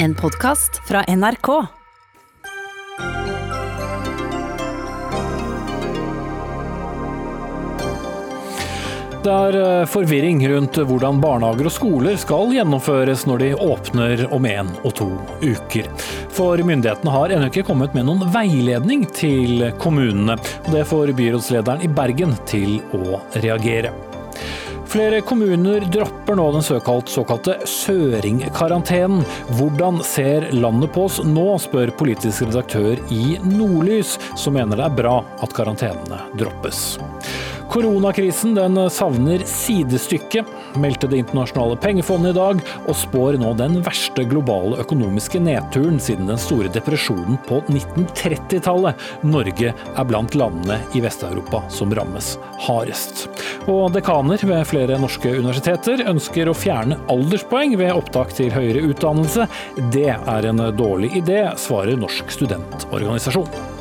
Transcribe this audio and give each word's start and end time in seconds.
En 0.00 0.14
podkast 0.14 0.88
fra 0.88 1.02
NRK. 1.08 1.48
Det 9.24 9.32
er 9.32 9.58
eh, 9.58 9.88
forvirring 9.90 10.44
rundt 10.52 10.78
hvordan 10.78 11.18
barnehager 11.18 11.66
og 11.66 11.74
skoler 11.74 12.14
skal 12.20 12.54
gjennomføres 12.54 13.26
når 13.26 13.42
de 13.42 13.50
åpner 13.58 14.22
om 14.30 14.46
en 14.46 14.70
og 14.84 14.94
to 15.00 15.08
uker. 15.42 15.90
For 16.30 16.62
myndighetene 16.62 17.16
har 17.16 17.34
ennå 17.34 17.50
ikke 17.50 17.66
kommet 17.66 17.96
med 17.98 18.06
noen 18.06 18.22
veiledning 18.30 19.02
til 19.18 19.66
kommunene. 19.82 20.38
Det 20.70 20.86
får 20.86 21.10
byrådslederen 21.18 21.82
i 21.82 21.90
Bergen 21.90 22.38
til 22.46 22.78
å 22.94 23.18
reagere. 23.42 23.90
Flere 24.88 25.20
kommuner 25.20 25.80
dropper 25.92 26.38
nå 26.38 26.46
den 26.52 26.62
såkalt, 26.64 27.10
såkalte 27.12 27.58
søringkarantenen. 27.68 29.20
Hvordan 29.58 30.00
ser 30.04 30.46
landet 30.56 30.94
på 30.94 31.04
oss 31.04 31.18
nå, 31.20 31.44
spør 31.60 31.92
politisk 32.00 32.46
redaktør 32.46 32.96
i 33.12 33.36
Nordlys, 33.44 34.16
som 34.32 34.56
mener 34.56 34.80
det 34.80 34.86
er 34.88 34.96
bra 35.02 35.18
at 35.44 35.52
karantenene 35.52 36.22
droppes. 36.40 36.96
Koronakrisen 37.68 38.54
den 38.56 38.78
savner 38.90 39.42
sidestykke, 39.44 40.44
meldte 40.80 41.06
Det 41.06 41.18
internasjonale 41.20 41.76
pengefondet 41.76 42.32
i 42.32 42.38
dag, 42.38 42.62
og 42.88 42.96
spår 42.96 43.36
nå 43.42 43.52
den 43.58 43.78
verste 43.84 44.24
globale 44.28 44.80
økonomiske 44.80 45.40
nedturen 45.44 46.00
siden 46.00 46.30
den 46.30 46.40
store 46.40 46.72
depresjonen 46.72 47.36
på 47.48 47.60
1930-tallet. 47.68 48.96
Norge 49.28 49.74
er 49.74 50.08
blant 50.08 50.36
landene 50.38 50.80
i 50.96 51.04
Vest-Europa 51.04 51.62
som 51.72 51.92
rammes 51.92 52.36
hardest. 52.64 53.26
Og 53.68 53.92
dekaner 53.92 54.40
ved 54.48 54.64
flere 54.68 54.96
norske 55.00 55.36
universiteter 55.36 56.06
ønsker 56.08 56.48
å 56.48 56.56
fjerne 56.56 56.96
alderspoeng 57.12 57.76
ved 57.80 57.92
opptak 57.92 58.32
til 58.38 58.52
høyere 58.54 58.86
utdannelse. 58.88 59.44
Det 59.92 60.14
er 60.16 60.48
en 60.48 60.70
dårlig 60.78 61.18
idé, 61.20 61.42
svarer 61.60 62.00
Norsk 62.00 62.32
studentorganisasjon. 62.32 63.77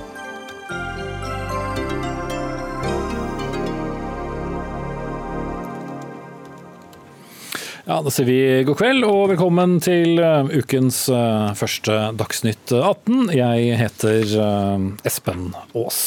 Ja, 7.88 8.02
Da 8.04 8.12
sier 8.12 8.28
vi 8.28 8.40
god 8.68 8.76
kveld 8.82 9.06
og 9.08 9.30
velkommen 9.32 9.78
til 9.80 10.18
eh, 10.20 10.50
ukens 10.60 11.06
eh, 11.08 11.54
første 11.56 11.96
Dagsnytt 12.20 12.74
18. 12.76 13.30
Jeg 13.32 13.78
heter 13.80 14.34
eh, 14.44 14.88
Espen 15.08 15.54
Aas. 15.72 16.02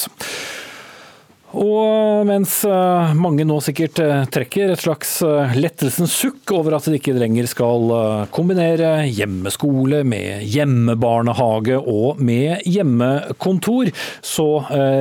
Og 1.59 2.27
mens 2.29 2.61
eh, 2.69 3.15
mange 3.19 3.43
nå 3.47 3.57
sikkert 3.65 3.99
eh, 4.03 4.23
trekker 4.31 4.71
et 4.71 4.83
slags 4.83 5.17
eh, 5.27 5.57
lettelsens 5.59 6.13
sukk 6.15 6.53
over 6.55 6.77
at 6.77 6.87
de 6.87 6.99
ikke 7.01 7.17
lenger 7.17 7.49
skal 7.51 7.91
kombinere 8.31 9.09
hjemmeskole 9.09 10.05
med 10.07 10.45
hjemmebarnehage 10.47 11.81
og 11.81 12.21
med 12.23 12.63
hjemmekontor, 12.69 13.91
så 14.23 14.47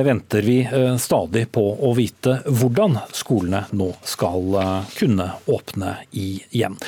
venter 0.06 0.44
vi 0.46 0.58
stadig 1.00 1.46
på 1.52 1.62
å 1.86 1.92
vite 1.96 2.40
hvordan 2.46 2.98
skolene 3.14 3.62
nå 3.76 3.90
skal 4.06 4.58
kunne 4.96 5.30
åpne 5.50 5.96
igjen. 6.10 6.78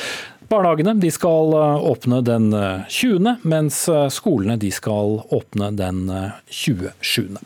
Barnehagene 0.53 0.93
de 1.01 1.09
skal 1.09 1.55
eh, 1.57 1.85
åpne 1.89 2.19
den 2.27 2.51
20., 2.53 3.27
eh, 3.27 3.37
mens 3.49 3.87
eh, 3.89 4.09
skolene 4.13 4.59
de 4.61 4.69
skal 4.75 5.23
åpne 5.33 5.71
den 5.79 6.03
27. 6.53 7.39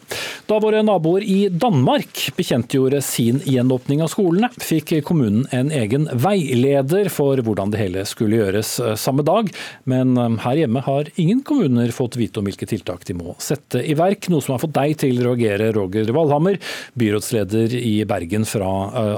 Da 0.49 0.59
våre 0.63 0.81
naboer 0.83 1.23
i 1.23 1.47
Danmark 1.47 2.25
bekjentgjorde 2.35 2.99
sin 3.07 3.39
gjenåpning 3.47 4.03
av 4.03 4.11
skolene, 4.11 4.51
fikk 4.59 4.97
kommunen 5.07 5.45
en 5.55 5.71
egen 5.71 6.09
veileder 6.19 7.11
for 7.15 7.39
hvordan 7.47 7.71
det 7.71 7.81
hele 7.85 8.03
skulle 8.11 8.41
gjøres 8.41 8.73
samme 8.99 9.23
dag. 9.27 9.53
Men 9.91 10.17
her 10.43 10.59
hjemme 10.59 10.83
har 10.87 11.11
ingen 11.15 11.45
kommuner 11.47 11.95
fått 11.95 12.19
vite 12.19 12.41
om 12.41 12.47
hvilke 12.49 12.67
tiltak 12.67 13.07
de 13.07 13.15
må 13.19 13.37
sette 13.43 13.83
i 13.83 13.95
verk, 13.99 14.31
noe 14.33 14.43
som 14.43 14.57
har 14.57 14.63
fått 14.63 14.75
deg 14.79 14.97
til 15.03 15.23
å 15.23 15.29
reagere, 15.33 15.71
Roger 15.77 16.11
Valhammer, 16.15 16.59
byrådsleder 16.99 17.75
i 17.79 17.95
Bergen 18.09 18.47
fra 18.49 18.71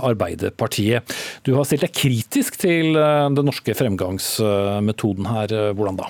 Arbeiderpartiet. 0.08 1.16
Du 1.44 1.54
har 1.56 1.68
stilt 1.68 1.86
deg 1.86 1.96
kritisk 1.96 2.60
til 2.60 2.96
det 2.96 3.44
norske 3.44 3.77
fremgangsmetoden 3.78 5.26
her. 5.26 5.52
Eh, 5.52 5.74
hvordan 5.74 5.96
da? 5.96 6.08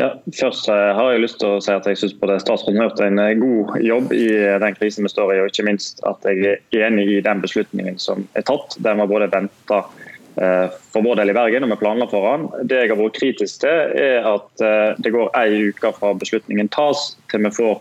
Ja, 0.00 0.14
først 0.40 0.68
eh, 0.68 0.90
har 0.96 1.12
jeg 1.12 1.24
lyst 1.24 1.40
til 1.42 1.56
å 1.56 1.62
si 1.62 1.72
at 1.74 1.86
jeg 1.88 1.98
syns 2.00 2.16
både 2.20 2.38
statsråden 2.40 2.80
har 2.80 2.88
gjort 2.88 3.02
en 3.04 3.20
eh, 3.20 3.34
god 3.40 3.74
jobb 3.84 4.14
i 4.16 4.28
den 4.62 4.78
krisen 4.78 5.06
vi 5.06 5.12
står 5.12 5.34
i, 5.34 5.40
og 5.42 5.50
ikke 5.50 5.66
minst 5.68 6.00
at 6.08 6.24
jeg 6.28 6.56
er 6.56 6.86
enig 6.86 7.08
i 7.18 7.24
den 7.24 7.42
beslutningen 7.42 8.00
som 8.00 8.24
er 8.38 8.46
tatt. 8.48 8.78
Den 8.80 9.02
var 9.02 9.10
både 9.10 9.32
venta 9.32 9.84
for 10.30 11.04
vår 11.04 11.18
del 11.18 11.32
i 11.32 11.34
Bergen, 11.34 11.64
og 11.66 11.72
vi 11.72 11.76
planla 11.80 12.06
for 12.08 12.24
den. 12.24 12.44
Det 12.70 12.78
jeg 12.78 12.90
har 12.92 12.96
vært 13.00 13.16
kritisk 13.18 13.64
til, 13.64 13.90
er 13.98 14.28
at 14.30 14.62
det 15.02 15.10
går 15.12 15.32
ei 15.36 15.72
uke 15.74 15.90
fra 15.98 16.12
beslutningen 16.16 16.70
tas 16.72 17.02
til 17.28 17.42
vi 17.44 17.50
får 17.52 17.74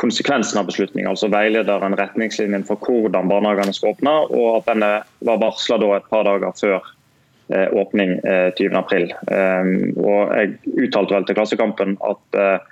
konsekvensen 0.00 0.58
av 0.58 0.66
beslutningen, 0.72 1.12
altså 1.12 1.28
veilederen, 1.30 1.94
retningslinjen 2.00 2.64
for 2.66 2.80
hvordan 2.88 3.28
barnehagene 3.30 3.76
skal 3.76 3.92
åpne, 3.92 4.16
og 4.32 4.48
at 4.56 4.72
denne 4.72 4.90
var 5.28 5.42
varsla 5.44 5.78
et 5.92 6.08
par 6.10 6.24
dager 6.26 6.56
før 6.56 6.80
Eh, 6.80 7.03
åpning 7.48 8.20
20.4. 8.24 9.10
Eh, 9.30 9.38
ehm, 9.38 9.92
og 10.00 10.32
Jeg 10.32 10.54
uttalte 10.86 11.14
vel 11.14 11.26
til 11.28 11.36
Klassekampen 11.36 11.98
at 12.04 12.38
eh, 12.40 12.70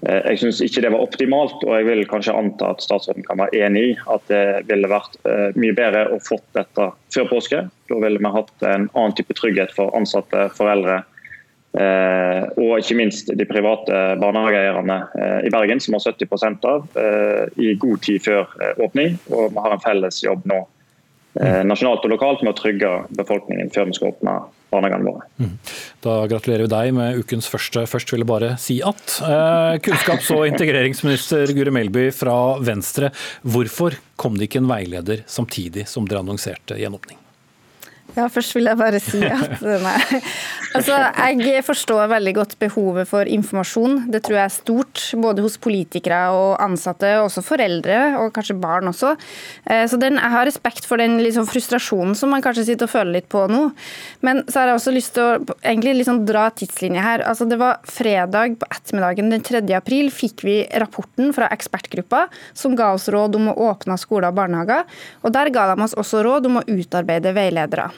jeg 0.00 0.40
syns 0.40 0.62
ikke 0.64 0.80
det 0.80 0.92
var 0.94 1.04
optimalt, 1.04 1.60
og 1.66 1.74
jeg 1.76 1.84
vil 1.84 2.06
kanskje 2.08 2.32
anta 2.32 2.70
at 2.72 2.80
statsråden 2.80 3.26
kan 3.26 3.36
være 3.42 3.66
enig 3.66 3.82
i 3.84 3.96
at 4.08 4.22
det 4.32 4.62
ville 4.70 4.88
vært 4.88 5.18
mye 5.60 5.74
bedre 5.76 6.06
å 6.08 6.16
fått 6.24 6.46
dette 6.56 6.86
før 7.12 7.28
påske. 7.28 7.60
Da 7.68 7.98
ville 8.00 8.16
vi 8.16 8.30
hatt 8.32 8.64
en 8.64 8.88
annen 8.94 9.16
type 9.18 9.36
trygghet 9.36 9.76
for 9.76 9.92
ansatte, 9.92 10.48
foreldre 10.56 11.02
og 11.70 12.72
ikke 12.80 12.96
minst 12.96 13.28
de 13.28 13.44
private 13.46 13.98
barnehageeierne 14.24 14.96
i 15.44 15.52
Bergen, 15.52 15.84
som 15.84 15.94
har 15.94 16.02
70% 16.08 16.64
av, 16.66 16.88
i 17.60 17.76
god 17.84 18.00
tid 18.08 18.24
før 18.24 18.48
åpning. 18.80 19.20
Og 19.28 19.52
vi 19.52 19.66
har 19.68 19.76
en 19.76 19.84
felles 19.84 20.24
jobb 20.24 20.48
nå 20.48 20.64
Eh, 20.64 20.79
nasjonalt 21.40 22.04
og 22.04 22.12
lokalt 22.12 22.42
med 22.44 22.52
å 22.52 22.58
trygge 22.58 22.90
befolkningen 23.16 23.70
før 23.74 23.88
vi 23.88 23.96
skal 23.96 24.12
åpne 24.12 24.34
barnehagene 24.70 25.06
våre. 25.06 25.26
Mm. 25.40 25.54
Da 26.04 26.16
gratulerer 26.30 26.66
vi 26.66 26.72
deg 26.72 26.92
med 26.96 27.22
ukens 27.22 27.48
første. 27.50 27.84
Først 27.90 28.12
vil 28.12 28.24
jeg 28.24 28.30
bare 28.30 28.52
si 28.62 28.78
at 28.86 29.16
eh, 29.26 29.78
kunnskaps- 29.84 30.30
og 30.36 30.46
integreringsminister 30.50 31.54
Guri 31.56 31.74
Melby 31.74 32.08
fra 32.14 32.36
Venstre, 32.64 33.12
hvorfor 33.42 33.98
kom 34.20 34.38
det 34.38 34.50
ikke 34.50 34.62
en 34.62 34.70
veileder 34.70 35.24
samtidig 35.30 35.88
som 35.90 36.08
dere 36.08 36.22
annonserte 36.24 36.78
gjenåpning? 36.80 37.19
Ja, 38.16 38.26
først 38.32 38.56
vil 38.56 38.66
jeg 38.66 38.78
bare 38.80 38.98
si 39.02 39.20
at 39.30 39.60
nei. 39.62 40.20
Altså, 40.70 40.94
jeg 41.18 41.64
forstår 41.66 42.10
veldig 42.12 42.32
godt 42.36 42.52
behovet 42.62 43.08
for 43.10 43.26
informasjon. 43.26 44.04
Det 44.12 44.20
tror 44.22 44.36
jeg 44.36 44.44
er 44.44 44.54
stort, 44.54 45.02
både 45.18 45.42
hos 45.42 45.56
politikere 45.62 46.20
og 46.34 46.60
ansatte, 46.62 47.10
og 47.18 47.26
også 47.26 47.42
foreldre, 47.42 47.98
og 48.20 48.30
kanskje 48.36 48.58
barn 48.60 48.90
også. 48.90 49.16
Eh, 49.66 49.82
så 49.90 49.98
den, 49.98 50.18
jeg 50.20 50.34
har 50.34 50.46
respekt 50.46 50.86
for 50.86 51.02
den 51.02 51.18
liksom, 51.22 51.48
frustrasjonen 51.50 52.14
som 52.18 52.30
man 52.30 52.44
kanskje 52.44 52.68
sitter 52.68 52.86
og 52.86 52.92
føler 52.92 53.16
litt 53.18 53.30
på 53.32 53.46
nå. 53.50 53.64
Men 54.26 54.44
så 54.46 54.60
har 54.60 54.70
jeg 54.70 54.80
også 54.80 54.94
lyst 54.94 55.14
til 55.16 55.26
å 55.26 55.56
egentlig 55.58 55.96
liksom 56.00 56.22
dra 56.28 56.46
tidslinje 56.54 57.02
her. 57.02 57.24
Altså, 57.26 57.48
det 57.50 57.58
var 57.60 57.82
fredag 57.90 58.60
på 58.60 58.70
ettermiddagen 58.70 59.34
den 59.34 59.46
3. 59.46 59.64
april 59.74 60.12
fikk 60.14 60.46
vi 60.46 60.60
rapporten 60.82 61.34
fra 61.34 61.50
ekspertgruppa 61.54 62.26
som 62.54 62.78
ga 62.78 62.92
oss 62.94 63.08
råd 63.10 63.40
om 63.40 63.50
å 63.50 63.56
åpne 63.70 63.98
skoler 63.98 64.30
og 64.30 64.38
barnehager. 64.38 64.86
Og 65.24 65.34
der 65.34 65.50
ga 65.54 65.66
de 65.72 65.82
oss 65.82 65.98
også 65.98 66.22
råd 66.26 66.46
om 66.50 66.62
å 66.62 66.66
utarbeide 66.70 67.34
veiledere. 67.34 67.90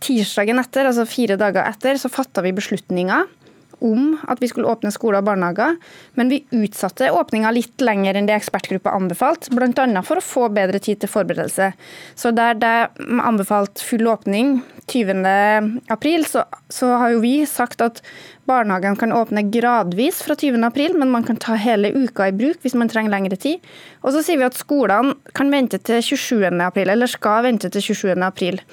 Tirsdagen 0.00 0.62
etter, 0.62 0.88
altså 0.88 1.04
fire 1.08 1.36
dager 1.40 1.66
etter, 1.68 1.98
så 2.00 2.12
fatta 2.12 2.44
vi 2.44 2.56
beslutninga 2.56 3.24
om 3.80 4.18
at 4.28 4.40
vi 4.42 4.48
skulle 4.50 4.68
åpne 4.68 4.92
skoler 4.92 5.20
og 5.20 5.28
barnehager, 5.30 5.76
men 6.18 6.30
vi 6.32 6.42
utsatte 6.54 7.10
åpninga 7.16 7.52
litt 7.54 7.80
lenger 7.84 8.18
enn 8.18 8.28
det 8.28 8.36
ekspertgruppa 8.36 8.92
anbefalte, 8.96 9.52
bl.a. 9.56 10.02
for 10.06 10.20
å 10.20 10.24
få 10.24 10.48
bedre 10.54 10.80
tid 10.82 11.00
til 11.00 11.12
forberedelse. 11.12 11.70
Så 12.18 12.32
der 12.36 12.58
det 12.60 12.74
anbefalt 13.24 13.82
full 13.84 14.08
åpning 14.10 14.60
20.4, 14.90 16.26
så, 16.28 16.44
så 16.68 16.92
har 17.00 17.14
jo 17.14 17.22
vi 17.24 17.34
sagt 17.48 17.82
at 17.84 18.02
barnehagene 18.50 18.98
kan 19.00 19.14
åpne 19.14 19.46
gradvis 19.52 20.20
fra 20.26 20.36
20.4, 20.38 20.96
men 21.00 21.12
man 21.12 21.26
kan 21.26 21.38
ta 21.40 21.56
hele 21.60 21.92
uka 21.94 22.28
i 22.28 22.36
bruk 22.36 22.60
hvis 22.64 22.76
man 22.78 22.90
trenger 22.90 23.14
lengre 23.14 23.38
tid. 23.40 23.64
Og 24.04 24.14
så 24.14 24.24
sier 24.26 24.40
vi 24.40 24.48
at 24.48 24.58
skolene 24.58 25.16
kan 25.36 25.52
vente 25.52 25.80
til 25.80 26.02
27.4, 26.02 26.88
eller 26.88 27.10
skal 27.10 27.46
vente 27.46 27.70
til 27.72 27.86
27.4. 27.92 28.64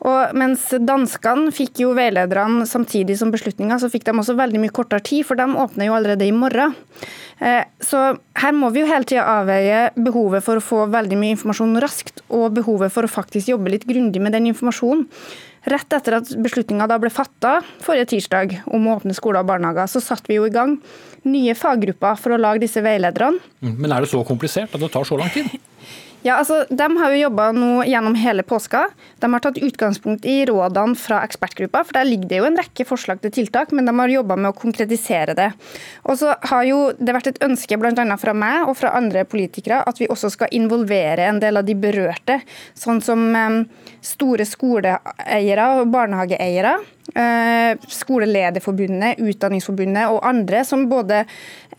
Og 0.00 0.36
mens 0.38 0.62
danskene 0.80 1.52
fikk 1.52 1.82
jo 1.82 1.90
veilederne 1.96 2.64
samtidig 2.68 3.18
som 3.20 3.32
beslutninga, 3.32 3.76
så 3.80 3.90
fikk 3.92 4.06
de 4.06 4.14
også 4.16 4.36
veldig 4.38 4.62
mye 4.62 4.72
kortere 4.72 5.04
tid, 5.04 5.26
for 5.28 5.36
de 5.36 5.44
åpner 5.60 5.90
jo 5.90 5.96
allerede 5.98 6.24
i 6.24 6.32
morgen. 6.32 6.72
Eh, 7.40 7.64
så 7.84 8.00
her 8.40 8.56
må 8.56 8.70
vi 8.72 8.82
jo 8.82 8.88
hele 8.88 9.08
tida 9.08 9.26
avveie 9.38 9.90
behovet 9.96 10.44
for 10.44 10.60
å 10.60 10.64
få 10.64 10.86
veldig 10.92 11.20
mye 11.20 11.36
informasjon 11.36 11.78
raskt, 11.84 12.24
og 12.32 12.56
behovet 12.56 12.92
for 12.92 13.04
å 13.04 13.12
faktisk 13.12 13.52
jobbe 13.52 13.72
litt 13.76 13.86
grundig 13.88 14.24
med 14.24 14.36
den 14.36 14.48
informasjonen. 14.52 15.06
Rett 15.68 15.92
etter 15.92 16.16
at 16.16 16.30
beslutninga 16.40 16.86
da 16.88 16.96
ble 17.00 17.10
fatta 17.12 17.58
forrige 17.84 18.14
tirsdag 18.14 18.54
om 18.72 18.86
å 18.88 18.96
åpne 18.96 19.12
skoler 19.16 19.42
og 19.42 19.50
barnehager, 19.50 19.90
så 19.92 20.00
satte 20.00 20.32
vi 20.32 20.38
jo 20.38 20.46
i 20.48 20.54
gang 20.54 20.78
nye 21.28 21.52
faggrupper 21.52 22.16
for 22.16 22.32
å 22.32 22.40
lage 22.40 22.64
disse 22.64 22.80
veilederne. 22.84 23.42
Mm, 23.60 23.74
men 23.76 23.92
er 23.92 24.04
det 24.04 24.12
så 24.12 24.22
komplisert 24.24 24.72
at 24.72 24.80
det 24.80 24.88
tar 24.94 25.04
så 25.04 25.20
lang 25.20 25.28
tid? 25.34 25.52
Ja, 26.22 26.36
altså, 26.36 26.64
De 26.68 26.86
har 26.98 27.12
jo 27.14 27.20
jobba 27.22 27.46
gjennom 27.88 28.14
hele 28.20 28.42
påska. 28.44 28.82
De 29.22 29.32
har 29.32 29.40
tatt 29.40 29.60
utgangspunkt 29.60 30.26
i 30.28 30.44
rådene 30.46 30.96
fra 30.96 31.22
ekspertgruppa. 31.24 31.84
for 31.84 31.92
Der 31.96 32.04
ligger 32.04 32.28
det 32.28 32.40
jo 32.42 32.44
en 32.44 32.58
rekke 32.60 32.84
forslag 32.84 33.22
til 33.22 33.30
tiltak, 33.30 33.72
men 33.72 33.86
de 33.86 33.94
har 33.98 34.08
jobba 34.08 34.36
med 34.36 34.50
å 34.52 34.58
konkretisere 34.58 35.34
det. 35.34 35.52
Og 36.04 36.18
så 36.18 36.34
har 36.42 36.64
jo 36.64 36.92
det 36.98 37.14
vært 37.14 37.32
et 37.32 37.42
ønske 37.42 37.78
bl.a. 37.78 38.16
fra 38.16 38.34
meg 38.34 38.68
og 38.68 38.76
fra 38.76 38.92
andre 38.96 39.24
politikere 39.24 39.82
at 39.86 40.00
vi 40.00 40.08
også 40.08 40.30
skal 40.30 40.52
involvere 40.52 41.24
en 41.24 41.40
del 41.40 41.56
av 41.56 41.64
de 41.64 41.74
berørte, 41.74 42.40
sånn 42.74 43.00
som 43.00 43.18
um, 43.34 43.64
store 44.04 44.44
skoleeiere 44.44 45.68
og 45.80 45.88
barnehageeiere. 45.88 46.76
Uh, 47.10 47.74
Skolelederforbundet, 47.90 49.20
Utdanningsforbundet 49.20 50.12
og 50.12 50.22
andre 50.26 50.62
som 50.66 50.86
både 50.90 51.24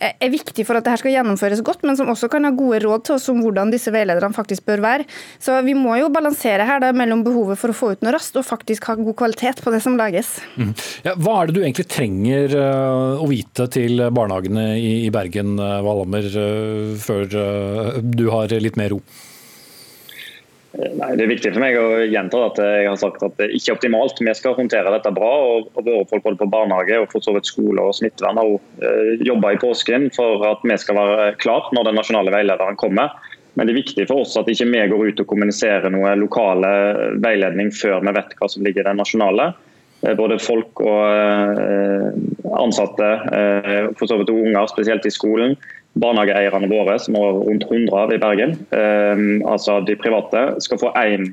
er 0.01 0.31
viktig 0.33 0.63
for 0.65 0.79
at 0.79 0.85
dette 0.85 1.01
skal 1.03 1.13
gjennomføres 1.13 1.61
godt, 1.65 1.83
men 1.85 1.97
som 1.99 2.09
også 2.09 2.29
kan 2.31 2.47
ha 2.47 2.51
gode 2.55 2.79
råd 2.81 3.05
til 3.05 3.17
oss 3.19 3.29
om 3.29 3.41
hvordan 3.43 3.69
disse 3.73 3.91
veilederne 3.93 4.33
faktisk 4.33 4.65
bør 4.65 4.81
være. 4.81 5.07
Så 5.39 5.59
Vi 5.61 5.75
må 5.77 5.93
jo 5.99 6.09
balansere 6.13 6.65
her 6.65 6.81
da, 6.81 6.89
mellom 6.95 7.21
behovet 7.25 7.59
for 7.61 7.71
å 7.71 7.77
få 7.77 7.91
ut 7.93 8.05
noe 8.05 8.15
raskt 8.15 8.39
og 8.39 8.47
faktisk 8.47 8.89
ha 8.89 8.97
god 8.97 9.17
kvalitet 9.19 9.61
på 9.61 9.73
det 9.73 9.81
som 9.85 9.97
lages. 9.99 10.39
Mm. 10.57 10.73
Ja, 11.05 11.15
hva 11.21 11.37
er 11.41 11.49
det 11.49 11.57
du 11.57 11.61
egentlig 11.61 11.87
trenger 11.91 12.55
uh, 12.57 13.21
å 13.21 13.29
vite 13.29 13.67
til 13.71 14.07
barnehagene 14.09 14.71
i, 14.81 15.09
Bergen, 15.13 15.57
Valhammer, 15.57 16.27
før 17.01 17.27
du 18.01 18.25
har 18.33 18.57
litt 18.63 18.79
mer 18.79 18.95
ro? 18.95 19.01
Nei, 20.71 21.15
Det 21.19 21.25
er 21.25 21.31
viktig 21.31 21.51
for 21.51 21.63
meg 21.63 21.75
å 21.75 21.88
gjenta 22.07 22.45
at 22.47 22.59
jeg 22.63 22.88
har 22.88 23.00
sagt 23.00 23.23
at 23.25 23.35
det 23.41 23.50
ikke 23.57 23.73
er 23.73 23.77
optimalt. 23.77 24.21
Vi 24.23 24.35
skal 24.38 24.56
håndtere 24.56 24.94
dette 24.94 25.12
bra. 25.12 25.31
og 25.57 25.73
Våre 25.75 26.06
folk 26.07 26.23
både 26.23 26.39
på 26.39 26.51
barnehage 26.53 27.01
og 27.01 27.09
for 27.12 27.23
så 27.25 27.33
vidt 27.35 27.50
skole 27.50 27.83
og 27.83 27.97
smittevern 27.97 28.39
har 28.39 28.53
eh, 28.88 29.25
jobba 29.27 29.51
i 29.51 29.59
påsken 29.59 30.07
for 30.15 30.45
at 30.47 30.63
vi 30.63 30.77
skal 30.79 31.00
være 31.01 31.33
klar 31.44 31.68
når 31.75 31.89
den 31.89 32.00
nasjonale 32.00 32.31
veilederen 32.33 32.79
kommer. 32.79 33.12
Men 33.59 33.68
det 33.68 33.73
er 33.73 33.81
viktig 33.81 34.06
for 34.07 34.23
oss 34.23 34.38
at 34.39 34.47
ikke 34.47 34.69
vi 34.69 34.85
går 34.94 35.12
ut 35.12 35.25
og 35.25 35.27
kommuniserer 35.27 35.91
noe 35.91 36.13
lokale 36.15 36.71
veiledning 37.19 37.74
før 37.75 38.00
vi 38.06 38.15
vet 38.15 38.31
hva 38.39 38.47
som 38.47 38.63
ligger 38.63 38.85
i 38.85 38.89
den 38.94 39.03
nasjonale. 39.03 39.51
Eh, 40.07 40.15
både 40.15 40.39
folk 40.39 40.85
og 40.85 41.03
eh, 41.12 42.07
ansatte, 42.62 43.12
for 43.95 44.07
så 44.07 44.17
vidt 44.19 44.31
unger, 44.31 44.65
spesielt 44.67 45.06
i 45.07 45.12
skolen, 45.13 45.53
barnehageeierne 45.99 46.69
våre, 46.71 46.97
som 46.99 47.15
er 47.19 47.39
rundt 47.45 47.65
100 47.67 47.95
av 47.97 48.13
i 48.13 48.19
Bergen, 48.21 48.55
eh, 48.71 49.23
altså 49.47 49.79
de 49.85 49.97
private, 49.99 50.43
skal 50.63 50.79
få 50.79 50.91
én 50.95 51.31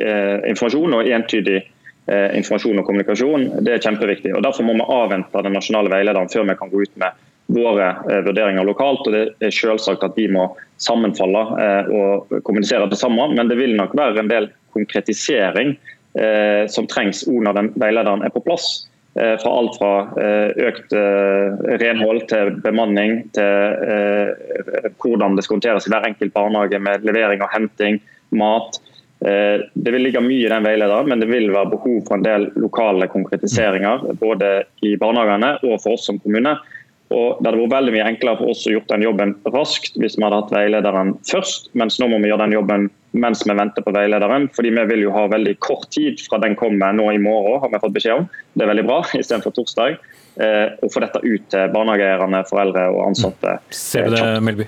eh, 0.00 0.40
informasjon 0.50 0.96
og 0.98 1.08
entydig 1.08 1.60
eh, 1.60 2.34
informasjon 2.36 2.82
og 2.82 2.88
kommunikasjon. 2.88 3.48
Det 3.64 3.76
er 3.76 3.84
kjempeviktig. 3.84 4.34
og 4.36 4.44
Derfor 4.44 4.68
må 4.68 4.76
vi 4.76 4.88
avvente 4.96 5.44
den 5.46 5.56
nasjonale 5.56 5.92
veilederen 5.92 6.32
før 6.32 6.50
vi 6.50 6.58
kan 6.60 6.72
gå 6.72 6.84
ut 6.84 7.00
med 7.00 7.24
våre 7.54 7.90
vurderinger 8.24 8.64
lokalt. 8.64 9.06
og 9.08 9.16
Det 9.16 9.48
er 9.48 9.52
selvsagt 9.52 10.04
at 10.04 10.16
de 10.16 10.28
må 10.32 10.46
sammenfalle 10.80 11.42
og 11.92 12.32
kommunisere 12.44 12.88
det 12.88 12.96
samme, 12.96 13.28
men 13.36 13.50
det 13.50 13.58
vil 13.60 13.76
nok 13.76 13.92
være 13.96 14.22
en 14.22 14.30
del 14.32 14.48
konkretisering 14.72 15.74
som 16.72 16.88
trengs 16.88 17.20
når 17.28 17.58
den 17.58 17.68
veilederen 17.76 18.24
er 18.24 18.32
på 18.32 18.40
plass. 18.46 18.86
Eh, 19.20 19.36
fra 19.38 19.50
alt 19.58 19.76
fra 19.78 19.92
eh, 20.18 20.48
økt 20.66 20.94
eh, 20.98 21.76
renhold 21.78 22.24
til 22.32 22.56
bemanning, 22.64 23.20
til 23.36 24.32
hvordan 24.98 25.36
det 25.36 25.44
skal 25.46 25.60
håndteres 25.60 25.86
i 25.86 25.92
hver 25.92 26.08
enkelt 26.08 26.34
barnehage 26.34 26.80
med 26.82 27.06
levering 27.06 27.44
og 27.44 27.52
henting, 27.54 28.00
mat. 28.34 28.80
Det 29.24 29.92
vil 29.94 30.02
ligge 30.04 30.20
mye 30.20 30.42
i 30.42 30.50
den 30.50 30.64
veilederen, 30.66 31.06
men 31.08 31.22
det 31.22 31.28
vil 31.30 31.46
være 31.54 31.70
behov 31.70 32.00
for 32.08 32.18
en 32.18 32.24
del 32.26 32.48
lokale 32.60 33.06
konkretiseringer. 33.08 34.02
Både 34.20 34.50
i 34.84 34.96
barnehagene 35.00 35.54
og 35.62 35.78
for 35.80 35.94
oss 35.94 36.08
som 36.10 36.18
kommune. 36.20 36.56
Og 37.14 37.38
Det 37.38 37.48
hadde 37.48 37.62
vært 37.62 37.74
veldig 37.76 37.94
mye 37.94 38.08
enklere 38.10 38.40
for 38.40 38.52
oss 38.52 38.64
å 38.66 38.74
gjort 38.74 38.90
den 38.90 39.04
jobben 39.06 39.34
raskt 39.54 39.98
hvis 40.00 40.18
vi 40.18 40.26
hadde 40.26 40.40
hatt 40.42 40.52
veilederen 40.54 41.14
først, 41.28 41.70
mens 41.78 42.00
nå 42.02 42.08
må 42.10 42.18
vi 42.22 42.30
gjøre 42.32 42.46
den 42.46 42.56
jobben 42.56 42.90
mens 43.14 43.44
vi 43.46 43.54
venter 43.54 43.84
på 43.86 43.94
veilederen. 43.94 44.48
fordi 44.56 44.72
Vi 44.74 44.84
vil 44.90 45.04
jo 45.06 45.12
ha 45.14 45.28
veldig 45.30 45.54
kort 45.62 45.86
tid 45.94 46.18
fra 46.20 46.40
den 46.42 46.56
kommer 46.58 46.92
nå 46.92 47.12
i 47.12 47.20
morgen, 47.22 47.60
har 47.62 47.70
vi 47.70 47.82
fått 47.82 47.94
beskjed 47.94 48.24
om. 48.24 48.28
Det 48.54 48.66
er 48.66 48.72
veldig 48.72 48.86
bra, 48.88 49.00
istedenfor 49.20 49.54
torsdag. 49.54 49.98
Eh, 50.34 50.66
å 50.82 50.90
få 50.90 51.02
dette 51.04 51.20
ut 51.22 51.44
til 51.52 51.68
barnehageeierne, 51.74 52.42
foreldre 52.48 52.88
og 52.90 53.04
ansatte. 53.06 53.58
Ser 53.70 54.10
du 54.10 54.16
det, 54.18 54.40
Melby? 54.42 54.66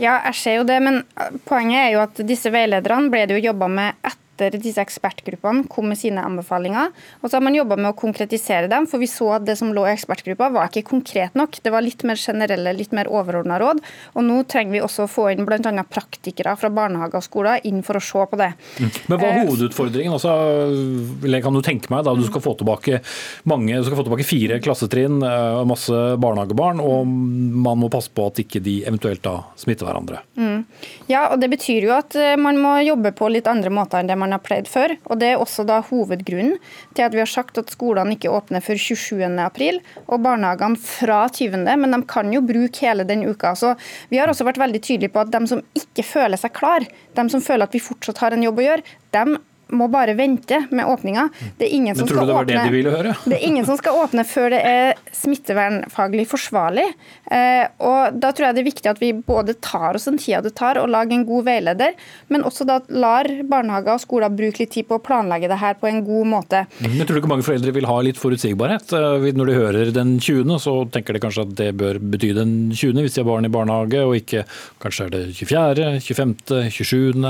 Ja, 0.00 0.16
jeg 0.30 0.34
ser 0.40 0.56
jo 0.58 0.64
det, 0.66 0.80
men 0.82 1.02
poenget 1.46 1.84
er 1.84 1.90
jo 1.94 2.02
at 2.02 2.22
disse 2.26 2.50
veilederne 2.50 3.12
ble 3.12 3.26
det 3.28 3.36
jo 3.38 3.50
jobba 3.52 3.68
med 3.70 4.00
etter 4.00 4.18
etter 4.48 4.62
disse 4.62 4.82
ekspertgruppene 4.82 5.66
kom 5.70 5.90
med 5.90 5.98
sine 6.00 6.22
anbefalinger. 6.24 6.94
Og 7.20 7.28
så 7.28 7.38
har 7.38 7.44
man 7.44 7.56
jobba 7.56 7.78
med 7.80 7.92
å 7.92 7.98
konkretisere 7.98 8.70
dem, 8.70 8.86
for 8.90 9.02
vi 9.02 9.08
så 9.10 9.34
at 9.36 9.46
det 9.48 9.56
som 9.60 9.72
lå 9.74 9.84
i 9.86 9.92
ekspertgruppa 9.92 10.50
var 10.54 10.70
ikke 10.70 10.86
konkret 10.90 11.36
nok. 11.38 11.60
Det 11.62 11.72
var 11.72 11.84
litt 11.84 12.04
mer 12.08 12.20
generelle, 12.20 12.74
litt 12.76 12.94
mer 12.96 13.10
overordna 13.10 13.58
råd. 13.60 13.82
Og 14.14 14.26
nå 14.26 14.40
trenger 14.50 14.76
vi 14.76 14.84
også 14.84 15.06
å 15.06 15.10
få 15.10 15.28
inn 15.34 15.46
bl.a. 15.48 15.84
praktikere 15.90 16.56
fra 16.60 16.72
barnehager 16.74 17.20
og 17.20 17.26
skoler 17.26 17.66
inn 17.68 17.82
for 17.86 18.00
å 18.00 18.04
se 18.04 18.26
på 18.30 18.40
det. 18.40 18.52
Mm. 18.80 18.90
Men 19.10 19.20
hva 19.20 19.28
er 19.28 19.36
eh, 19.36 19.44
hovedutfordringen? 19.48 20.16
Altså, 20.16 21.40
kan 21.40 21.56
du 21.56 21.62
tenke 21.64 21.92
meg 21.92 22.04
da 22.06 22.14
du 22.16 22.24
skal 22.26 22.44
få 22.44 22.54
tilbake 22.60 23.00
mange, 23.48 23.76
du 23.76 23.86
skal 23.86 23.98
få 23.98 24.06
tilbake 24.06 24.26
fire 24.28 24.60
klassetrinn, 24.62 25.20
og 25.20 25.68
masse 25.70 26.00
barnehagebarn, 26.20 26.80
og 26.84 27.08
man 27.08 27.80
må 27.80 27.90
passe 27.92 28.12
på 28.12 28.26
at 28.30 28.40
ikke 28.42 28.62
de 28.64 28.80
eventuelt 28.88 29.22
da 29.24 29.40
smitter 29.60 29.88
hverandre? 29.88 30.22
Mm. 30.40 30.64
Ja, 31.10 31.26
og 31.32 31.40
det 31.42 31.50
betyr 31.52 31.88
jo 31.88 31.94
at 31.96 32.16
eh, 32.18 32.36
man 32.40 32.60
må 32.60 32.76
jobbe 32.84 33.12
på 33.16 33.28
litt 33.32 33.48
andre 33.50 33.72
måter 33.74 34.00
enn 34.00 34.10
det 34.10 34.18
man 34.20 34.29
man 34.30 34.38
har 34.38 34.44
pleid 34.46 34.70
før. 34.70 34.94
og 35.10 35.18
Det 35.18 35.32
er 35.32 35.42
også 35.42 35.66
da 35.66 35.80
hovedgrunnen 35.82 36.58
til 36.94 37.04
at 37.04 37.14
vi 37.14 37.22
har 37.22 37.30
sagt 37.30 37.58
at 37.58 37.72
skolene 37.74 38.14
ikke 38.14 38.30
åpner 38.30 38.62
før 38.62 38.78
27.4, 38.78 39.80
og 40.06 40.22
barnehagene 40.22 40.78
fra 40.78 41.24
20., 41.28 41.66
men 41.66 41.96
de 41.96 42.00
kan 42.06 42.30
jo 42.32 42.42
bruke 42.46 42.86
hele 42.86 43.04
den 43.04 43.26
uka. 43.26 43.54
Så 43.54 43.74
Vi 44.10 44.18
har 44.18 44.28
også 44.28 44.46
vært 44.46 44.60
veldig 44.60 44.80
tydelige 44.80 45.12
på 45.12 45.20
at 45.24 45.32
de 45.32 45.46
som 45.50 45.62
ikke 45.74 46.06
føler 46.06 46.38
seg 46.38 46.54
klar, 46.54 46.86
de 47.14 47.28
som 47.30 47.42
føler 47.42 47.66
at 47.66 47.74
vi 47.74 47.82
fortsatt 47.82 48.22
har 48.22 48.36
en 48.36 48.44
jobb 48.46 48.60
å 48.60 48.66
gjøre, 48.68 48.86
dem 49.14 49.38
må 49.76 49.88
bare 49.92 50.14
vente 50.18 50.62
med 50.70 50.86
åpninga. 50.86 51.28
Det 51.58 51.68
er 51.68 51.74
ingen 51.76 51.96
som 51.96 52.08
skal 52.08 52.26
det 52.28 52.34
åpne 52.34 52.64
det, 52.70 52.82
de 52.82 53.14
det 53.30 53.36
er 53.36 53.46
ingen 53.46 53.66
som 53.66 53.78
skal 53.80 53.98
åpne 54.02 54.24
før 54.28 54.50
det 54.54 54.60
er 54.66 55.00
smittevernfaglig 55.16 56.26
forsvarlig. 56.30 56.86
Eh, 57.30 57.64
og 57.86 58.18
Da 58.20 58.32
tror 58.34 58.48
jeg 58.48 58.58
det 58.58 58.62
er 58.64 58.68
viktig 58.70 58.90
at 58.90 59.02
vi 59.02 59.12
både 59.14 59.54
tar 59.62 59.96
oss 59.98 60.08
den 60.08 60.18
tida 60.20 60.42
det 60.44 60.54
tar 60.58 60.80
og 60.80 60.90
lager 60.90 61.16
en 61.16 61.26
god 61.28 61.46
veileder, 61.48 61.96
men 62.28 62.44
også 62.46 62.66
da 62.68 62.80
lar 62.88 63.28
barnehager 63.50 63.96
og 63.96 64.04
skoler 64.04 64.32
bruke 64.32 64.62
litt 64.62 64.74
tid 64.74 64.88
på 64.88 64.98
å 64.98 65.04
planlegge 65.04 65.50
det 65.50 65.60
her 65.60 65.78
på 65.80 65.90
en 65.90 66.02
god 66.06 66.30
måte. 66.34 66.64
Men 66.82 67.06
Tror 67.06 67.16
du 67.18 67.22
ikke 67.22 67.32
mange 67.32 67.46
foreldre 67.46 67.74
vil 67.74 67.88
ha 67.88 67.98
litt 68.04 68.20
forutsigbarhet? 68.20 68.92
Eh, 68.96 69.30
når 69.36 69.50
de 69.52 69.58
hører 69.58 69.92
den 69.94 70.16
20., 70.18 70.56
så 70.62 70.76
tenker 70.92 71.16
de 71.16 71.22
kanskje 71.22 71.46
at 71.46 71.56
det 71.58 71.72
bør 71.80 72.00
bety 72.00 72.32
den 72.36 72.54
20. 72.70 73.02
hvis 73.04 73.16
de 73.16 73.22
har 73.22 73.30
barn 73.30 73.46
i 73.48 73.52
barnehage, 73.52 74.04
og 74.06 74.16
ikke 74.18 74.44
kanskje 74.82 75.06
er 75.06 75.14
det 75.16 75.22
24., 75.38 75.92
25., 76.06 76.70
27., 76.70 77.28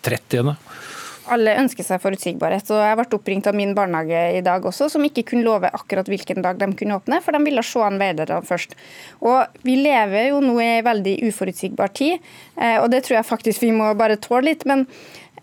30 0.00 0.54
alle 1.34 1.56
ønsker 1.60 1.86
seg 1.86 2.02
forutsigbarhet. 2.02 2.70
og 2.70 2.82
Jeg 2.82 2.98
ble 2.98 3.18
oppringt 3.18 3.48
av 3.50 3.56
min 3.58 3.74
barnehage 3.76 4.22
i 4.38 4.42
dag 4.44 4.64
også, 4.66 4.90
som 4.92 5.04
ikke 5.06 5.24
kunne 5.30 5.46
love 5.46 5.70
akkurat 5.70 6.08
hvilken 6.10 6.42
dag 6.44 6.58
de 6.60 6.70
kunne 6.78 6.98
åpne, 6.98 7.20
for 7.24 7.36
de 7.36 7.42
ville 7.46 7.64
se 7.66 7.82
an 7.84 8.00
veilederne 8.00 8.46
først. 8.46 8.76
Og 9.20 9.46
Vi 9.62 9.76
lever 9.76 10.30
jo 10.30 10.40
nå 10.40 10.58
i 10.60 10.68
en 10.78 10.84
veldig 10.84 11.16
uforutsigbar 11.28 11.92
tid, 11.94 12.18
eh, 12.56 12.78
og 12.80 12.90
det 12.90 13.04
tror 13.04 13.20
jeg 13.20 13.30
faktisk 13.30 13.62
vi 13.62 13.72
må 13.72 13.94
bare 13.94 14.16
tåle 14.16 14.50
litt. 14.50 14.66
men 14.66 14.86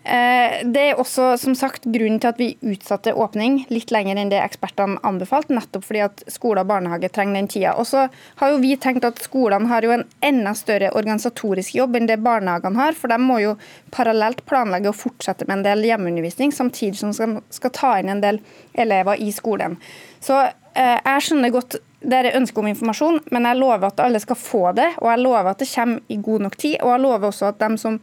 det 0.08 0.80
er 0.80 1.00
også 1.00 1.34
som 1.36 1.52
sagt, 1.58 1.84
grunnen 1.84 2.20
til 2.22 2.30
at 2.30 2.38
vi 2.40 2.46
utsatte 2.64 3.12
åpning 3.12 3.58
litt 3.68 3.90
lenger 3.92 4.16
enn 4.16 4.30
det 4.32 4.38
ekspertene 4.40 4.96
anbefalte, 5.04 5.52
nettopp 5.52 5.84
fordi 5.84 6.00
at 6.06 6.22
skole 6.32 6.62
og 6.64 6.70
barnehage 6.70 7.10
trenger 7.12 7.36
den 7.36 7.50
tida. 7.52 7.74
Og 7.76 7.84
så 7.90 8.06
har 8.40 8.52
jo 8.52 8.60
vi 8.62 8.72
tenkt 8.80 9.04
at 9.04 9.20
Skolene 9.20 9.68
har 9.68 9.84
jo 9.84 9.92
en 9.92 10.06
enda 10.24 10.54
større 10.56 10.94
organisatorisk 10.96 11.76
jobb 11.76 11.98
enn 11.98 12.08
det 12.08 12.20
barnehagene 12.24 12.80
har. 12.80 12.96
For 12.96 13.12
de 13.12 13.18
må 13.20 13.40
jo 13.42 13.56
parallelt 13.94 14.44
planlegge 14.48 14.88
og 14.92 14.96
fortsette 14.96 15.48
med 15.48 15.58
en 15.58 15.66
del 15.66 15.84
hjemmeundervisning, 15.90 16.54
samtidig 16.56 17.02
som 17.02 17.12
de 17.12 17.42
skal 17.54 17.74
ta 17.76 17.92
inn 18.00 18.12
en 18.14 18.24
del 18.24 18.40
elever 18.72 19.20
i 19.20 19.28
skolen. 19.34 19.76
Så 20.24 20.40
eh, 20.46 20.96
jeg 20.96 21.26
skjønner 21.28 21.52
godt 21.52 21.78
dere 21.98 22.32
ønsker 22.38 22.62
om 22.62 22.70
informasjon, 22.70 23.20
men 23.34 23.46
jeg 23.48 23.58
lover 23.58 23.90
at 23.90 24.00
alle 24.04 24.20
skal 24.22 24.38
få 24.38 24.64
det. 24.78 24.88
Og 25.02 25.10
jeg 25.12 25.22
lover 25.24 25.52
at 25.52 25.62
det 25.62 25.70
kommer 25.72 26.00
i 26.08 26.18
god 26.22 26.48
nok 26.48 26.56
tid. 26.56 26.76
Og 26.80 26.92
jeg 26.94 27.04
lover 27.04 27.30
også 27.30 27.52
at 27.52 27.60
dem 27.60 27.78
som 27.80 28.00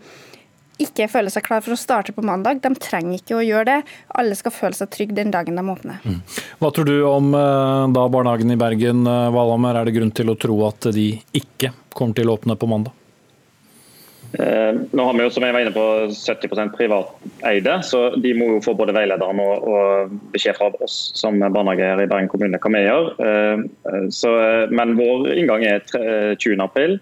ikke 0.81 1.07
føler 1.11 1.33
seg 1.33 1.45
klar 1.45 1.63
for 1.65 1.75
å 1.75 1.79
starte 1.79 2.15
på 2.15 2.25
mandag. 2.25 2.61
De 2.63 2.71
trenger 2.81 3.19
ikke 3.19 3.37
å 3.37 3.45
gjøre 3.45 3.67
det. 3.69 3.77
Alle 4.19 4.37
skal 4.37 4.53
føle 4.55 4.77
seg 4.77 4.91
trygge 4.93 5.17
den 5.17 5.33
dagen 5.33 5.59
de 5.59 5.63
åpner. 5.75 6.03
Mm. 6.03 6.19
Hva 6.61 6.73
tror 6.75 6.89
du 6.89 6.97
om 7.09 7.31
eh, 7.37 7.87
da 7.95 8.05
barnehagen 8.11 8.51
i 8.53 8.59
Bergen, 8.59 9.05
eh, 9.07 9.31
Valhammer? 9.35 9.79
Er 9.79 9.87
det 9.87 9.95
grunn 9.97 10.13
til 10.15 10.31
å 10.33 10.37
tro 10.39 10.59
at 10.67 10.91
de 10.95 11.09
ikke 11.35 11.73
kommer 11.95 12.17
til 12.17 12.31
å 12.31 12.37
åpne 12.39 12.57
på 12.59 12.69
mandag? 12.69 12.95
Eh, 14.39 14.75
nå 14.91 15.03
har 15.05 15.13
vi 15.15 15.23
jo 15.23 15.31
som 15.31 15.45
jeg 15.45 15.55
var 15.55 15.63
inne 15.63 15.75
på 15.75 15.83
70% 16.11 16.73
privateide, 16.75 17.75
så 17.87 18.01
de 18.19 18.33
må 18.35 18.49
jo 18.55 18.63
få 18.65 18.73
både 18.75 18.95
veilederen 18.95 19.39
og, 19.39 19.67
og 19.69 20.17
beskjed 20.33 20.57
fra 20.57 20.71
oss 20.83 20.97
som 21.15 21.39
barnehageeier 21.39 22.03
i 22.03 22.09
Bergen 22.11 22.31
kommune 22.31 22.59
hva 22.59 22.73
vi 22.73 22.83
gjør. 22.83 23.11
Eh, 23.27 24.09
så, 24.15 24.33
men 24.75 24.97
vår 24.99 25.29
inngang 25.37 25.63
er 25.69 25.85
20.4. 25.85 26.97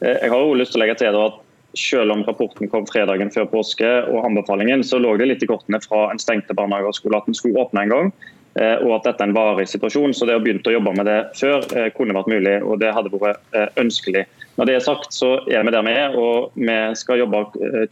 Eh, 0.00 0.16
jeg 0.22 0.32
har 0.32 0.38
jo 0.38 0.56
lyst 0.56 0.74
til 0.74 0.80
å 0.80 0.84
legge 0.86 0.98
til 1.02 1.20
at 1.26 1.44
selv 1.76 2.14
om 2.14 2.24
rapporten 2.24 2.70
kom 2.72 2.86
fredagen 2.88 3.30
før 3.34 3.48
påske 3.50 3.88
og 4.08 4.24
anbefalingen, 4.24 4.84
så 4.84 5.00
lå 5.02 5.16
det 5.20 5.28
litt 5.28 5.44
i 5.44 5.50
kortene 5.50 5.80
fra 5.84 6.08
en 6.12 6.20
stengte 6.22 6.56
barnehage 6.56 6.88
og 6.90 6.96
skole 6.96 7.20
at 7.20 7.28
den 7.28 7.36
skulle 7.36 7.60
åpne 7.60 7.84
en 7.84 7.94
gang. 7.94 8.12
Eh, 8.58 8.80
og 8.82 8.96
at 8.96 9.06
dette 9.06 9.22
er 9.22 9.30
en 9.30 9.36
varig 9.36 9.68
situasjon. 9.70 10.14
Så 10.16 10.26
det 10.26 10.34
å 10.38 10.42
begynne 10.42 10.64
å 10.66 10.74
jobbe 10.74 10.94
med 10.96 11.06
det 11.08 11.18
før 11.38 11.62
eh, 11.76 11.90
kunne 11.94 12.16
vært 12.16 12.30
mulig, 12.32 12.56
og 12.64 12.80
det 12.82 12.94
hadde 12.96 13.12
vært 13.12 13.54
eh, 13.54 13.68
ønskelig. 13.80 14.24
Når 14.58 14.68
det 14.68 14.74
er 14.74 14.86
sagt, 14.86 15.12
så 15.14 15.34
er 15.46 15.62
vi 15.66 15.74
der 15.74 15.84
vi 15.86 15.94
er, 15.94 16.16
og 16.18 16.56
vi 16.58 16.78
skal 16.98 17.20
jobbe 17.20 17.44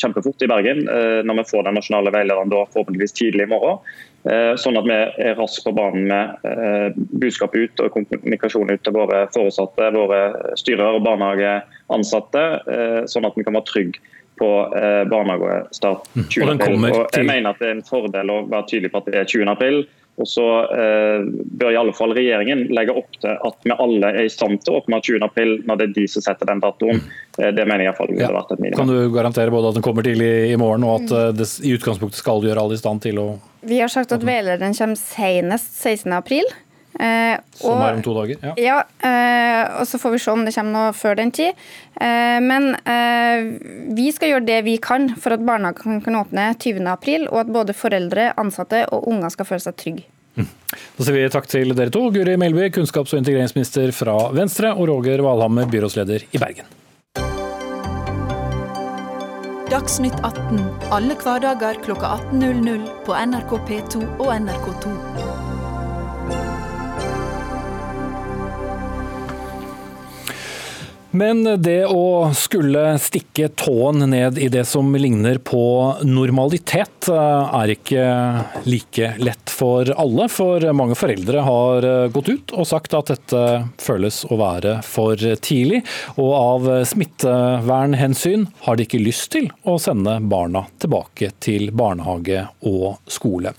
kjempefort 0.02 0.42
i 0.42 0.48
Bergen 0.50 0.80
når 1.22 1.36
vi 1.38 1.44
får 1.46 1.62
den 1.62 1.76
nasjonale 1.78 2.10
veilederen 2.10 2.50
da 2.50 2.64
forhåpentligvis 2.72 3.14
tidlig 3.14 3.46
i 3.46 3.52
morgen. 3.52 3.78
Sånn 4.58 4.74
at 4.74 4.86
vi 4.88 4.94
er 5.22 5.36
raskt 5.38 5.62
på 5.62 5.70
banen 5.76 6.08
med 6.10 6.96
budskap 7.22 7.54
ut 7.54 7.82
og 7.84 7.92
kommunikasjon 7.94 8.72
ut 8.72 8.82
til 8.82 8.96
våre 8.96 9.20
foresatte, 9.30 9.92
våre 9.94 10.20
styrere 10.58 10.98
og 10.98 11.04
barnehageansatte, 11.06 12.42
sånn 13.06 13.28
at 13.28 13.38
vi 13.38 13.46
kan 13.46 13.54
være 13.54 13.68
trygge 13.70 14.02
på 14.40 14.48
barnehagestart 15.12 16.10
20. 16.16 16.42
Mm. 16.42 16.50
april. 16.56 16.88
Og 16.90 17.14
jeg 17.14 17.28
mener 17.28 17.52
at 17.52 17.62
det 17.62 17.70
er 17.70 17.76
en 17.76 17.86
fordel 17.86 18.34
å 18.34 18.40
være 18.50 18.68
tydelig 18.72 18.90
på 18.92 19.04
at 19.04 19.12
det 19.12 19.20
er 19.20 19.30
20. 19.30 19.46
april. 19.54 19.78
Og 20.16 20.28
så 20.28 20.44
eh, 20.72 21.26
bør 21.60 21.74
i 21.74 21.76
alle 21.76 21.92
fall 21.96 22.14
regjeringen 22.16 22.66
legge 22.74 22.94
opp 22.96 23.18
til 23.20 23.34
at 23.34 23.66
vi 23.66 23.74
alle 23.74 24.12
er 24.14 24.24
i 24.24 24.32
stand 24.32 24.62
til 24.64 24.72
å 24.72 24.80
åpne 24.80 25.00
20.4 25.04 25.66
når 25.68 25.80
det 25.80 25.88
er 25.88 25.94
de 25.98 26.06
som 26.08 26.24
setter 26.24 26.48
den 26.48 26.62
datoen. 26.64 27.02
Eh, 27.36 27.50
det 27.52 27.66
mener 27.68 27.84
jeg 27.84 27.90
iallfall 27.90 28.12
ville 28.14 28.24
ja. 28.24 28.32
vært 28.32 28.54
et 28.56 28.62
minimum. 28.64 28.78
Kan 28.80 28.92
du 28.94 29.12
garantere 29.12 29.52
både 29.52 29.72
at 29.72 29.78
den 29.78 29.84
kommer 29.84 30.06
tidlig 30.06 30.30
i 30.48 30.56
morgen 30.60 30.86
og 30.88 31.02
at 31.02 31.16
eh, 31.18 31.32
det 31.36 31.50
i 31.68 31.74
utgangspunktet 31.76 32.22
skal 32.22 32.44
gjøre 32.48 32.64
alle 32.64 32.78
i 32.78 32.80
stand 32.80 33.04
til 33.04 33.20
å 33.20 33.26
Vi 33.68 33.82
har 33.82 33.92
sagt 33.92 34.14
at 34.16 34.24
veilederen 34.24 34.76
kommer 34.78 35.00
senest 35.00 35.76
16.4. 35.84 36.65
Eh, 36.96 37.36
Som 37.58 37.82
er 37.84 37.98
om 37.98 38.02
to 38.04 38.14
dager? 38.16 38.40
Ja. 38.40 38.54
ja 38.56 38.76
eh, 39.04 39.80
og 39.80 39.88
så 39.88 40.00
får 40.00 40.14
vi 40.14 40.20
se 40.22 40.32
om 40.32 40.44
det 40.46 40.54
kommer 40.56 40.76
noe 40.76 40.94
før 40.96 41.18
den 41.18 41.32
tid. 41.34 41.56
Eh, 42.00 42.38
men 42.44 42.72
eh, 42.88 43.50
vi 43.96 44.08
skal 44.16 44.34
gjøre 44.34 44.48
det 44.48 44.60
vi 44.68 44.76
kan 44.82 45.10
for 45.20 45.36
at 45.36 45.44
barnehagen 45.44 46.00
kan 46.04 46.20
åpne 46.22 46.50
20.4, 46.56 47.28
og 47.30 47.40
at 47.44 47.52
både 47.52 47.76
foreldre, 47.76 48.30
ansatte 48.40 48.86
og 48.94 49.08
unger 49.12 49.34
skal 49.34 49.50
føle 49.50 49.66
seg 49.66 49.76
trygge. 49.80 50.06
Mm. 50.36 50.48
Da 50.96 51.04
sier 51.04 51.16
vi 51.16 51.28
takk 51.32 51.46
til 51.48 51.72
dere 51.76 51.92
to, 51.92 52.02
Guri 52.12 52.36
Melby, 52.40 52.68
kunnskaps- 52.74 53.14
og 53.16 53.22
integreringsminister 53.22 53.92
fra 53.96 54.18
Venstre, 54.36 54.74
og 54.76 54.90
Roger 54.92 55.24
Valhammer, 55.24 55.68
byrådsleder 55.72 56.28
i 56.32 56.42
Bergen. 56.42 56.68
Dagsnytt 59.66 60.14
18 60.22 60.60
alle 60.94 61.16
hverdager 61.18 61.80
kl 61.82 61.96
18.00 61.98 62.86
på 63.08 63.18
NRK 63.26 63.58
P2 63.66 64.06
og 64.22 64.30
NRK2. 64.36 65.05
Men 71.16 71.44
det 71.62 71.86
å 71.88 72.28
skulle 72.36 72.96
stikke 73.00 73.48
tåen 73.56 74.02
ned 74.10 74.36
i 74.42 74.48
det 74.52 74.64
som 74.68 74.90
ligner 74.98 75.38
på 75.38 75.62
normalitet, 76.04 77.08
eh, 77.08 77.54
er 77.60 77.72
ikke 77.72 78.04
like 78.66 79.12
lett 79.22 79.52
for 79.52 79.88
alle. 79.96 80.28
For 80.32 80.66
mange 80.76 80.98
foreldre 80.98 81.46
har 81.46 81.88
eh, 81.88 82.10
gått 82.12 82.28
ut 82.28 82.54
og 82.56 82.68
sagt 82.68 82.96
at 82.98 83.14
dette 83.14 83.42
føles 83.80 84.24
å 84.28 84.40
være 84.40 84.76
for 84.84 85.16
tidlig. 85.16 85.82
Og 86.20 86.32
av 86.36 86.70
smittevernhensyn 86.92 88.48
har 88.66 88.76
de 88.76 88.84
ikke 88.84 89.00
lyst 89.00 89.30
til 89.38 89.48
å 89.64 89.78
sende 89.80 90.18
barna 90.20 90.66
tilbake 90.82 91.32
til 91.40 91.70
barnehage 91.72 92.44
og 92.68 92.98
skole. 93.08 93.56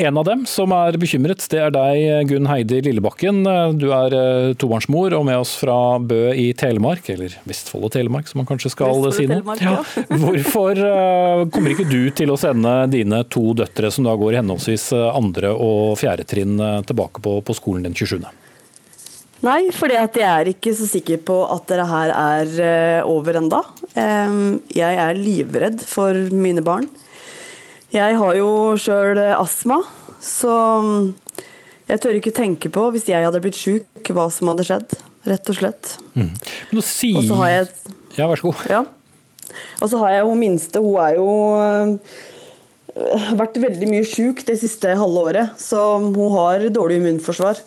En 0.00 0.14
av 0.14 0.22
dem 0.28 0.44
som 0.46 0.70
er 0.70 0.94
bekymret, 0.94 1.42
det 1.50 1.58
er 1.58 1.72
deg, 1.74 2.28
Gunn 2.30 2.46
Heidi 2.46 2.76
Lillebakken. 2.86 3.40
Du 3.82 3.88
er 3.90 4.14
eh, 4.14 4.52
tobarnsmor 4.54 5.16
og 5.16 5.24
med 5.26 5.40
oss 5.40 5.56
fra 5.58 5.74
Bø 5.98 6.28
i 6.38 6.52
Telemark, 6.54 7.08
eller 7.10 7.34
Vestfold 7.50 7.88
og 7.88 7.90
Telemark 7.96 8.30
som 8.30 8.38
man 8.38 8.46
kanskje 8.46 8.70
skal 8.70 9.08
si 9.16 9.26
nå. 9.26 9.40
Ja. 9.58 9.80
Hvorfor 10.22 10.78
eh, 10.78 11.42
kommer 11.50 11.74
ikke 11.74 11.88
du 11.90 12.12
til 12.14 12.30
å 12.30 12.36
sende 12.38 12.76
dine 12.92 13.24
to 13.26 13.56
døtre, 13.58 13.90
som 13.90 14.06
da 14.06 14.14
går 14.20 14.36
i 14.36 14.38
henholdsvis 14.38 14.86
eh, 14.94 15.08
andre 15.18 15.50
og 15.50 15.98
fjerde 15.98 16.28
trinn, 16.30 16.62
tilbake 16.86 17.18
på, 17.24 17.34
på 17.42 17.58
skolen 17.58 17.88
den 17.88 17.98
27.? 17.98 18.22
Nei, 19.48 19.58
for 19.74 19.90
jeg 19.90 20.14
er 20.22 20.52
ikke 20.54 20.76
så 20.78 20.86
sikker 20.86 21.26
på 21.26 21.40
at 21.50 21.66
dette 21.74 21.90
her 21.90 22.14
er 22.14 23.02
over 23.02 23.42
enda. 23.42 23.64
Jeg 23.98 25.02
er 25.02 25.18
livredd 25.18 25.82
for 25.82 26.14
mine 26.30 26.62
barn. 26.62 26.86
Jeg 27.94 28.18
har 28.20 28.36
jo 28.36 28.50
sjøl 28.76 29.18
astma, 29.32 29.78
så 30.20 30.52
jeg 31.88 32.02
tør 32.04 32.18
ikke 32.18 32.34
tenke 32.36 32.68
på, 32.72 32.88
hvis 32.92 33.06
jeg 33.08 33.24
hadde 33.24 33.40
blitt 33.40 33.56
sjuk, 33.56 34.10
hva 34.12 34.26
som 34.32 34.50
hadde 34.52 34.66
skjedd. 34.68 34.96
Rett 35.28 35.50
og 35.50 35.56
slett. 35.56 35.94
Mm. 36.14 36.32
Og 36.76 36.82
så 36.84 37.38
har 37.40 37.52
jeg 37.52 37.68
Ja, 38.18 38.26
vær 38.28 38.40
så 38.40 38.50
god. 38.50 38.64
Ja. 38.68 38.82
Og 39.80 39.90
så 39.90 40.00
har 40.02 40.12
jeg 40.12 40.26
hun 40.28 40.40
minste, 40.40 40.82
hun 40.84 40.98
er 41.00 41.16
jo 41.16 41.28
øh, 41.56 41.96
vært 43.38 43.58
veldig 43.62 43.88
mye 43.90 44.06
sjuk 44.06 44.44
det 44.48 44.58
siste 44.60 44.92
halve 44.98 45.24
året, 45.30 45.56
så 45.60 45.80
hun 46.02 46.34
har 46.34 46.68
dårlig 46.74 47.00
immunforsvar. 47.00 47.60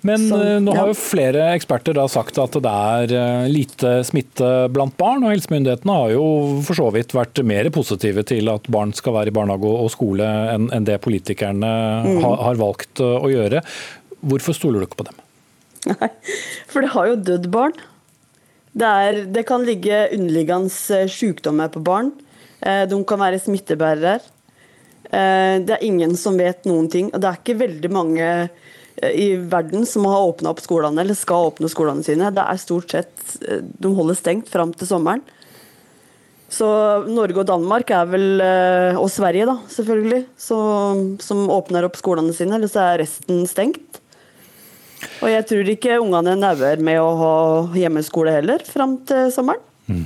Men 0.00 0.28
så, 0.28 0.38
eh, 0.42 0.60
nå 0.60 0.72
har 0.76 0.88
jo 0.88 0.96
flere 0.96 1.50
eksperter 1.54 1.96
da 1.96 2.06
sagt 2.08 2.38
at 2.40 2.56
det 2.64 2.72
er 2.72 3.12
eh, 3.16 3.48
lite 3.52 3.98
smitte 4.08 4.48
blant 4.72 4.96
barn, 5.00 5.26
og 5.26 5.34
helsemyndighetene 5.34 5.96
har 5.96 6.14
jo 6.14 6.24
for 6.64 6.78
så 6.78 6.88
vidt 6.94 7.12
vært 7.16 7.42
mer 7.44 7.68
positive 7.74 8.24
til 8.28 8.48
at 8.52 8.68
barn 8.72 8.94
skal 8.96 9.18
være 9.18 9.32
i 9.32 9.36
barnehage 9.36 9.72
og 9.84 9.90
skole 9.92 10.28
enn 10.54 10.88
det 10.88 11.00
politikerne 11.04 11.72
mm. 12.06 12.22
har, 12.24 12.60
valgt 12.60 13.02
eh, 13.04 13.18
å 13.20 13.32
gjøre. 13.32 13.60
Hvorfor 14.20 14.56
stoler 14.56 14.80
du 14.80 14.88
ikke 14.88 15.02
på 15.02 15.08
dem? 15.10 15.20
Nei, 15.90 16.10
for 16.68 16.84
det 16.84 16.92
har 16.96 17.10
jo 17.10 17.20
dødd 17.28 17.52
barn. 17.52 17.76
Det, 18.70 18.88
er, 18.88 19.22
det 19.28 19.44
kan 19.48 19.64
ligge 19.66 20.06
underliggende 20.14 21.04
sykdommer 21.10 21.72
på 21.72 21.80
barn. 21.84 22.12
De 22.60 22.98
kan 23.08 23.18
være 23.18 23.40
smittebærere. 23.40 24.18
Det 25.08 25.72
er 25.74 25.82
ingen 25.82 26.12
som 26.20 26.36
vet 26.38 26.68
noen 26.68 26.86
ting. 26.92 27.08
og 27.08 27.22
Det 27.24 27.30
er 27.30 27.40
ikke 27.40 27.56
veldig 27.62 27.90
mange 27.90 28.28
i 29.08 29.34
verden 29.36 29.86
som 29.86 30.04
har 30.04 30.28
åpna 30.28 30.52
opp 30.52 30.60
skolene, 30.60 31.00
eller 31.00 31.16
skal 31.16 31.50
åpne 31.50 31.70
skolene 31.72 32.04
sine. 32.04 32.32
Det 32.34 32.44
er 32.44 32.60
stort 32.60 32.92
sett 32.92 33.36
eh, 33.46 33.62
De 33.62 33.92
holder 33.96 34.18
stengt 34.18 34.50
fram 34.52 34.74
til 34.76 34.90
sommeren. 34.90 35.22
Så 36.50 36.66
Norge 37.06 37.38
og 37.38 37.46
Danmark 37.46 37.92
er 37.94 38.08
vel, 38.10 38.26
eh, 38.42 38.98
og 38.98 39.08
Sverige 39.12 39.46
da, 39.48 39.56
selvfølgelig, 39.70 40.24
så, 40.40 40.58
som 41.22 41.46
åpner 41.52 41.86
opp 41.86 41.96
skolene 42.00 42.34
sine. 42.36 42.58
Eller 42.58 42.70
så 42.70 42.82
er 42.88 43.02
resten 43.04 43.44
stengt. 43.48 44.00
Og 45.22 45.30
jeg 45.30 45.46
tror 45.48 45.72
ikke 45.72 46.00
ungene 46.02 46.36
nauer 46.36 46.82
med 46.84 47.00
å 47.00 47.10
ha 47.16 47.34
hjemmeskole 47.78 48.34
heller, 48.34 48.64
fram 48.68 48.98
til 49.08 49.30
sommeren. 49.32 49.62
Mm. 49.90 50.04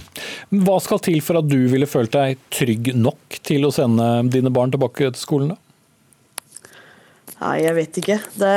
Hva 0.64 0.78
skal 0.80 1.00
til 1.04 1.18
for 1.24 1.40
at 1.40 1.48
du 1.48 1.58
ville 1.68 1.88
følt 1.88 2.14
deg 2.14 2.38
trygg 2.54 2.94
nok 2.96 3.40
til 3.44 3.66
å 3.66 3.72
sende 3.74 4.06
dine 4.32 4.52
barn 4.54 4.72
tilbake 4.72 5.10
til 5.10 5.20
skolen? 5.20 5.52
da? 5.52 5.63
Nei, 7.44 7.58
jeg 7.60 7.76
vet 7.76 8.00
ikke. 8.00 8.18
Det 8.40 8.54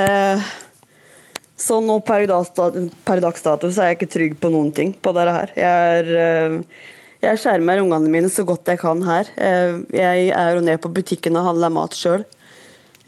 Sånn 1.57 1.87
nå 1.89 1.95
per, 2.05 2.27
dags 2.29 2.51
så 2.53 2.69
er 2.69 3.87
jeg 3.89 3.95
ikke 3.97 4.11
trygg 4.13 4.33
på 4.37 4.51
noen 4.53 4.69
ting 4.77 4.91
på 4.93 5.09
dette 5.17 5.33
her. 5.33 5.53
Jeg, 5.57 5.95
er, 5.97 6.11
eh, 6.21 6.83
jeg 7.25 7.39
skjermer 7.41 7.81
ungene 7.81 8.11
mine 8.13 8.29
så 8.29 8.45
godt 8.45 8.69
jeg 8.69 8.77
kan 8.83 9.01
her. 9.01 9.31
Eh, 9.41 9.79
jeg 9.97 10.27
er 10.37 10.51
jo 10.53 10.61
ned 10.61 10.77
på 10.83 10.91
butikken 10.93 11.39
og 11.39 11.47
handler 11.49 11.73
mat 11.73 11.97
sjøl. 11.97 12.27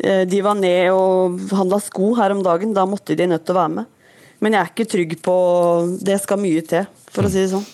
Eh, 0.02 0.24
de 0.26 0.42
var 0.42 0.58
ned 0.58 0.90
og 0.96 1.38
handla 1.54 1.78
sko 1.86 2.10
her 2.18 2.34
om 2.34 2.42
dagen. 2.44 2.74
Da 2.74 2.88
måtte 2.90 3.14
de 3.14 3.30
nødt 3.30 3.46
til 3.46 3.54
å 3.54 3.60
være 3.62 3.76
med. 3.78 3.94
Men 4.42 4.58
jeg 4.58 4.64
er 4.64 4.74
ikke 4.74 4.90
trygg 4.96 5.16
på 5.22 5.38
Det 6.02 6.18
skal 6.24 6.42
mye 6.42 6.66
til, 6.66 6.90
for 7.14 7.30
å 7.30 7.32
si 7.32 7.44
det 7.44 7.54
sånn. 7.54 7.70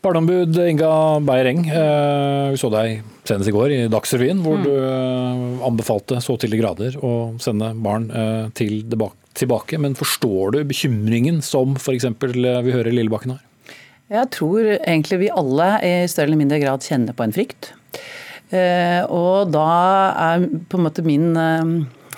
Barneombud 0.00 0.62
Inga 0.64 0.90
Beyer-Eng, 1.28 1.64
vi 1.68 2.60
så 2.62 2.72
deg 2.72 3.02
senest 3.28 3.50
i 3.50 3.54
går 3.54 3.74
i 3.74 3.80
Dagsrevyen, 3.92 4.42
hvor 4.44 4.58
mm. 4.58 4.66
du 4.66 4.72
eh, 4.74 5.66
anbefalte 5.68 6.20
så 6.24 6.38
til 6.40 6.54
de 6.54 6.60
grader 6.60 6.96
å 7.04 7.12
sende 7.42 7.72
barn 7.84 8.08
eh, 8.10 8.46
til 8.58 8.80
tilbake. 9.38 9.80
Men 9.80 9.98
forstår 9.98 10.56
du 10.56 10.62
bekymringen 10.68 11.42
som 11.44 11.76
f.eks. 11.78 12.08
Eh, 12.08 12.62
vi 12.66 12.74
hører 12.74 12.94
Lillebakken 12.94 13.36
har? 13.36 13.44
Jeg 14.08 14.32
tror 14.32 14.64
egentlig 14.78 15.20
vi 15.26 15.34
alle 15.36 15.68
i 15.84 15.92
større 16.08 16.30
eller 16.30 16.40
mindre 16.40 16.62
grad 16.62 16.86
kjenner 16.86 17.16
på 17.16 17.26
en 17.26 17.34
frykt. 17.36 17.74
Og 18.48 19.50
da 19.52 19.68
er 20.16 20.46
på 20.72 20.78
en 20.78 20.86
måte 20.86 21.04
min 21.04 21.36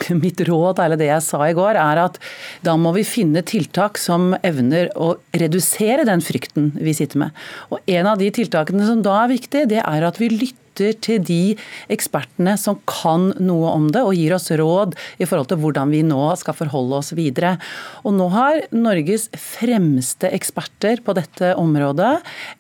mitt 0.25 0.41
råd, 0.47 0.81
eller 0.83 1.01
det 1.01 1.09
jeg 1.11 1.25
sa 1.27 1.43
i 1.47 1.57
går, 1.57 1.79
er 1.81 2.03
at 2.05 2.19
da 2.67 2.77
må 2.81 2.93
vi 2.97 3.07
finne 3.07 3.43
tiltak 3.47 4.01
som 4.01 4.33
evner 4.47 4.91
å 4.97 5.15
redusere 5.37 6.07
den 6.09 6.25
frykten 6.25 6.73
vi 6.79 6.95
sitter 6.97 7.27
med. 7.27 7.45
Og 7.71 7.81
En 7.91 8.07
av 8.07 8.21
de 8.21 8.31
tiltakene 8.35 8.87
som 8.87 9.03
da 9.05 9.25
er 9.25 9.35
viktig, 9.35 9.67
det 9.73 9.83
er 9.83 10.07
at 10.07 10.21
vi 10.21 10.31
lytter 10.33 10.70
lytter 10.81 10.99
til 11.01 11.23
de 11.25 11.57
ekspertene 11.93 12.57
som 12.59 12.79
kan 12.89 13.31
noe 13.41 13.73
om 13.75 13.89
det, 13.93 14.03
og 14.03 14.17
gir 14.17 14.35
oss 14.35 14.51
råd 14.51 14.97
i 15.21 15.29
forhold 15.29 15.51
til 15.51 15.61
hvordan 15.61 15.93
vi 15.93 16.03
nå 16.07 16.23
skal 16.41 16.57
forholde 16.57 17.01
oss 17.01 17.13
videre. 17.17 17.57
Og 18.05 18.15
nå 18.17 18.29
har 18.33 18.63
Norges 18.73 19.29
fremste 19.37 20.31
eksperter 20.31 21.03
på 21.05 21.15
dette 21.17 21.55
området 21.61 22.13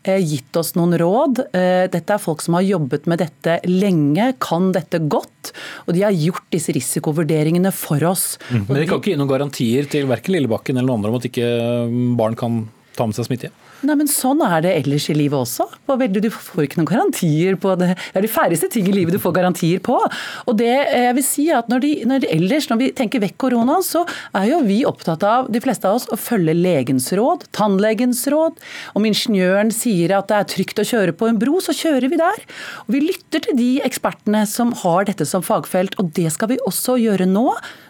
eh, 0.04 0.20
gitt 0.20 0.56
oss 0.56 0.74
noen 0.76 0.96
råd. 1.00 1.44
Eh, 1.56 1.86
dette 1.92 2.16
er 2.16 2.22
folk 2.22 2.42
som 2.44 2.58
har 2.58 2.66
jobbet 2.66 3.08
med 3.10 3.22
dette 3.22 3.60
lenge, 3.68 4.32
kan 4.40 4.70
dette 4.76 5.02
godt, 5.10 5.52
og 5.86 5.94
de 5.96 6.04
har 6.04 6.16
gjort 6.16 6.46
disse 6.52 6.74
risikovurderingene 6.76 7.72
for 7.74 8.02
oss. 8.08 8.34
Mm. 8.50 8.66
Men 8.66 8.82
de 8.82 8.88
kan 8.90 9.00
ikke 9.00 9.14
gi 9.14 9.20
noen 9.20 9.32
garantier 9.32 9.88
til 9.90 10.10
verken 10.10 10.36
Lillebakken 10.36 10.76
eller 10.76 10.90
noen 10.90 11.00
andre 11.00 11.14
om 11.14 11.20
at 11.20 11.30
ikke 11.30 11.48
barn 12.18 12.36
kan 12.38 12.62
ta 12.96 13.06
med 13.08 13.16
seg 13.16 13.30
smitte? 13.30 13.50
Nei, 13.80 13.94
men 13.96 14.08
Sånn 14.10 14.42
er 14.44 14.60
det 14.64 14.72
ellers 14.82 15.06
i 15.08 15.14
livet 15.16 15.38
også. 15.38 15.64
Du 16.12 16.28
får 16.28 16.66
ikke 16.66 16.80
noen 16.80 16.88
garantier 16.90 17.56
på 17.60 17.72
det. 17.80 17.94
Det 17.96 18.18
er 18.20 18.24
de 18.26 18.30
færreste 18.30 18.68
ting 18.72 18.88
i 18.90 18.92
livet 18.92 19.14
du 19.14 19.20
får 19.22 19.32
garantier 19.38 19.80
på. 19.84 19.96
Og 20.44 20.58
det 20.58 20.68
jeg 20.68 21.14
vil 21.16 21.24
si 21.24 21.46
at 21.54 21.70
når, 21.72 21.84
de, 21.84 21.92
når 22.10 22.24
de 22.24 22.30
ellers, 22.34 22.68
når 22.68 22.80
vi 22.82 22.90
tenker 22.98 23.22
vekk 23.24 23.38
koronaen, 23.40 23.84
så 23.86 24.02
er 24.36 24.50
jo 24.50 24.60
vi 24.66 24.82
opptatt 24.88 25.24
av, 25.24 25.48
de 25.52 25.62
fleste 25.64 25.88
av 25.88 25.96
oss, 25.96 26.08
å 26.12 26.18
følge 26.20 26.52
legens 26.58 27.08
råd, 27.16 27.46
tannlegens 27.56 28.20
råd. 28.32 28.60
Om 28.98 29.08
ingeniøren 29.08 29.72
sier 29.74 30.12
at 30.18 30.28
det 30.28 30.40
er 30.40 30.50
trygt 30.52 30.82
å 30.82 30.86
kjøre 30.90 31.16
på 31.16 31.30
en 31.30 31.40
bro, 31.40 31.56
så 31.64 31.74
kjører 31.76 32.10
vi 32.12 32.20
der. 32.20 32.44
Og 32.84 32.94
vi 32.96 33.02
lytter 33.06 33.46
til 33.46 33.56
de 33.56 33.70
ekspertene 33.86 34.44
som 34.50 34.74
har 34.82 35.08
dette 35.08 35.24
som 35.28 35.44
fagfelt, 35.46 35.96
og 36.02 36.12
det 36.18 36.28
skal 36.36 36.52
vi 36.52 36.60
også 36.68 36.98
gjøre 37.00 37.28
nå. 37.30 37.46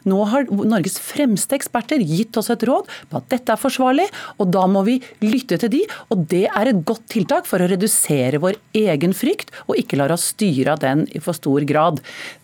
Nå 0.08 0.22
har 0.30 0.46
Norges 0.48 1.00
fremste 1.02 1.58
eksperter 1.58 2.00
gitt 2.06 2.38
oss 2.38 2.52
et 2.52 2.62
råd 2.68 2.88
på 3.10 3.18
at 3.18 3.28
dette 3.32 3.52
er 3.52 3.60
forsvarlig, 3.60 4.06
og 4.38 4.54
da 4.54 4.64
må 4.70 4.84
vi 4.86 5.00
lytte 5.24 5.58
til 5.60 5.72
de, 5.72 5.79
og 6.10 6.16
det 6.30 6.46
er 6.48 6.66
et 6.70 6.84
godt 6.86 7.04
tiltak 7.12 7.44
for 7.48 7.58
å 7.62 7.68
redusere 7.70 8.38
vår 8.42 8.54
egen 8.76 9.12
frykt, 9.16 9.48
og 9.68 9.78
ikke 9.80 9.96
la 10.00 10.06
oss 10.14 10.30
styre 10.34 10.74
den 10.80 10.98
i 11.14 11.18
for 11.22 11.34
stor 11.36 11.60
grad. 11.68 11.96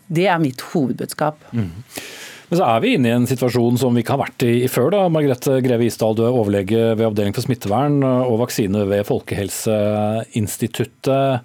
Det 0.07 0.26
er 0.31 0.38
mitt 0.43 0.61
hovedbudskap. 0.73 1.37
Mm. 1.52 1.71
Men 2.47 2.57
så 2.61 2.64
er 2.69 2.78
vi 2.83 2.95
inne 2.95 3.09
i 3.11 3.16
en 3.16 3.26
situasjon 3.26 3.78
som 3.81 3.95
vi 3.97 4.00
ikke 4.05 4.14
har 4.14 4.25
vært 4.28 4.40
i 4.47 4.69
før. 4.71 4.88
da. 4.95 5.00
Margrethe 5.11 5.62
Greve 5.64 5.85
Isdal, 5.88 6.14
du 6.14 6.23
er 6.23 6.31
overlege 6.31 6.95
ved 6.95 7.07
Avdeling 7.09 7.35
for 7.35 7.43
smittevern 7.43 7.97
og 8.07 8.40
vaksine 8.45 8.81
ved 8.87 9.02
Folkehelseinstituttet. 9.09 11.43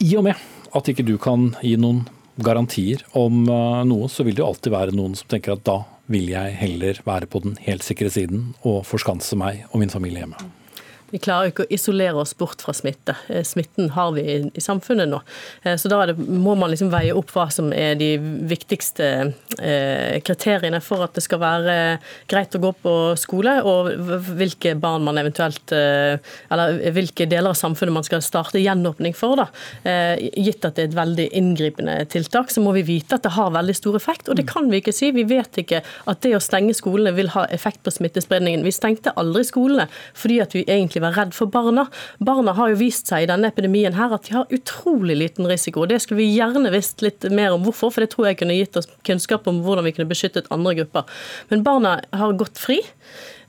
I 0.00 0.16
og 0.16 0.24
med 0.28 0.36
at 0.76 0.88
ikke 0.92 1.08
du 1.08 1.16
kan 1.20 1.54
gi 1.60 1.76
noen 1.80 2.04
garantier 2.42 3.04
om 3.16 3.46
eh, 3.48 3.84
noe, 3.88 4.08
så 4.12 4.24
vil 4.24 4.36
det 4.36 4.42
jo 4.42 4.48
alltid 4.50 4.74
være 4.74 4.96
noen 4.96 5.14
som 5.16 5.28
tenker 5.30 5.56
at 5.56 5.64
da 5.64 5.78
vil 6.06 6.28
jeg 6.30 6.54
heller 6.60 7.00
være 7.06 7.26
på 7.26 7.42
den 7.44 7.56
helt 7.66 7.84
sikre 7.84 8.10
siden 8.10 8.54
og 8.62 8.84
forskanse 8.86 9.38
meg 9.38 9.64
og 9.70 9.82
min 9.82 9.90
familie 9.90 10.22
hjemme. 10.22 10.38
Vi 11.16 11.22
klarer 11.24 11.48
ikke 11.48 11.64
å 11.64 11.72
isolere 11.72 12.20
oss 12.20 12.34
bort 12.36 12.60
fra 12.60 12.74
smitte. 12.76 13.14
Eh, 13.32 13.44
smitten 13.46 13.88
har 13.94 14.10
vi 14.12 14.24
i 14.52 14.62
samfunnet 14.62 15.08
nå. 15.08 15.22
Eh, 15.62 15.78
så 15.80 15.88
da 15.88 16.02
må 16.16 16.56
man 16.58 16.72
liksom 16.72 16.90
veie 16.92 17.14
opp 17.16 17.30
hva 17.32 17.46
som 17.52 17.70
er 17.72 17.94
de 17.96 18.10
viktigste 18.50 19.06
eh, 19.56 20.18
kriteriene 20.26 20.82
for 20.84 21.06
at 21.06 21.14
det 21.16 21.24
skal 21.24 21.40
være 21.40 21.76
greit 22.28 22.56
å 22.58 22.60
gå 22.60 22.72
på 22.82 22.94
skole, 23.16 23.54
og 23.64 23.88
hvilke 24.36 24.74
barn 24.80 25.06
man 25.06 25.16
eventuelt 25.20 25.72
Eller 25.72 26.90
hvilke 26.92 27.26
deler 27.28 27.52
av 27.52 27.56
samfunnet 27.58 27.94
man 27.94 28.04
skal 28.06 28.22
starte 28.24 28.60
gjenåpning 28.60 29.14
for. 29.16 29.38
da. 29.40 29.46
Gitt 30.18 30.64
at 30.66 30.76
det 30.76 30.82
er 30.82 30.90
et 30.90 30.98
veldig 30.98 31.26
inngripende 31.38 31.96
tiltak, 32.12 32.50
så 32.52 32.62
må 32.64 32.74
vi 32.76 32.84
vite 32.86 33.16
at 33.16 33.24
det 33.24 33.34
har 33.36 33.54
veldig 33.54 33.76
stor 33.76 33.96
effekt. 33.98 34.28
Og 34.28 34.38
det 34.38 34.46
kan 34.50 34.68
vi 34.70 34.80
ikke 34.82 34.94
si. 34.94 35.12
Vi 35.16 35.24
vet 35.28 35.62
ikke 35.62 35.82
at 35.82 36.22
det 36.24 36.34
å 36.36 36.42
stenge 36.42 36.76
skolene 36.76 37.14
vil 37.16 37.32
ha 37.36 37.46
effekt 37.54 37.82
på 37.86 37.94
smittespredningen. 37.94 38.66
Vi 38.66 38.74
stengte 38.74 39.14
aldri 39.16 39.46
skolene 39.46 39.88
fordi 40.16 40.40
at 40.42 40.54
vi 40.56 40.64
egentlig 40.66 40.96
egentlig 40.96 41.05
være 41.06 41.16
redd 41.20 41.36
for 41.36 41.50
barna. 41.52 41.86
Barna 42.24 42.54
har 42.56 42.72
jo 42.72 42.80
vist 42.80 43.10
seg 43.10 43.24
i 43.24 43.30
denne 43.30 43.50
epidemien 43.52 43.96
her 43.96 44.14
at 44.16 44.26
de 44.28 44.36
har 44.36 44.52
utrolig 44.54 45.18
liten 45.18 45.48
risiko. 45.48 45.86
Det 45.88 46.00
skulle 46.02 46.24
vi 46.24 46.34
gjerne 46.34 46.72
visst 46.74 47.04
litt 47.04 47.26
mer 47.30 47.54
om 47.56 47.64
hvorfor, 47.66 47.94
for 47.94 48.04
det 48.04 48.12
tror 48.14 48.30
jeg 48.30 48.40
kunne 48.42 48.58
gitt 48.58 48.76
oss 48.78 48.90
kunnskap 49.06 49.48
om 49.50 49.62
hvordan 49.64 49.86
vi 49.86 49.94
kunne 49.96 50.10
beskyttet 50.10 50.50
andre 50.54 50.76
grupper. 50.82 51.08
Men 51.52 51.64
barna 51.66 51.98
har 52.16 52.36
gått 52.38 52.60
fri. 52.60 52.82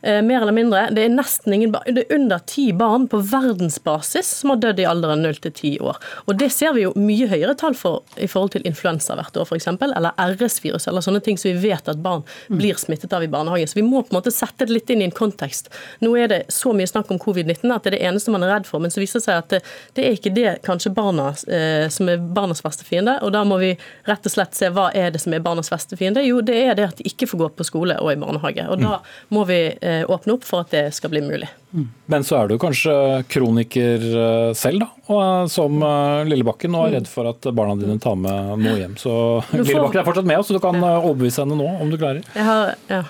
Eh, 0.08 0.22
mer 0.22 0.42
eller 0.42 0.52
mindre. 0.52 0.90
Det 0.92 1.04
er 1.04 1.10
nesten 1.12 1.54
ingen 1.54 1.74
Det 1.86 2.06
er 2.06 2.16
under 2.16 2.40
ti 2.40 2.70
barn 2.72 3.08
på 3.12 3.20
verdensbasis 3.28 4.28
som 4.40 4.54
har 4.54 4.60
dødd 4.64 4.80
i 4.80 4.86
alderen 4.88 5.22
0 5.26 5.36
til 5.44 5.52
10 5.52 5.80
år. 5.84 5.98
Og 6.28 6.38
det 6.40 6.48
ser 6.56 6.72
vi 6.78 6.86
jo 6.86 6.94
mye 6.96 7.28
høyere 7.28 7.56
tall 7.60 7.76
for 7.76 8.06
i 8.16 8.28
forhold 8.32 8.54
til 8.56 8.64
influensa 8.70 9.18
hvert 9.20 9.36
år, 9.36 9.50
f.eks. 9.50 9.68
Eller 9.68 10.16
RS-virus, 10.16 10.88
eller 10.88 11.04
sånne 11.04 11.20
ting 11.26 11.36
som 11.38 11.52
vi 11.52 11.70
vet 11.70 11.90
at 11.92 12.00
barn 12.00 12.24
blir 12.48 12.80
smittet 12.80 13.12
av 13.12 13.26
i 13.26 13.28
barnehagen. 13.28 13.68
Så 13.68 13.82
vi 13.82 13.84
må 13.84 14.00
på 14.06 14.14
en 14.14 14.20
måte 14.22 14.32
sette 14.32 14.70
det 14.70 14.78
litt 14.78 14.94
inn 14.94 15.04
i 15.04 15.10
en 15.10 15.16
kontekst. 15.16 15.68
Nå 16.00 16.14
er 16.16 16.32
det 16.32 16.40
så 16.56 16.72
mye 16.72 16.88
snakk 16.88 17.12
om 17.12 17.20
covid-19 17.20 17.76
at 17.76 17.84
det 17.84 17.92
er 17.92 17.98
det 17.98 18.04
eneste 18.08 18.32
man 18.32 18.48
er 18.48 18.54
redd 18.56 18.70
for, 18.70 18.80
men 18.80 18.94
så 18.94 19.04
viser 19.04 19.20
det 19.20 19.28
seg 19.28 19.42
at 19.42 19.58
det, 19.58 19.62
det 20.00 20.08
er 20.08 20.16
ikke 20.16 20.34
det 20.38 20.56
kanskje 20.68 20.94
barna 20.96 21.34
eh, 21.52 21.90
som 21.92 22.08
er 22.08 22.24
barnas 22.24 22.64
verste 22.64 22.88
fiende. 22.88 23.18
Og 23.28 23.36
da 23.36 23.44
må 23.48 23.60
vi 23.60 23.74
rett 24.08 24.32
og 24.32 24.38
slett 24.38 24.56
se 24.56 24.72
hva 24.72 24.88
er 24.96 25.12
det 25.12 25.26
som 25.26 25.36
er 25.36 25.44
barnas 25.44 25.74
verste 25.74 26.00
fiende. 26.00 26.24
Jo, 26.24 26.40
det 26.40 26.62
er 26.64 26.80
det 26.80 26.88
at 26.94 27.04
de 27.04 27.12
ikke 27.12 27.28
får 27.28 27.44
gå 27.44 27.54
på 27.60 27.68
skole 27.74 28.00
og 28.00 28.14
i 28.14 28.20
barnehage. 28.24 28.70
Og 28.72 28.80
da 28.88 29.02
må 29.36 29.44
vi 29.52 29.62
Eh, 29.97 29.97
åpne 30.06 30.36
opp 30.38 30.46
for 30.48 30.66
at 30.66 30.74
det 30.74 30.84
skal 30.96 31.12
bli 31.14 31.22
mulig. 31.26 31.50
Mm. 31.74 31.88
Men 32.14 32.26
så 32.28 32.38
er 32.40 32.52
du 32.52 32.58
kanskje 32.62 32.94
kroniker 33.32 34.06
eh, 34.08 34.52
selv, 34.58 34.86
da, 34.86 34.90
og 35.10 35.22
eh, 35.24 35.50
som 35.52 35.84
Lillebakken, 36.30 36.78
og 36.78 36.88
er 36.88 36.98
redd 37.00 37.12
for 37.12 37.30
at 37.32 37.50
barna 37.58 37.78
dine 37.80 37.98
tar 38.04 38.18
med 38.20 38.64
noe 38.64 38.78
hjem. 38.80 38.98
Så 39.02 39.14
får... 39.50 39.64
Lillebakken 39.64 40.02
er 40.04 40.10
fortsatt 40.10 40.30
med 40.30 40.42
oss, 40.42 40.52
så 40.52 40.58
du 40.58 40.64
kan 40.64 40.78
overbevise 40.82 41.44
henne 41.44 41.60
nå, 41.60 41.70
om 41.82 41.94
du 41.94 41.98
klarer. 42.00 42.22
Jeg 42.36 42.48
har, 42.48 42.76
ja. 42.92 43.04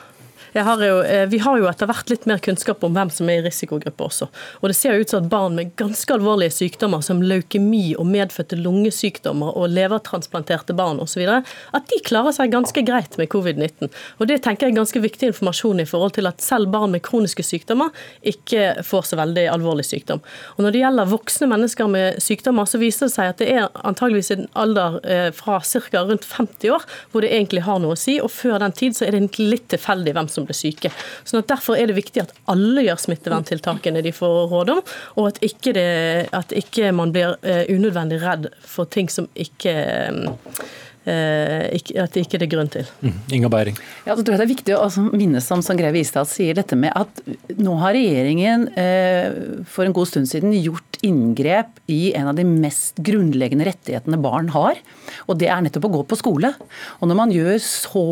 Har 0.64 0.82
jo, 0.84 1.02
eh, 1.04 1.26
vi 1.30 1.38
har 1.44 1.58
jo 1.60 1.68
etter 1.70 1.90
hvert 1.90 2.10
litt 2.10 2.26
mer 2.30 2.40
kunnskap 2.44 2.84
om 2.84 2.96
hvem 2.96 3.12
som 3.14 3.30
er 3.30 3.42
i 3.42 3.46
risikogruppe 3.46 4.06
også. 4.08 4.28
Og 4.62 4.70
det 4.72 4.76
ser 4.78 4.98
ut 4.98 5.10
som 5.10 5.24
at 5.24 5.30
barn 5.30 5.56
med 5.58 5.76
ganske 5.80 6.14
alvorlige 6.14 6.56
sykdommer 6.56 7.04
som 7.06 7.22
leukemi 7.22 7.96
og 7.98 8.08
medfødte 8.10 8.58
lungesykdommer 8.60 9.58
og 9.58 9.70
levertransplanterte 9.76 10.76
barn 10.78 11.02
osv., 11.04 11.24
at 11.28 11.92
de 11.92 12.00
klarer 12.06 12.36
seg 12.36 12.54
ganske 12.54 12.84
greit 12.88 13.18
med 13.20 13.30
covid-19. 13.30 13.92
Og 14.20 14.28
det 14.32 14.40
tenker 14.46 14.68
jeg 14.68 14.76
er 14.76 14.80
ganske 14.82 15.02
viktig 15.04 15.32
informasjon 15.32 15.84
i 15.84 15.88
forhold 15.90 16.16
til 16.18 16.30
at 16.30 16.42
selv 16.44 16.72
barn 16.74 16.96
med 16.96 17.04
kroniske 17.06 17.46
sykdommer 17.46 17.94
ikke 18.26 18.84
får 18.88 19.12
så 19.12 19.20
veldig 19.20 19.48
alvorlig 19.52 19.86
sykdom. 19.88 20.24
Og 20.58 20.66
når 20.66 20.76
det 20.76 20.84
gjelder 20.84 21.12
voksne 21.12 21.52
mennesker 21.52 21.92
med 21.92 22.22
sykdommer, 22.24 22.66
så 22.70 22.82
viser 22.82 23.08
det 23.08 23.16
seg 23.16 23.34
at 23.34 23.44
det 23.44 23.52
er 23.54 23.70
antageligvis 23.88 24.34
en 24.36 24.48
alder 24.58 25.00
eh, 25.06 25.30
fra 25.36 25.60
ca. 25.62 26.04
rundt 26.08 26.26
50 26.26 26.74
år 26.74 26.88
hvor 27.12 27.24
det 27.24 27.32
egentlig 27.34 27.66
har 27.68 27.82
noe 27.84 27.96
å 27.96 28.00
si, 28.00 28.18
og 28.24 28.32
før 28.34 28.60
den 28.64 28.76
tid 28.76 28.98
så 28.98 29.06
er 29.06 29.14
det 29.14 29.22
egentlig 29.22 29.50
litt 29.54 29.68
tilfeldig 29.74 30.16
hvem 30.18 30.32
som 30.32 30.47
blir 30.48 30.58
syke. 30.58 30.92
Sånn 31.28 31.44
at 31.44 31.52
Derfor 31.52 31.80
er 31.80 31.90
det 31.90 31.98
viktig 31.98 32.22
at 32.24 32.34
alle 32.52 32.84
gjør 32.86 33.00
smitteverntiltakene 33.02 34.04
de 34.06 34.14
får 34.16 34.50
råd 34.52 34.74
om, 34.76 34.82
og 35.18 35.30
at 35.32 35.40
ikke, 35.46 35.74
det, 35.78 35.88
at 36.36 36.52
ikke 36.56 36.92
man 36.96 37.14
blir 37.16 37.38
eh, 37.48 37.64
unødvendig 37.72 38.20
redd 38.24 38.50
for 38.68 38.90
ting 38.92 39.10
som 39.12 39.30
ikke 39.38 39.74
eh, 39.74 40.68
at 41.08 42.14
det 42.16 42.26
ikke 42.26 42.40
er 42.42 42.50
grunn 42.52 42.72
til. 42.72 42.88
Mm. 43.02 43.16
Inga 43.38 43.52
Beiring. 43.52 43.78
Ja, 44.06 44.16
tror 44.16 44.34
jeg 44.36 44.42
Det 44.42 44.46
er 44.46 44.54
viktig 44.54 44.76
å 44.78 45.08
minnes 45.14 45.48
om 45.54 45.64
som 45.66 45.80
Greve 45.80 46.02
Istad 46.02 46.30
sier, 46.30 46.58
dette 46.58 46.78
med 46.80 46.92
at 46.98 47.22
nå 47.58 47.78
har 47.82 47.96
regjeringen 47.96 48.68
eh, 48.80 49.64
for 49.70 49.88
en 49.88 49.96
god 49.96 50.10
stund 50.12 50.30
siden 50.30 50.56
gjort 50.56 51.00
inngrep 51.06 51.80
i 51.94 52.12
en 52.18 52.32
av 52.32 52.38
de 52.38 52.46
mest 52.48 53.00
grunnleggende 53.06 53.68
rettighetene 53.68 54.20
barn 54.22 54.52
har. 54.56 54.80
Og 55.28 55.38
det 55.40 55.50
er 55.54 55.64
nettopp 55.64 55.88
å 55.90 55.94
gå 55.98 56.04
på 56.10 56.20
skole. 56.20 56.52
Og 57.00 57.10
når 57.10 57.20
man 57.20 57.34
gjør 57.34 57.58
så 57.64 58.08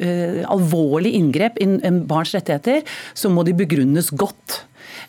eh, 0.00 0.42
alvorlig 0.50 1.14
inngrep 1.18 1.60
i 1.62 1.68
barns 2.08 2.34
rettigheter, 2.36 2.82
så 3.14 3.32
må 3.32 3.44
de 3.46 3.56
begrunnes 3.56 4.10
godt. 4.16 4.62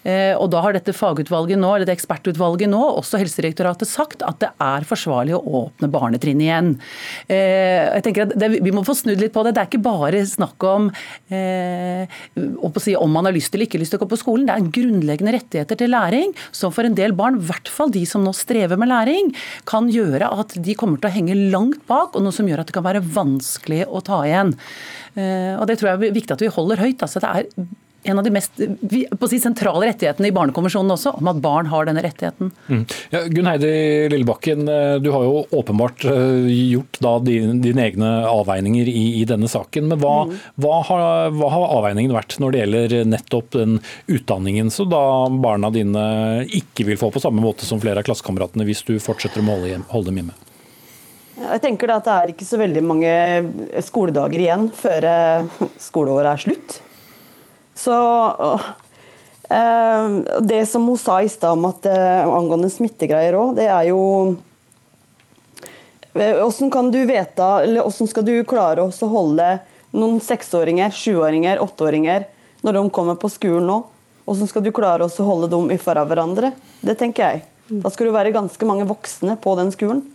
Eh, 0.03 0.33
og 0.35 0.49
da 0.53 0.61
har 0.63 0.75
dette 0.75 0.95
fagutvalget 0.95 1.59
nå, 1.59 1.69
eller 1.75 1.87
det 1.87 1.95
ekspertutvalget 1.95 2.71
nå, 2.71 2.81
også 2.99 3.21
Helsedirektoratet, 3.21 3.89
sagt 3.89 4.23
at 4.27 4.41
det 4.43 4.51
er 4.63 4.87
forsvarlig 4.87 5.35
å 5.37 5.43
åpne 5.63 5.89
barnetrinn 5.93 6.43
igjen. 6.43 6.73
Eh, 7.31 7.87
jeg 7.97 8.05
tenker 8.07 8.27
at 8.27 8.35
det, 8.39 8.51
Vi 8.63 8.73
må 8.75 8.83
få 8.85 8.95
snudd 8.97 9.21
litt 9.21 9.33
på 9.35 9.43
det. 9.45 9.55
Det 9.55 9.63
er 9.63 9.69
ikke 9.71 9.83
bare 9.85 10.23
snakk 10.27 10.63
om 10.67 10.89
eh, 11.33 12.09
si, 12.83 12.95
om 12.99 13.11
man 13.13 13.29
har 13.29 13.35
lyst 13.35 13.55
eller 13.55 13.67
ikke 13.67 13.81
lyst 13.81 13.95
til 13.95 14.01
å 14.01 14.03
gå 14.03 14.11
på 14.13 14.19
skolen. 14.19 14.47
Det 14.49 14.55
er 14.55 14.73
grunnleggende 14.75 15.35
rettigheter 15.35 15.79
til 15.79 15.93
læring 15.93 16.33
som 16.51 16.73
for 16.73 16.87
en 16.87 16.97
del 16.97 17.15
barn, 17.17 17.39
i 17.39 17.47
hvert 17.47 17.71
fall 17.71 17.93
de 17.93 18.03
som 18.09 18.23
nå 18.25 18.33
strever 18.35 18.79
med 18.79 18.91
læring, 18.91 19.31
kan 19.69 19.89
gjøre 19.91 20.29
at 20.33 20.57
de 20.63 20.75
kommer 20.77 20.99
til 20.99 21.09
å 21.09 21.15
henge 21.15 21.37
langt 21.53 21.83
bak, 21.89 22.15
og 22.15 22.25
noe 22.25 22.35
som 22.35 22.47
gjør 22.49 22.63
at 22.63 22.69
det 22.69 22.75
kan 22.75 22.85
være 22.85 23.03
vanskelig 23.15 23.83
å 23.87 24.03
ta 24.05 24.23
igjen. 24.27 24.53
Og 25.13 25.65
Det 25.69 25.77
tror 25.79 25.91
jeg 25.91 25.97
er 25.99 26.15
viktig 26.15 26.35
at 26.35 26.41
vi 26.41 26.51
holder 26.51 26.81
høyt. 26.81 27.03
Altså, 27.05 27.21
det 27.21 27.29
er 27.29 27.67
en 28.03 28.19
av 28.19 28.27
de 28.27 28.33
mest 28.35 28.59
si, 28.59 29.39
sentrale 29.41 29.89
rettighetene 29.89 30.29
i 30.29 30.35
Barnekonvensjonen 30.35 30.95
også, 30.95 31.15
om 31.19 31.31
at 31.31 31.41
barn 31.43 31.71
har 31.71 31.89
denne 31.89 32.03
rettigheten. 32.05 32.53
Mm. 32.69 32.83
Ja, 33.13 33.23
Gunn 33.33 33.49
Heidi 33.49 33.73
Lillebakken, 34.13 34.67
eh, 34.69 34.95
du 35.03 35.11
har 35.15 35.27
jo 35.27 35.43
åpenbart 35.63 36.03
gjort 36.03 36.83
gjort 36.83 37.25
dine, 37.25 37.53
dine 37.61 37.81
egne 37.81 38.11
avveininger 38.27 38.87
i, 38.87 39.21
i, 39.21 39.25
denne 39.25 39.47
saken. 39.47 39.87
Men 39.87 39.99
hva, 40.01 40.25
mm. 40.27 40.37
hva, 40.55 40.79
har, 40.87 41.03
hva, 41.31 41.49
har, 41.53 41.67
avveiningen 41.79 42.13
vært 42.15 42.37
når 42.39 42.51
det 42.51 42.63
gjelder 42.63 42.95
nettopp 43.09 43.51
den 43.55 43.79
utdanningen 44.07 44.71
som 44.73 44.89
da 44.91 45.03
barna 45.29 45.71
dine 45.73 46.05
ikke 46.53 46.87
vil 46.87 46.99
få 46.99 47.11
på 47.13 47.23
samme 47.23 47.43
måte 47.43 47.67
som 47.67 47.81
flere 47.81 48.01
av 48.01 48.07
klassekameratene 48.07 48.67
hvis 48.67 48.83
du 48.87 48.97
fortsetter 49.03 49.43
å 49.43 49.47
holde, 49.51 49.83
holde 49.91 50.11
dem 50.11 50.23
hjemme? 50.23 50.39
Jeg 51.33 51.61
tenker 51.63 51.89
at 51.89 52.05
Det 52.05 52.13
er 52.13 52.31
ikke 52.31 52.45
så 52.45 52.59
veldig 52.61 52.81
mange 52.85 53.13
skoledager 53.83 54.43
igjen 54.43 54.67
før 54.77 55.07
eh, 55.09 55.69
skoleåret 55.81 56.35
er 56.35 56.43
slutt. 56.47 56.81
Så 57.75 57.95
øh, 59.49 60.17
Det 60.41 60.65
som 60.69 60.87
hun 60.87 60.97
sa 60.97 61.21
i 61.21 61.29
stad 61.29 61.57
om 61.57 61.65
at 61.71 61.85
øh, 61.89 62.25
angående 62.27 62.69
smittegreier 62.71 63.37
òg, 63.39 63.55
det 63.59 63.67
er 63.69 63.89
jo 63.91 64.01
Hvordan 66.13 66.67
eh, 66.67 66.73
kan 66.73 66.91
du 66.93 66.99
vite, 67.09 67.47
eller 67.65 67.81
hvordan 67.81 68.09
skal 68.11 68.25
du 68.27 68.35
klare 68.45 68.85
å 68.85 69.07
holde 69.09 69.47
noen 69.93 70.19
seksåringer, 70.21 70.93
sjuåringer, 70.93 71.61
åtteåringer 71.61 72.27
når 72.61 72.77
de 72.77 72.83
kommer 72.93 73.17
på 73.17 73.31
skolen 73.33 73.65
nå? 73.69 73.79
Hvordan 74.23 74.49
skal 74.49 74.63
du 74.63 74.71
klare 74.71 75.07
å 75.07 75.25
holde 75.25 75.49
dem 75.51 75.71
ifra 75.73 76.05
hverandre? 76.05 76.53
Det 76.85 76.95
tenker 76.99 77.25
jeg. 77.25 77.43
Da 77.81 77.89
skal 77.89 78.07
du 78.07 78.13
være 78.13 78.35
ganske 78.35 78.67
mange 78.67 78.85
voksne 78.87 79.35
på 79.41 79.55
den 79.59 79.73
skolen. 79.73 80.05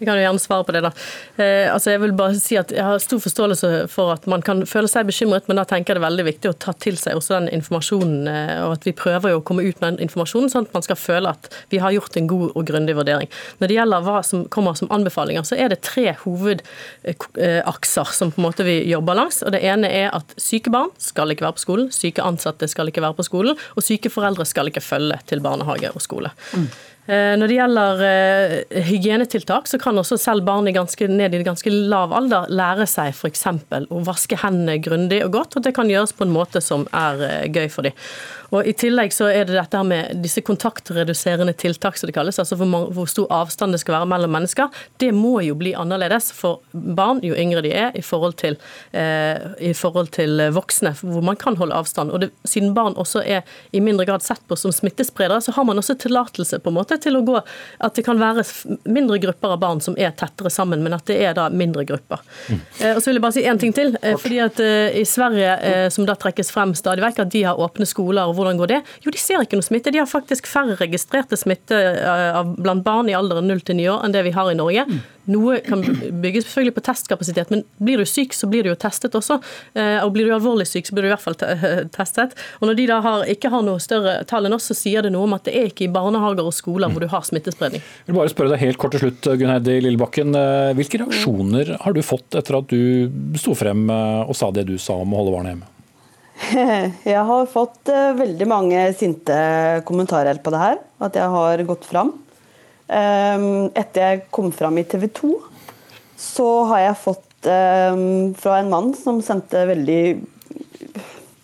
Jeg 0.00 0.06
kan 0.08 0.16
jo 0.16 0.24
gjerne 0.24 0.40
svare 0.42 0.64
på 0.66 0.72
det. 0.74 0.82
da. 0.86 0.90
Eh, 1.36 1.68
altså 1.72 1.94
jeg 1.94 2.00
vil 2.04 2.14
bare 2.16 2.34
si 2.40 2.56
at 2.60 2.72
jeg 2.74 2.84
har 2.84 2.98
stor 3.02 3.20
forståelse 3.22 3.70
for 3.92 4.14
at 4.14 4.26
man 4.30 4.42
kan 4.44 4.64
føle 4.68 4.88
seg 4.90 5.08
bekymret, 5.10 5.48
men 5.48 5.60
da 5.60 5.64
tenker 5.68 5.92
jeg 5.92 6.00
det 6.00 6.02
er 6.02 6.08
veldig 6.08 6.26
viktig 6.30 6.52
å 6.52 6.58
ta 6.66 6.72
til 6.80 6.96
seg 7.00 7.18
også 7.18 7.36
den 7.36 7.50
informasjonen, 7.60 8.28
eh, 8.30 8.56
og 8.64 8.78
at 8.78 8.88
vi 8.88 8.96
prøver 8.96 9.34
jo 9.34 9.40
å 9.40 9.44
komme 9.46 9.64
ut 9.66 9.78
med 9.82 9.88
den 9.92 10.02
informasjonen, 10.08 10.50
sånn 10.52 10.66
at 10.68 10.76
man 10.76 10.86
skal 10.86 10.98
føle 11.00 11.34
at 11.34 11.50
vi 11.72 11.78
har 11.82 11.94
gjort 11.94 12.16
en 12.16 12.30
god 12.30 12.48
og 12.54 12.62
grundig 12.70 12.96
vurdering. 12.98 13.28
Når 13.60 13.66
det 13.70 13.78
gjelder 13.78 14.06
hva 14.06 14.18
som 14.26 14.46
kommer 14.52 14.78
som 14.78 14.90
anbefalinger, 14.94 15.44
så 15.46 15.58
er 15.60 15.72
det 15.72 15.82
tre 15.86 16.14
hovedakser 16.24 18.14
som 18.16 18.32
på 18.32 18.40
en 18.40 18.48
måte 18.48 18.66
vi 18.66 18.76
jobber 18.90 19.18
langs. 19.18 19.42
og 19.44 19.52
Det 19.54 19.62
ene 19.66 19.88
er 19.90 20.08
at 20.16 20.34
syke 20.40 20.72
barn 20.72 20.90
skal 21.00 21.32
ikke 21.32 21.46
være 21.46 21.58
på 21.58 21.66
skolen, 21.66 21.90
syke 21.94 22.24
ansatte 22.24 22.68
skal 22.70 22.88
ikke 22.90 23.04
være 23.04 23.18
på 23.18 23.28
skolen, 23.28 23.58
og 23.76 23.84
syke 23.84 24.12
foreldre 24.12 24.46
skal 24.48 24.70
ikke 24.70 24.84
følge 24.84 25.20
til 25.30 25.44
barnehage 25.44 25.92
og 25.92 26.02
skole. 26.04 26.32
Mm. 26.54 26.70
Eh, 27.10 27.32
når 27.34 27.50
det 27.50 27.56
gjelder 27.56 28.02
eh, 28.06 28.82
hygienetiltak, 28.86 29.66
så 29.66 29.80
kan 29.82 29.98
også 29.98 30.18
selv 30.20 30.44
barn 30.46 30.68
i 30.70 30.74
ganske, 30.76 31.08
ned 31.10 31.34
i 31.34 31.40
ganske 31.42 31.72
lav 31.72 32.12
alder 32.14 32.46
lære 32.54 32.86
seg 32.86 33.10
f.eks. 33.16 33.46
å 33.90 34.02
vaske 34.06 34.38
hendene 34.38 34.78
grundig 34.84 35.18
og 35.24 35.32
godt, 35.34 35.56
og 35.58 35.66
det 35.66 35.74
kan 35.74 35.90
gjøres 35.90 36.14
på 36.14 36.28
en 36.28 36.36
måte 36.36 36.62
som 36.62 36.86
er 36.94 37.24
eh, 37.26 37.48
gøy 37.50 37.66
for 37.72 37.88
dem. 37.88 37.96
Og 38.50 38.66
I 38.66 38.74
tillegg 38.74 39.14
så 39.14 39.28
er 39.30 39.46
det 39.46 39.56
dette 39.56 39.82
med 39.86 40.22
disse 40.24 40.42
kontaktreduserende 40.46 41.54
tiltak, 41.58 41.98
som 41.98 42.10
det 42.10 42.16
kalles, 42.16 42.38
altså 42.42 42.58
hvor, 42.58 42.90
hvor, 42.94 43.08
stor 43.10 43.30
avstand 43.34 43.74
det 43.74 43.80
skal 43.82 43.98
være 43.98 44.08
mellom 44.10 44.34
mennesker. 44.34 44.70
Det 45.02 45.10
må 45.14 45.38
jo 45.46 45.56
bli 45.58 45.74
annerledes 45.78 46.30
for 46.34 46.60
barn, 46.72 47.22
jo 47.26 47.36
yngre 47.38 47.62
de 47.66 47.72
er, 47.74 47.94
i 47.98 48.02
forhold 48.04 48.36
til, 48.42 48.58
eh, 48.96 49.38
i 49.70 49.72
forhold 49.76 50.12
til 50.16 50.42
voksne, 50.54 50.94
hvor 51.00 51.24
man 51.26 51.38
kan 51.40 51.58
holde 51.60 51.76
avstand. 51.76 52.10
Og 52.10 52.24
det, 52.24 52.30
Siden 52.50 52.72
barn 52.74 52.96
også 52.98 53.22
er 53.22 53.46
i 53.76 53.82
mindre 53.84 54.06
grad 54.08 54.24
sett 54.24 54.42
på 54.48 54.56
som 54.58 54.72
smittespredere, 54.74 55.40
så 55.44 55.54
har 55.54 55.66
man 55.68 55.78
også 55.78 55.96
tillatelse 56.00 56.58
på 56.62 56.72
en 56.72 56.78
måte 56.80 56.98
til 57.00 57.18
å 57.18 57.24
gå 57.26 57.38
At 57.80 57.94
det 57.94 58.02
kan 58.04 58.18
være 58.20 58.42
mindre 58.90 59.18
grupper 59.22 59.54
av 59.54 59.60
barn 59.62 59.80
som 59.84 59.94
er 59.98 60.12
tettere 60.18 60.50
sammen, 60.52 60.82
men 60.82 60.94
at 60.96 61.06
det 61.08 61.16
er 61.22 61.36
da 61.36 61.46
mindre 61.52 61.84
grupper. 61.88 62.20
Mm. 62.48 62.60
Eh, 62.80 62.94
og 62.96 63.00
så 63.00 63.10
vil 63.10 63.18
jeg 63.18 63.24
bare 63.24 63.36
si 63.36 63.44
én 63.46 63.60
ting 63.60 63.74
til. 63.76 63.94
Eh, 64.02 64.16
fordi 64.20 64.40
at 64.42 64.60
eh, 64.60 64.98
I 65.00 65.04
Sverige, 65.08 65.54
eh, 65.70 65.86
som 65.94 66.06
da 66.08 66.16
trekkes 66.18 66.50
frem 66.54 66.74
stadig 66.78 67.04
vekk, 67.04 67.22
at 67.24 67.32
de 67.34 67.44
har 67.46 67.60
åpne 67.60 67.86
skoler. 67.88 68.28
og 68.28 68.39
hvordan 68.40 68.60
går 68.60 68.72
det? 68.72 68.80
Jo, 69.04 69.12
de 69.14 69.20
ser 69.20 69.44
ikke 69.44 69.58
noe 69.60 69.66
smitte. 69.66 69.92
De 69.92 70.00
har 70.02 70.10
faktisk 70.10 70.48
færre 70.50 70.76
registrerte 70.80 71.38
smitte 71.38 71.76
eh, 71.76 72.42
blant 72.58 72.84
barn 72.86 73.10
i 73.10 73.16
alderen 73.16 73.48
0 73.50 73.64
til 73.66 73.80
9 73.80 73.88
år 73.94 74.04
enn 74.06 74.16
det 74.16 74.24
vi 74.26 74.34
har 74.36 74.50
i 74.50 74.58
Norge. 74.58 74.86
Noe 75.30 75.58
kan 75.62 75.82
bygges 76.22 76.46
selvfølgelig 76.46 76.74
på 76.78 76.82
testkapasitet, 76.88 77.50
men 77.52 77.62
blir 77.82 78.00
du 78.00 78.08
syk, 78.08 78.34
så 78.34 78.48
blir 78.50 78.64
du 78.64 78.72
jo 78.72 78.78
testet 78.80 79.14
også. 79.18 79.38
Eh, 79.78 79.98
og 80.02 80.14
blir 80.14 80.26
du 80.26 80.34
alvorlig 80.34 80.66
syk, 80.68 80.88
så 80.88 80.96
blir 80.96 81.06
du 81.06 81.10
i 81.10 81.14
hvert 81.14 81.24
fall 81.24 81.38
testet. 81.96 82.34
Og 82.58 82.70
når 82.70 82.78
de 82.80 82.86
da 82.90 83.00
har, 83.04 83.26
ikke 83.30 83.52
har 83.52 83.64
noe 83.66 83.82
større 83.82 84.20
tall 84.30 84.48
enn 84.48 84.56
oss, 84.56 84.70
så 84.70 84.76
sier 84.78 85.06
det 85.06 85.12
noe 85.14 85.28
om 85.28 85.36
at 85.36 85.46
det 85.48 85.56
er 85.56 85.70
ikke 85.70 85.86
i 85.86 85.92
barnehager 85.92 86.46
og 86.46 86.56
skoler 86.56 86.90
hvor 86.90 87.04
du 87.04 87.10
har 87.12 87.26
smittespredning. 87.26 87.84
Jeg 87.84 88.12
vil 88.12 88.20
bare 88.22 88.32
spørre 88.32 88.54
deg 88.54 88.64
helt 88.64 88.80
kort 88.80 88.96
til 88.96 89.04
slutt, 89.04 89.32
Gunn 89.40 89.52
Heidi 89.52 89.80
Lillebakken. 89.84 90.34
Eh, 90.40 90.72
hvilke 90.78 91.04
reaksjoner 91.04 91.76
har 91.84 91.96
du 91.96 92.02
fått 92.04 92.40
etter 92.40 92.58
at 92.62 92.72
du 92.72 93.36
sto 93.38 93.54
frem 93.58 93.86
og 93.90 94.34
sa 94.36 94.50
det 94.54 94.66
du 94.68 94.76
sa 94.80 94.96
om 95.00 95.14
å 95.14 95.20
holde 95.22 95.36
barna 95.36 95.54
hjemme? 95.54 95.79
Jeg 97.12 97.22
har 97.28 97.46
fått 97.52 97.90
uh, 97.92 98.12
veldig 98.18 98.48
mange 98.48 98.84
sinte 98.96 99.36
kommentarer 99.88 100.40
på 100.42 100.52
det 100.54 100.62
her. 100.62 100.80
At 101.00 101.16
jeg 101.16 101.32
har 101.32 101.62
gått 101.68 101.86
fram. 101.88 102.12
Um, 102.90 103.70
etter 103.78 104.02
jeg 104.02 104.22
kom 104.34 104.50
fram 104.52 104.80
i 104.80 104.84
TV 104.88 105.06
2, 105.14 105.28
så 106.18 106.46
har 106.72 106.82
jeg 106.82 106.98
fått 107.04 107.46
um, 107.46 108.32
fra 108.36 108.56
en 108.58 108.72
mann 108.72 108.90
som 108.98 109.20
sendte 109.22 109.62
veldig 109.68 110.02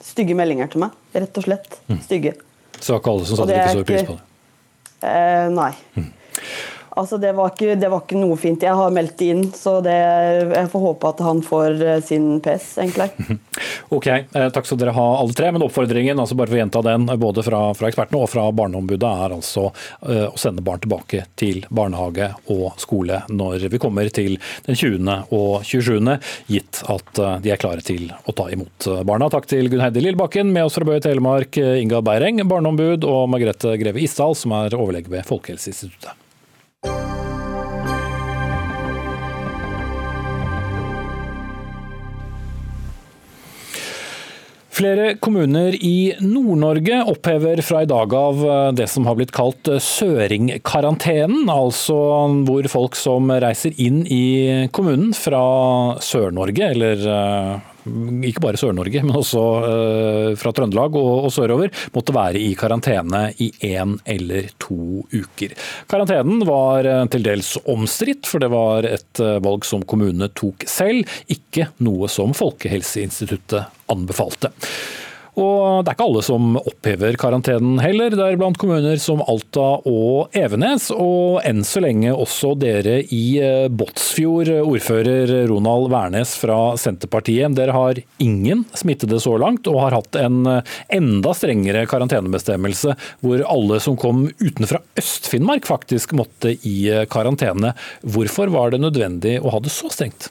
stygge 0.02 0.37
meldinger 0.37 0.72
til 0.72 0.82
meg. 0.82 0.96
Rett 1.14 1.38
og 1.38 1.46
slett 1.46 1.78
mm. 1.87 2.00
stygge. 2.02 2.35
Så 2.80 2.90
det 2.90 2.96
var 2.96 3.00
ikke 3.00 3.14
alle 3.14 3.28
som 3.28 3.40
satte 3.40 3.54
like 3.54 3.70
stor 3.76 3.87
pris 3.88 4.09
på 4.09 4.18
det? 4.18 4.24
Uh, 5.06 5.46
nei. 5.54 5.70
Mm. 5.96 6.11
Altså, 6.96 7.18
det 7.20 7.35
var, 7.37 7.50
ikke, 7.52 7.74
det 7.76 7.88
var, 7.92 8.00
ikke, 8.06 8.16
noe 8.16 8.38
fint. 8.40 8.62
Jeg 8.64 8.72
har 8.72 8.92
meldt 8.94 9.18
det 9.20 9.26
inn, 9.28 9.42
så 9.52 9.74
det, 9.85 9.92
jeg 9.92 10.68
får 10.72 10.80
håpe 10.80 11.11
at 11.11 11.18
han 11.26 11.42
får 11.44 11.82
eh, 11.85 11.98
sin 12.04 12.38
PS, 12.44 12.76
egentlig. 12.80 13.11
Ok, 13.96 14.06
eh, 14.11 14.46
takk 14.52 14.66
skal 14.66 14.78
dere 14.80 14.92
ha 14.96 15.04
alle 15.20 15.37
tre. 15.37 15.50
Men 15.54 15.62
oppfordringen, 15.64 16.18
altså 16.18 16.37
bare 16.37 16.50
for 16.50 16.56
å 16.56 16.59
gjenta 16.59 16.82
den, 16.85 17.04
både 17.20 17.44
fra, 17.46 17.61
fra 17.76 17.90
ekspertene 17.90 18.18
og 18.24 18.30
fra 18.32 18.46
Barneombudet, 18.56 19.06
er 19.06 19.35
altså 19.37 19.68
uh, 19.70 20.26
å 20.26 20.40
sende 20.40 20.64
barn 20.66 20.82
tilbake 20.82 21.22
til 21.38 21.62
barnehage 21.70 22.32
og 22.52 22.80
skole 22.82 23.20
når 23.30 23.68
vi 23.72 23.80
kommer 23.80 24.11
til 24.12 24.37
den 24.66 24.76
20. 24.76 25.30
og 25.37 25.62
27., 25.64 26.02
gitt 26.50 26.82
at 26.92 27.22
uh, 27.22 27.38
de 27.44 27.54
er 27.54 27.62
klare 27.62 27.85
til 27.87 28.11
å 28.26 28.35
ta 28.37 28.50
imot 28.52 28.90
barna. 29.06 29.30
Takk 29.32 29.48
til 29.54 29.70
Gunn 29.70 29.87
Heidi 29.87 30.02
Lillebakken, 30.02 30.50
med 30.52 30.66
oss 30.66 30.76
fra 30.80 30.88
Bø 30.88 30.98
Telemark, 31.00 31.56
Inga 31.56 32.02
Beireng, 32.04 32.42
barneombud, 32.50 33.06
og 33.06 33.26
Margrethe 33.32 33.78
Greve 33.80 34.02
Isdal, 34.04 34.37
som 34.37 34.59
er 34.59 34.76
overlege 34.76 35.12
ved 35.14 35.28
Folkehelseinstituttet. 35.30 36.25
Flere 44.76 45.14
kommuner 45.16 45.72
i 45.72 46.12
Nord-Norge 46.20 46.98
opphever 47.08 47.62
fra 47.64 47.78
i 47.80 47.86
dag 47.88 48.12
av 48.12 48.42
eh, 48.44 48.72
det 48.76 48.84
som 48.92 49.06
har 49.08 49.16
blitt 49.16 49.30
kalt 49.32 49.70
eh, 49.72 49.80
søringkarantenen. 49.80 51.46
Altså 51.48 51.96
hvor 52.44 52.68
folk 52.68 52.98
som 53.00 53.30
reiser 53.32 53.72
inn 53.80 54.02
i 54.04 54.66
kommunen 54.76 55.14
fra 55.16 55.40
Sør-Norge, 56.04 56.68
eller 56.74 57.06
eh, 57.14 57.54
ikke 58.28 58.42
bare 58.44 58.60
Sør-Norge, 58.60 59.00
men 59.06 59.16
også 59.16 59.46
fra 60.36 60.52
Trøndelag 60.58 60.98
og, 60.98 61.30
sørover, 61.32 61.70
måtte 61.94 62.16
være 62.16 62.42
i 62.42 62.50
karantene 62.58 63.30
i 63.40 63.48
én 63.70 63.94
eller 64.02 64.50
to 64.60 65.06
uker. 65.14 65.54
Karantenen 65.88 66.42
var 66.50 66.90
til 67.14 67.24
dels 67.30 67.54
omstridt, 67.62 68.26
for 68.26 68.42
det 68.42 68.50
var 68.52 68.90
et 68.90 69.22
valg 69.46 69.64
som 69.70 69.86
kommunene 69.86 70.32
tok 70.34 70.66
selv, 70.68 71.06
ikke 71.30 71.70
noe 71.86 72.10
som 72.10 72.34
Folkehelseinstituttet 72.36 73.75
anbefalte. 73.92 74.53
Og 75.37 75.85
det 75.85 75.90
er 75.90 75.96
ikke 75.99 76.05
alle 76.07 76.22
som 76.25 76.55
opphever 76.57 77.16
karantenen 77.20 77.77
heller, 77.85 78.14
deriblant 78.16 78.57
kommuner 78.61 78.96
som 79.01 79.20
Alta 79.20 79.66
og 79.85 80.37
Evenes. 80.37 80.88
Og 80.94 81.42
enn 81.44 81.61
så 81.66 81.83
lenge 81.85 82.14
også 82.14 82.55
dere 82.57 83.03
i 83.12 83.37
eh, 83.44 83.66
Båtsfjord, 83.68 84.49
ordfører 84.64 85.35
Ronald 85.51 85.90
Wærnes 85.92 86.33
fra 86.40 86.59
Senterpartiet. 86.81 87.53
Dere 87.57 87.77
har 87.77 88.01
ingen 88.22 88.64
smittede 88.72 89.20
så 89.20 89.35
langt, 89.40 89.68
og 89.68 89.83
har 89.85 89.99
hatt 89.99 90.16
en 90.22 90.40
eh, 90.55 90.77
enda 90.96 91.35
strengere 91.37 91.85
karantenebestemmelse, 91.90 92.96
hvor 93.20 93.44
alle 93.44 93.83
som 93.85 93.99
kom 94.01 94.25
utenfra 94.40 94.81
Øst-Finnmark 94.96 95.68
faktisk 95.68 96.16
måtte 96.16 96.57
i 96.57 96.79
eh, 96.94 97.05
karantene. 97.12 97.77
Hvorfor 98.09 98.49
var 98.57 98.72
det 98.72 98.81
nødvendig 98.87 99.37
å 99.42 99.53
ha 99.53 99.61
det 99.61 99.75
så 99.75 99.92
strengt? 99.92 100.31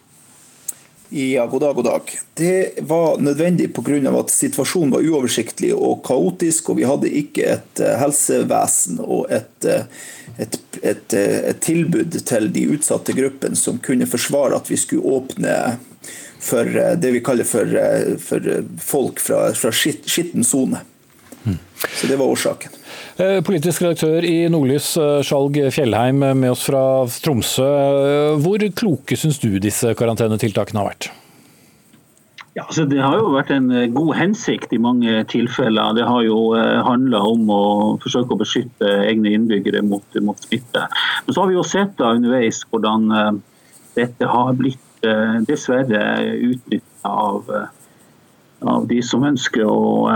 Ja, 1.18 1.46
god 1.46 1.62
dag, 1.62 1.76
god 1.76 1.84
dag. 1.84 2.02
Det 2.34 2.70
var 2.80 3.18
nødvendig 3.18 3.74
pga. 3.74 4.20
at 4.20 4.30
situasjonen 4.30 4.92
var 4.92 5.00
uoversiktlig 5.00 5.70
og 5.74 6.02
kaotisk, 6.04 6.70
og 6.70 6.76
vi 6.78 6.84
hadde 6.84 7.08
ikke 7.08 7.46
et 7.54 7.80
eh, 7.80 7.94
helsevesen 8.02 9.00
og 9.00 9.32
et, 9.32 9.64
eh, 9.64 9.86
et, 10.38 10.58
et, 10.82 11.14
eh, 11.14 11.38
et 11.54 11.62
tilbud 11.64 12.18
til 12.20 12.50
de 12.52 12.66
utsatte 12.68 13.16
gruppene 13.16 13.56
som 13.56 13.80
kunne 13.80 14.10
forsvare 14.12 14.60
at 14.60 14.68
vi 14.68 14.76
skulle 14.76 15.08
åpne 15.08 15.56
for 16.44 16.68
det 17.00 17.14
vi 17.16 17.24
kaller 17.24 17.48
for, 17.48 17.80
for 18.20 18.52
folk 18.84 19.24
fra, 19.24 19.54
fra 19.56 19.72
skitten 19.72 20.44
sone. 20.44 20.84
Mm. 21.46 21.60
Så 21.96 22.08
det 22.08 22.18
var 22.20 22.26
årsaken. 22.26 22.72
Eh, 23.16 23.40
politisk 23.48 23.86
redaktør 23.86 24.26
i 24.28 24.50
Nordlys, 24.52 24.90
eh, 25.00 25.22
Skjalg 25.24 25.56
Fjellheim 25.72 26.20
med 26.20 26.50
oss 26.52 26.66
fra 26.68 27.06
Tromsø. 27.24 27.64
Eh, 27.64 28.40
hvor 28.44 28.60
kloke 28.76 29.16
syns 29.16 29.40
du 29.40 29.54
disse 29.64 29.94
karantenetiltakene 29.96 30.82
har 30.82 30.90
vært? 30.90 31.08
Ja, 32.56 32.64
altså 32.64 32.86
Det 32.88 33.00
har 33.00 33.16
jo 33.20 33.32
vært 33.32 33.52
en 33.52 33.70
god 33.94 34.16
hensikt 34.16 34.74
i 34.74 34.78
mange 34.78 35.24
tilfeller. 35.28 35.96
Det 35.96 36.04
har 36.08 36.24
jo 36.24 36.56
handla 36.56 37.20
om 37.20 37.50
å 37.52 37.64
forsøke 38.00 38.32
å 38.32 38.40
beskytte 38.40 38.92
egne 39.08 39.32
innbyggere 39.36 39.82
mot, 39.84 40.04
mot, 40.22 40.40
smitte. 40.40 40.88
Men 41.26 41.34
så 41.34 41.42
har 41.42 41.48
vi 41.48 41.56
jo 41.56 41.64
sett 41.64 41.98
da 41.98 42.14
underveis 42.16 42.64
hvordan 42.72 43.42
dette 43.96 44.26
har 44.26 44.54
blitt 44.54 44.80
dessverre 45.48 46.32
utnytta 46.32 47.12
av, 47.12 47.52
av 48.64 48.88
de 48.88 49.02
som 49.04 49.28
ønsker 49.28 49.68
å 49.68 50.16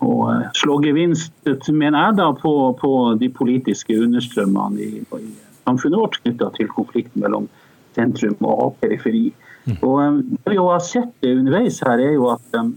å 0.00 0.16
eh, 0.32 0.48
slå 0.56 0.78
gevinst, 0.84 1.32
mener 1.68 1.98
jeg, 2.06 2.16
da, 2.20 2.30
på, 2.36 2.54
på 2.80 2.92
de 3.20 3.30
politiske 3.34 3.96
understrømmene 4.00 4.80
i, 4.80 5.02
i 5.04 5.32
samfunnet 5.66 6.00
vårt 6.00 6.20
knytta 6.22 6.50
til 6.56 6.70
konflikten 6.72 7.24
mellom 7.24 7.48
sentrum 7.96 8.36
og 8.46 8.78
periferi. 8.80 9.30
Mm. 9.66 9.76
Og 9.76 9.96
eh, 10.04 10.20
Det 10.32 10.54
vi 10.54 10.60
har 10.60 10.84
sett 10.84 11.30
underveis 11.32 11.80
her, 11.86 12.00
er 12.00 12.16
jo 12.16 12.30
at 12.32 12.58
um, 12.58 12.74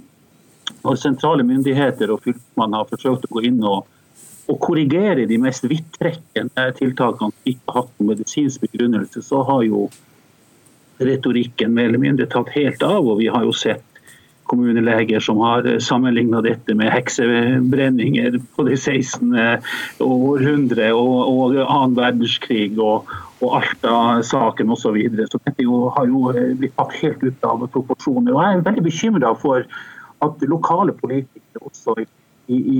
når 0.83 0.99
sentrale 0.99 1.47
myndigheter 1.47 2.11
og 2.11 2.23
fylkesmannen 2.25 2.79
har 2.79 2.89
forsøkt 2.91 3.27
å 3.27 3.35
gå 3.37 3.45
inn 3.49 3.61
og, 3.63 3.87
og 4.51 4.59
korrigere 4.59 5.27
de 5.29 5.39
mest 5.39 5.67
vidtrekkende 5.69 6.67
tiltakene 6.79 7.31
som 7.31 7.51
ikke 7.53 7.69
har 7.69 7.85
hatt 7.85 7.93
noen 7.99 8.11
medisinsk 8.11 8.65
begrunnelse, 8.67 9.23
så 9.23 9.43
har 9.47 9.63
jo 9.67 9.87
retorikken 11.03 11.73
mer 11.73 11.89
eller 11.89 12.03
mindre 12.03 12.27
tatt 12.29 12.51
helt 12.55 12.83
av. 12.83 13.07
og 13.07 13.19
Vi 13.21 13.31
har 13.31 13.47
jo 13.47 13.55
sett 13.55 13.92
kommuneleger 14.53 15.19
som 15.23 15.41
har 15.41 15.65
sammenligna 15.83 16.39
dette 16.45 16.75
med 16.77 16.91
heksebrenninger 16.93 18.37
på 18.55 18.67
det 18.69 18.77
16. 18.77 19.33
århundre 20.05 20.89
og, 20.93 21.15
og 21.33 21.57
annen 21.65 21.97
verdenskrig. 21.97 22.77
Og, 22.77 23.09
og 23.43 23.57
Alta-saken 23.59 24.71
osv. 24.71 24.83
Så, 24.85 24.91
videre. 24.95 25.27
så 25.27 25.41
dette 25.43 25.65
jo, 25.65 25.87
har 25.97 26.07
jo 26.07 26.29
blitt 26.59 26.75
tatt 26.77 26.93
helt 27.01 27.23
ut 27.25 27.47
av 27.49 27.65
proporsjoner. 27.73 28.35
Og 28.35 28.43
Jeg 28.43 28.59
er 28.59 28.67
veldig 28.69 28.85
bekymra 28.85 29.33
for 29.41 29.65
at 30.23 30.45
lokale 30.47 30.95
politikere 30.95 31.65
også 31.67 31.97
i, 32.51 32.57
i, 32.59 32.79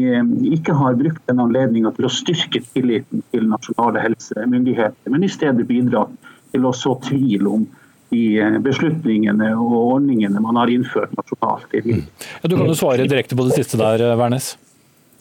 ikke 0.56 0.76
har 0.76 0.98
brukt 1.00 1.24
den 1.30 1.42
anledninga 1.44 1.94
til 1.96 2.08
å 2.08 2.12
styrke 2.12 2.62
tilliten 2.74 3.24
til 3.32 3.48
nasjonale 3.52 4.02
helsemyndigheter, 4.04 5.12
men 5.12 5.24
i 5.24 5.32
stedet 5.32 5.68
bidratt 5.68 6.12
til 6.54 6.68
å 6.68 6.74
så 6.76 6.98
tvil 7.08 7.48
om 7.50 7.64
de 8.13 8.60
beslutningene 8.63 9.54
og 9.58 9.73
ordningene 9.80 10.43
man 10.43 10.62
har 10.62 10.71
innført 10.71 11.15
nasjonalt. 11.17 11.73
Ja, 11.73 12.45
du 12.47 12.56
kan 12.56 12.69
jo 12.69 12.78
svare 12.78 13.10
direkte 13.10 13.38
på 13.39 13.47
det 13.49 13.58
siste 13.58 13.82
der, 13.82 14.13
Wærnes. 14.19 14.54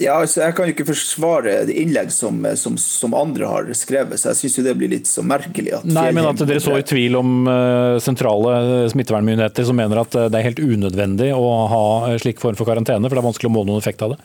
Ja, 0.01 0.17
altså 0.23 0.41
Jeg 0.41 0.55
kan 0.57 0.67
jo 0.67 0.75
ikke 0.75 0.87
forsvare 0.89 1.57
innlegg 1.69 2.11
som, 2.15 2.41
som, 2.59 2.79
som 2.81 3.15
andre 3.15 3.49
har 3.49 3.69
skrevet, 3.77 4.19
så 4.19 4.33
jeg 4.33 4.41
syns 4.41 4.57
det 4.67 4.75
blir 4.79 4.91
litt 4.91 5.11
så 5.11 5.25
merkelig. 5.27 5.75
at... 5.79 5.85
Nei, 5.87 6.09
men 6.17 6.27
at 6.27 6.41
dere 6.43 6.63
så 6.63 6.79
i 6.81 6.87
tvil 6.87 7.19
om 7.21 7.45
uh, 7.47 7.99
sentrale 8.03 8.89
smittevernmyndigheter 8.93 9.69
som 9.69 9.79
mener 9.79 10.03
at 10.03 10.17
det 10.17 10.39
er 10.39 10.49
helt 10.49 10.63
unødvendig 10.63 11.31
å 11.37 11.51
ha 11.71 11.85
slik 12.23 12.43
form 12.43 12.59
for 12.59 12.69
karantene, 12.69 13.05
for 13.07 13.19
det 13.19 13.23
er 13.23 13.29
vanskelig 13.29 13.53
å 13.53 13.55
måle 13.59 13.71
noen 13.71 13.85
effekt 13.85 14.03
av 14.07 14.17
det? 14.17 14.23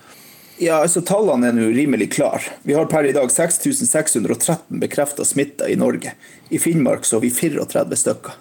Ja, 0.57 0.79
altså 0.81 1.03
Tallene 1.05 1.51
er 1.51 1.53
nå 1.53 1.67
rimelig 1.69 2.09
klare. 2.15 2.55
Vi 2.65 2.73
har 2.73 2.87
per 2.89 3.05
i 3.05 3.13
dag 3.13 3.29
6613 3.29 4.79
bekrefta 4.81 5.25
smitta 5.27 5.69
i 5.69 5.77
Norge. 5.77 6.15
I 6.49 6.57
Finnmark 6.61 7.05
så 7.05 7.19
har 7.19 7.27
vi 7.27 7.29
34 7.35 7.99
stykker. 8.01 8.39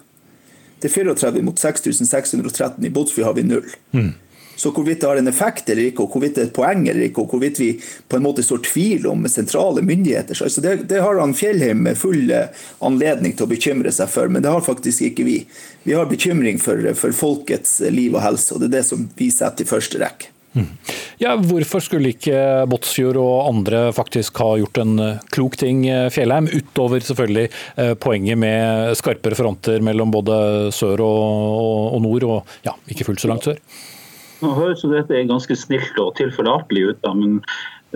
Er 0.81 0.93
34 0.93 1.41
mot 1.45 1.59
6613. 1.59 2.85
I 2.85 2.93
Båtsfjord 2.93 3.25
har 3.25 3.37
vi 3.37 3.45
null. 3.47 3.75
Mm. 3.91 4.13
Så 4.57 4.71
hvorvidt 4.73 5.01
det 5.01 5.07
har 5.07 5.19
en 5.21 5.29
effekt 5.29 5.69
eller 5.69 5.85
ikke, 5.85 6.01
og 6.03 6.15
hvorvidt 6.15 6.33
det 6.35 6.41
er 6.41 6.47
et 6.47 6.55
poeng 6.55 6.87
eller 6.89 7.05
ikke, 7.05 7.21
og 7.21 7.33
hvorvidt 7.33 7.59
vi 7.61 7.67
på 8.09 8.17
en 8.17 8.23
måte 8.25 8.41
står 8.45 8.63
tvil 8.65 9.05
om 9.05 9.27
sentrale 9.29 9.83
myndigheter, 9.85 10.33
altså 10.43 10.63
det, 10.65 10.71
det, 10.89 11.01
har 11.05 11.19
han 11.21 11.35
Fjellheim 11.37 11.85
full 11.93 12.31
eh, 12.33 12.49
anledning 12.81 13.35
til 13.37 13.45
å 13.45 13.51
bekymre 13.51 13.93
seg 13.93 14.09
for, 14.09 14.33
men 14.33 14.41
det 14.41 14.53
har 14.53 14.65
faktisk 14.65 15.05
ikke 15.11 15.27
vi. 15.27 15.35
Vi 15.85 15.93
har 15.93 16.09
bekymring 16.09 16.57
for, 16.57 16.81
for 16.97 17.13
folkets 17.13 17.77
liv 17.93 18.17
og 18.17 18.25
helse, 18.25 18.49
og 18.55 18.63
det 18.63 18.71
er 18.71 18.79
det 18.79 18.87
som 18.89 19.05
vi 19.19 19.29
setter 19.33 19.61
i 19.61 19.69
første 19.69 20.01
rekke. 20.01 20.33
Ja, 21.21 21.33
hvorfor 21.41 21.81
skulle 21.81 22.11
ikke 22.13 22.65
Båtsfjord 22.69 23.17
og 23.21 23.47
andre 23.49 23.87
faktisk 23.95 24.37
ha 24.43 24.51
gjort 24.61 24.77
en 24.81 24.99
eh, 25.01 25.23
klok 25.33 25.57
ting, 25.57 25.85
eh, 25.89 26.09
Fjellheim, 26.13 26.49
utover 26.53 27.01
selvfølgelig 27.01 27.47
poenget 28.03 28.37
med 28.37 28.93
skarpere 28.99 29.37
fronter 29.37 29.81
mellom 29.85 30.11
både 30.13 30.37
sør 30.75 31.01
og, 31.05 31.97
nord, 32.03 32.27
og 32.27 32.67
ja, 32.67 32.75
ikke 32.91 33.07
fullt 33.07 33.23
så 33.23 33.31
langt 33.31 33.47
sør? 33.49 33.57
Nå 34.43 34.53
høres 34.53 34.83
jo 34.85 34.91
dette 34.93 35.25
ganske 35.29 35.57
snilt 35.57 35.97
og 36.01 36.13
tilforlatelig 36.19 36.91
ut, 36.91 37.01
da, 37.01 37.13
men 37.17 37.39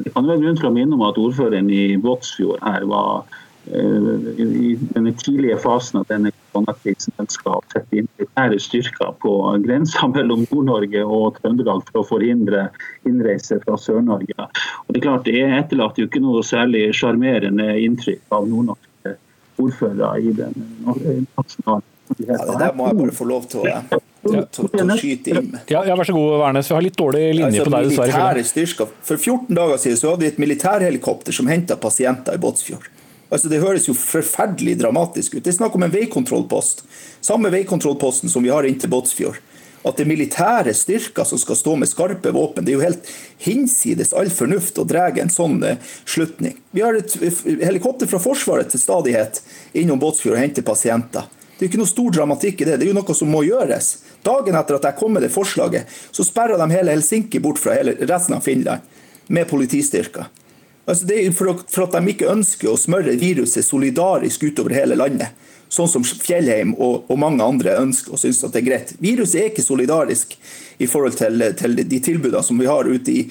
det 0.02 0.14
kan 0.16 0.26
være 0.26 0.42
grunn 0.42 0.58
til 0.58 0.72
å 0.72 0.74
minne 0.74 0.98
om 0.98 1.06
at 1.06 1.20
ordføreren 1.22 1.70
i 1.70 1.84
Båtsfjord 2.02 2.64
her 2.66 2.88
var 2.90 3.28
i 3.70 4.72
denne 4.96 5.12
tidlige 5.22 5.60
fasen 5.62 6.00
av 6.02 6.08
denne 6.10 6.32
koronakrisen 6.52 7.16
ønska 7.22 7.56
å 7.58 7.64
sette 7.74 8.02
inn 8.02 8.10
militære 8.18 8.60
styrker 8.62 9.14
på 9.24 9.34
grensa 9.66 10.08
mellom 10.16 10.46
Nord-Norge 10.50 11.04
og 11.06 11.40
Trøndelag 11.40 11.84
for 11.90 12.04
å 12.04 12.08
forhindre 12.14 12.68
innreise 13.10 13.60
fra 13.66 13.78
Sør-Norge. 13.80 14.50
Og 14.86 14.94
Det 14.94 15.02
er 15.02 15.08
klart, 15.08 15.28
det 15.28 15.46
etterlater 15.62 16.04
jo 16.04 16.12
ikke 16.12 16.24
noe 16.24 16.44
særlig 16.46 16.90
sjarmerende 16.98 17.74
inntrykk 17.82 18.38
av 18.38 18.48
nordnorske 18.50 19.18
ordførere 19.62 20.14
i 20.22 20.36
den 20.36 20.56
nasjonale 21.38 21.84
ja, 22.20 22.36
Det 22.36 22.58
der 22.60 22.74
må 22.76 22.90
jeg 22.90 22.98
bare 22.98 23.14
få 23.16 23.26
lov 23.30 23.46
til 23.48 23.62
å 23.64 24.00
til, 24.22 24.42
til, 24.54 24.92
å 24.92 24.98
skyte 25.00 25.32
inn 25.32 25.48
med. 25.50 25.62
Ja, 25.72 25.84
ja, 25.88 25.96
vær 25.98 26.06
så 26.06 26.14
god, 26.14 26.34
Værnes. 26.44 26.70
Vi 26.70 26.76
har 26.76 26.84
litt 26.86 26.98
dårlig 27.00 27.22
linje 27.34 27.48
altså, 27.50 27.64
på 27.66 27.74
deg, 27.74 27.88
dessverre. 27.90 28.44
Styrker. 28.46 28.90
For 29.08 29.18
14 29.18 29.58
dager 29.58 29.82
siden 29.82 30.02
så 30.02 30.12
hadde 30.12 30.26
vi 30.26 30.30
et 30.30 30.42
militærhelikopter 30.42 31.36
som 31.36 31.50
henta 31.50 31.78
pasienter 31.82 32.38
i 32.38 32.42
Båtsfjord. 32.42 32.90
Altså, 33.32 33.50
Det 33.50 33.62
høres 33.64 33.88
jo 33.88 33.96
forferdelig 33.96 34.78
dramatisk 34.82 35.38
ut. 35.38 35.44
Det 35.44 35.54
er 35.54 35.62
snakk 35.62 35.76
om 35.76 35.88
en 35.88 35.94
veikontrollpost. 35.94 36.84
Samme 37.24 37.50
veikontrollposten 37.54 38.30
som 38.30 38.44
vi 38.44 38.52
har 38.52 38.68
inntil 38.68 38.92
Båtsfjord. 38.92 39.40
At 39.82 39.98
det 39.98 40.04
er 40.04 40.12
militære 40.12 40.74
styrker 40.78 41.26
som 41.26 41.40
skal 41.42 41.58
stå 41.58 41.76
med 41.82 41.90
skarpe 41.90 42.30
våpen, 42.36 42.66
det 42.66 42.74
er 42.74 42.78
jo 42.78 42.84
helt 42.84 43.08
hinsides 43.42 44.12
all 44.14 44.30
fornuft 44.30 44.78
å 44.78 44.86
dra 44.86 45.08
en 45.10 45.32
sånn 45.34 45.58
uh, 45.64 45.80
slutning. 46.06 46.60
Vi 46.70 46.84
har 46.86 46.94
et 47.00 47.16
helikopter 47.64 48.10
fra 48.12 48.20
Forsvaret 48.22 48.70
til 48.70 48.82
stadighet 48.82 49.42
innom 49.74 49.98
Båtsfjord 50.02 50.38
og 50.38 50.44
henter 50.44 50.68
pasienter. 50.68 51.26
Det 51.58 51.66
er 51.66 51.66
jo 51.66 51.72
ikke 51.72 51.82
noe 51.82 51.90
stor 51.90 52.14
dramatikk 52.14 52.62
i 52.62 52.68
det, 52.68 52.78
det 52.78 52.86
er 52.86 52.92
jo 52.92 53.00
noe 53.00 53.16
som 53.18 53.34
må 53.34 53.42
gjøres. 53.48 53.90
Dagen 54.26 54.58
etter 54.60 54.78
at 54.78 54.86
jeg 54.86 55.00
kom 55.02 55.18
med 55.18 55.26
det 55.26 55.34
forslaget, 55.34 55.90
så 56.14 56.26
sperra 56.26 56.62
de 56.62 56.70
hele 56.76 56.94
Helsinki 56.94 57.42
bort 57.42 57.62
fra 57.62 57.80
hele 57.80 57.98
resten 58.06 58.38
av 58.38 58.46
Finland 58.46 58.86
med 59.34 59.50
politistyrker. 59.50 60.30
Altså 60.92 61.08
det 61.08 61.22
er 61.22 61.32
for, 61.32 61.62
for 61.72 61.88
at 61.88 61.96
de 61.96 62.12
ikke 62.12 62.28
ønsker 62.28 62.68
å 62.68 62.80
smøre 62.80 63.16
viruset 63.20 63.64
solidarisk 63.64 64.44
utover 64.44 64.76
hele 64.76 64.98
landet. 65.00 65.32
Sånn 65.72 65.88
som 65.88 66.04
Fjellheim 66.04 66.74
og, 66.76 67.06
og 67.08 67.20
mange 67.22 67.46
andre 67.46 67.78
ønsker 67.80 68.12
og 68.12 68.20
syns 68.20 68.42
at 68.44 68.52
det 68.52 68.60
er 68.60 68.66
greit. 68.66 68.90
Viruset 69.00 69.38
er 69.40 69.48
ikke 69.54 69.64
solidarisk 69.64 70.36
i 70.84 70.90
forhold 70.92 71.16
til, 71.16 71.46
til 71.56 71.78
de 71.80 72.00
tilbudene 72.04 72.44
som 72.44 72.60
vi 72.60 72.68
har 72.68 72.90
ute 72.90 73.14
i 73.14 73.22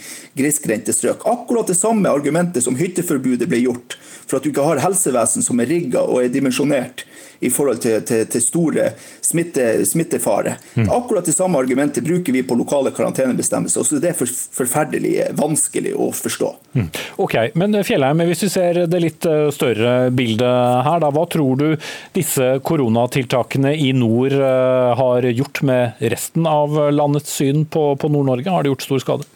grisgrendte 0.41 0.95
strøk. 0.97 1.27
Akkurat 1.29 1.69
det 1.69 1.77
samme 1.77 2.09
argumentet 2.09 2.65
som 2.65 2.79
hytteforbudet 2.81 3.51
ble 3.51 3.61
gjort 3.67 3.99
for 4.31 4.39
at 4.39 4.47
du 4.47 4.53
ikke 4.53 4.67
har 4.67 4.83
helsevesen 4.85 5.45
som 5.45 5.61
er 5.61 5.71
rigga 5.71 6.05
og 6.07 6.23
er 6.23 6.33
dimensjonert 6.33 7.05
i 7.41 7.49
forhold 7.51 7.81
til, 7.81 8.03
til, 8.05 8.27
til 8.29 8.43
store 8.45 8.87
smitte, 9.25 9.65
smittefare. 9.89 10.57
Mm. 10.77 10.91
Akkurat 10.93 11.25
det 11.25 11.35
samme 11.35 11.59
argumentet 11.61 12.05
bruker 12.05 12.35
vi 12.37 12.43
på 12.45 12.57
lokale 12.59 12.93
karantenebestemmelser. 12.97 13.83
så 13.85 14.01
Det 14.03 14.13
er 14.13 14.19
for, 14.19 14.29
forferdelig 14.61 15.15
vanskelig 15.39 15.95
å 15.97 16.11
forstå. 16.17 16.51
Mm. 16.77 16.89
Ok, 17.25 17.37
men 17.57 17.81
Fjellheim, 17.85 18.21
Hvis 18.29 18.45
vi 18.45 18.51
ser 18.53 18.83
det 18.93 19.01
litt 19.03 19.27
eh, 19.27 19.49
større 19.57 20.11
bildet 20.13 20.85
her, 20.87 21.01
da, 21.01 21.11
hva 21.17 21.25
tror 21.33 21.57
du 21.57 21.69
disse 22.17 22.53
koronatiltakene 22.67 23.73
i 23.73 23.93
nord 23.97 24.37
eh, 24.37 24.91
har 25.01 25.31
gjort 25.33 25.63
med 25.65 26.05
resten 26.13 26.47
av 26.47 26.77
landets 26.93 27.41
syn 27.41 27.65
på, 27.65 27.95
på 27.97 28.13
Nord-Norge? 28.13 28.53
Har 28.53 28.67
det 28.67 28.75
gjort 28.75 28.89
stor 28.91 29.07
skade? 29.07 29.31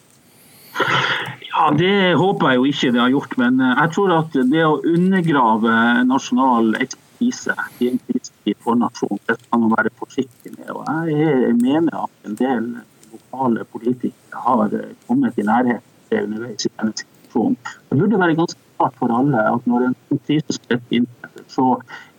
Ja, 1.55 1.71
Det 1.79 2.15
håper 2.19 2.51
jeg 2.51 2.59
jo 2.59 2.65
ikke 2.67 2.93
det 2.95 3.01
har 3.01 3.13
gjort. 3.13 3.37
Men 3.39 3.61
eh, 3.63 3.77
jeg 3.79 3.93
tror 3.95 4.15
at 4.17 4.39
det 4.51 4.65
å 4.67 4.81
undergrave 4.91 5.75
nasjonal 6.09 6.75
ekspertise 6.83 7.55
i 7.79 7.93
en 7.93 8.01
krisetid 8.09 8.59
for 8.65 8.81
nasjonen. 8.81 9.23
Det 9.29 9.39
skal 9.39 9.63
man 9.63 9.75
være 9.77 9.95
forsiktig 10.01 10.57
med. 10.57 10.73
Og 10.75 11.13
jeg 11.13 11.55
mener 11.61 12.01
at 12.09 12.29
en 12.29 12.39
del 12.41 12.67
lokale 13.15 13.67
politikere 13.71 14.43
har 14.49 14.75
kommet 15.07 15.39
i 15.39 15.47
nærheten 15.47 15.91
til 16.11 16.27
underveis 16.27 16.67
i 16.67 16.73
denne 16.75 16.99
situasjonen. 16.99 17.59
Det 17.91 18.01
burde 18.03 18.23
være 18.25 18.39
ganske 18.43 18.61
klart 18.75 18.99
for 18.99 19.15
alle 19.15 19.47
at 19.55 19.71
når 19.71 19.89
en 19.93 19.99
krise 20.27 20.59
inntreffer, 20.91 21.47
så 21.55 21.71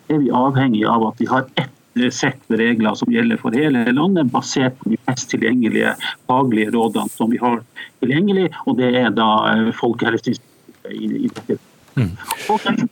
er 0.07 0.23
vi 0.23 0.31
avhengig 0.31 0.85
av 0.87 1.09
at 1.09 1.19
vi 1.19 1.27
har 1.27 1.49
ett 1.59 1.74
sett 2.11 2.41
med 2.51 2.59
regler 2.59 2.97
som 2.99 3.11
gjelder 3.11 3.39
for 3.41 3.55
hele 3.55 3.85
landet, 3.91 4.31
basert 4.33 4.75
på 4.81 4.91
de 4.91 4.99
mest 5.07 5.29
tilgjengelige 5.31 5.95
faglige 6.27 6.73
rådene 6.75 7.11
som 7.13 7.31
vi 7.31 7.39
har 7.41 7.61
tilgjengelig, 8.03 8.49
og 8.65 8.77
det 8.81 8.91
er 8.99 9.15
da 9.15 9.29
Folkehelseinstituttet 9.79 10.91
i, 10.91 11.25
i 11.25 11.31
dette. 11.31 11.57
Mm. 11.95 12.11
Okay. 12.51 12.87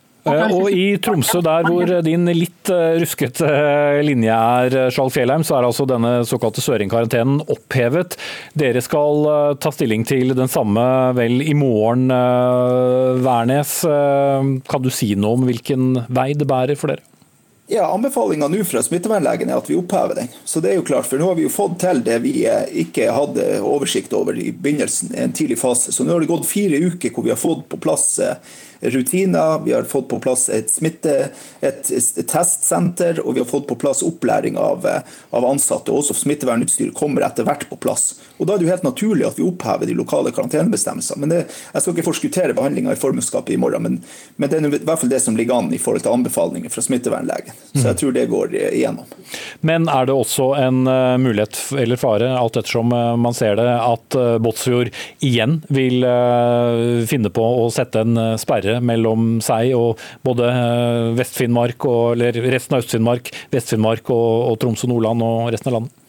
og 0.55 0.71
I 0.71 0.95
Tromsø, 1.03 1.41
der 1.43 1.65
hvor 1.67 1.89
din 2.05 2.29
litt 2.31 2.69
eh, 2.71 2.95
ruskete 3.01 3.43
eh, 3.43 3.99
linje 4.07 4.31
er, 4.31 4.77
Skjalg 4.95 5.11
Fjellheim, 5.11 5.43
så 5.43 5.57
er 5.57 5.67
altså 5.67 5.83
denne 5.89 6.13
såkalte 6.27 6.63
søringkarantenen 6.63 7.43
opphevet. 7.43 8.15
Dere 8.55 8.81
skal 8.85 9.27
ta 9.59 9.73
stilling 9.75 10.07
til 10.07 10.31
den 10.37 10.47
samme 10.51 10.85
vel 11.19 11.43
i 11.43 11.51
morgen, 11.59 12.07
Værnes. 13.27 13.81
Kan 13.83 14.85
du 14.85 14.93
si 14.95 15.11
noe 15.19 15.41
om 15.41 15.49
hvilken 15.49 16.05
vei 16.07 16.31
det 16.39 16.47
bærer 16.47 16.79
for 16.79 16.95
dere? 16.95 17.03
Ja, 17.67 17.93
Anbefalinga 17.93 18.47
nå 18.51 18.63
fra 18.67 18.81
smittevernlegen 18.83 19.47
er 19.47 19.61
at 19.61 19.69
vi 19.71 19.77
opphever 19.79 20.17
den. 20.17 20.27
Så 20.43 20.59
det 20.59 20.73
er 20.73 20.81
jo 20.81 20.87
klart, 20.87 21.07
for 21.07 21.21
Nå 21.21 21.29
har 21.29 21.37
vi 21.37 21.45
jo 21.45 21.51
fått 21.53 21.77
til 21.79 22.01
det 22.03 22.17
vi 22.25 22.33
ikke 22.83 23.07
hadde 23.15 23.45
oversikt 23.63 24.11
over 24.17 24.35
i 24.35 24.49
begynnelsen, 24.51 25.13
en 25.15 25.31
tidlig 25.31 25.61
fase. 25.61 25.95
Så 25.95 26.03
nå 26.03 26.11
har 26.11 26.19
det 26.23 26.31
gått 26.31 26.49
fire 26.49 26.81
uker 26.83 27.13
hvor 27.15 27.23
vi 27.23 27.31
har 27.31 27.39
fått 27.39 27.69
på 27.71 27.79
plass 27.79 28.19
rutiner, 28.83 29.59
vi 29.65 29.73
har 29.73 29.87
fått 29.89 30.09
på 30.11 30.19
plass 30.23 30.49
et, 30.49 30.71
smitte, 30.71 31.29
et, 31.61 31.91
testsenter, 32.29 33.21
og 33.23 33.37
vi 33.37 33.43
har 33.43 33.49
fått 33.49 33.67
på 33.69 33.77
plass 33.79 34.03
opplæring 34.05 34.57
av, 34.59 34.87
av 35.29 35.47
ansatte. 35.47 35.91
og 35.91 36.03
Også 36.03 36.17
smittevernutstyr 36.23 36.91
kommer 36.95 37.25
etter 37.27 37.47
hvert 37.47 37.67
på 37.69 37.79
plass. 37.79 38.13
Og 38.37 38.47
Da 38.47 38.55
er 38.55 38.59
det 38.59 38.67
jo 38.67 38.73
helt 38.73 38.85
naturlig 38.87 39.27
at 39.27 39.37
vi 39.39 39.45
opphever 39.47 39.87
de 39.87 39.95
lokale 39.97 40.33
karantenebestemmelsene. 40.35 41.19
Men 41.21 41.31
det, 41.31 41.41
Jeg 41.73 41.81
skal 41.81 41.93
ikke 41.93 42.07
forskuttere 42.09 42.55
behandlinga 42.57 42.93
i 42.93 42.99
formannskapet 42.99 43.55
i 43.55 43.59
morgen, 43.61 43.83
men, 43.83 43.99
men, 44.35 44.49
det 44.49 44.59
er 44.59 44.67
i 44.67 44.83
hvert 44.83 44.99
fall 44.99 45.11
det 45.11 45.21
som 45.23 45.37
ligger 45.37 45.61
an 45.61 45.73
i 45.73 45.79
forhold 45.81 46.03
til 46.03 46.13
anbefalinger 46.13 46.73
fra 46.73 46.83
smittevernlegen. 46.83 47.55
Så 47.73 47.87
jeg 47.87 47.99
tror 48.01 48.15
det 48.15 48.25
går 48.31 48.55
igjennom. 48.59 49.07
Men 49.61 49.87
er 49.91 50.09
det 50.09 50.15
også 50.17 50.49
en 50.59 50.83
uh, 50.89 51.15
mulighet 51.21 51.59
eller 51.79 51.99
fare, 51.99 52.29
alt 52.37 52.59
ettersom 52.59 52.93
uh, 52.93 53.15
man 53.19 53.37
ser 53.37 53.57
det, 53.59 53.67
at 53.69 54.17
uh, 54.19 54.37
Båtsfjord 54.43 54.91
igjen 55.23 55.61
vil 55.73 56.03
finne 57.07 57.29
på 57.33 57.43
å 57.63 57.67
sette 57.73 58.01
en 58.03 58.17
sperre 58.41 58.72
skille 58.73 58.81
mellom 58.81 59.39
seg 59.43 59.73
og 59.77 59.99
både 60.23 60.49
eh, 60.49 61.13
Vest-Finnmark, 61.17 61.85
eller 62.13 62.33
resten 62.51 62.77
av 62.77 62.83
Øst-Finnmark, 62.83 63.31
Vest-Finnmark 63.51 64.09
og, 64.09 64.51
og 64.51 64.59
Troms 64.61 64.83
og 64.85 64.93
Nordland 64.93 65.23
og 65.23 65.51
resten 65.53 65.71
av 65.71 65.79
landet? 65.79 66.02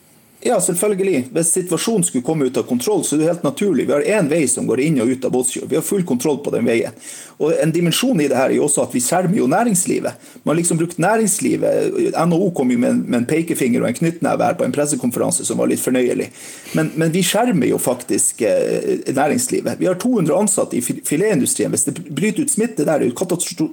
Ja, 0.47 0.59
selvfølgelig. 0.61 1.23
Hvis 1.33 1.47
situasjonen 1.55 2.03
skulle 2.05 2.23
komme 2.23 2.45
ut 2.45 2.57
av 2.57 2.67
kontroll, 2.69 2.99
så 3.03 3.15
er 3.15 3.21
det 3.21 3.29
helt 3.31 3.45
naturlig. 3.47 3.87
Vi 3.87 3.93
har 3.95 4.03
én 4.05 4.27
vei 4.29 4.43
som 4.45 4.67
går 4.69 4.83
inn 4.83 4.99
og 5.01 5.09
ut 5.09 5.23
av 5.25 5.31
Båtsfjord. 5.33 5.71
Vi 5.71 5.77
har 5.79 5.85
full 5.85 6.03
kontroll 6.05 6.37
på 6.45 6.51
den 6.53 6.67
veien. 6.69 6.93
Og 7.41 7.55
En 7.63 7.73
dimensjon 7.73 8.21
i 8.21 8.27
det 8.29 8.37
her 8.37 8.53
er 8.53 8.59
jo 8.59 8.67
også 8.67 8.83
at 8.83 8.93
vi 8.93 9.01
skjermer 9.01 9.39
jo 9.39 9.47
næringslivet. 9.49 10.27
Man 10.43 10.53
har 10.53 10.59
liksom 10.59 10.77
brukt 10.77 11.01
næringslivet. 11.01 11.97
NHO 12.13 12.51
kom 12.59 12.75
jo 12.75 12.77
med, 12.77 13.09
en 13.17 13.25
pekefinger 13.25 13.81
og 13.81 13.89
en 13.89 13.97
knyttneve 13.97 14.45
her 14.45 14.59
på 14.59 14.67
en 14.67 14.75
pressekonferanse 14.77 15.47
som 15.49 15.57
var 15.57 15.71
litt 15.73 15.81
fornøyelig. 15.81 16.29
Men, 16.77 16.93
men 16.93 17.15
vi 17.15 17.25
skjermer 17.25 17.71
jo 17.71 17.81
faktisk 17.81 18.45
eh, 18.45 19.01
næringslivet. 19.09 19.81
Vi 19.81 19.89
har 19.89 19.97
200 19.97 20.37
ansatte 20.45 20.77
i 20.77 20.85
filetindustrien. 20.85 21.73
Hvis 21.73 21.89
det 21.89 21.97
bryter 22.05 22.45
ut 22.45 22.53
smitte 22.53 22.85
der, 22.85 23.01
er 23.01 23.09
det 23.09 23.17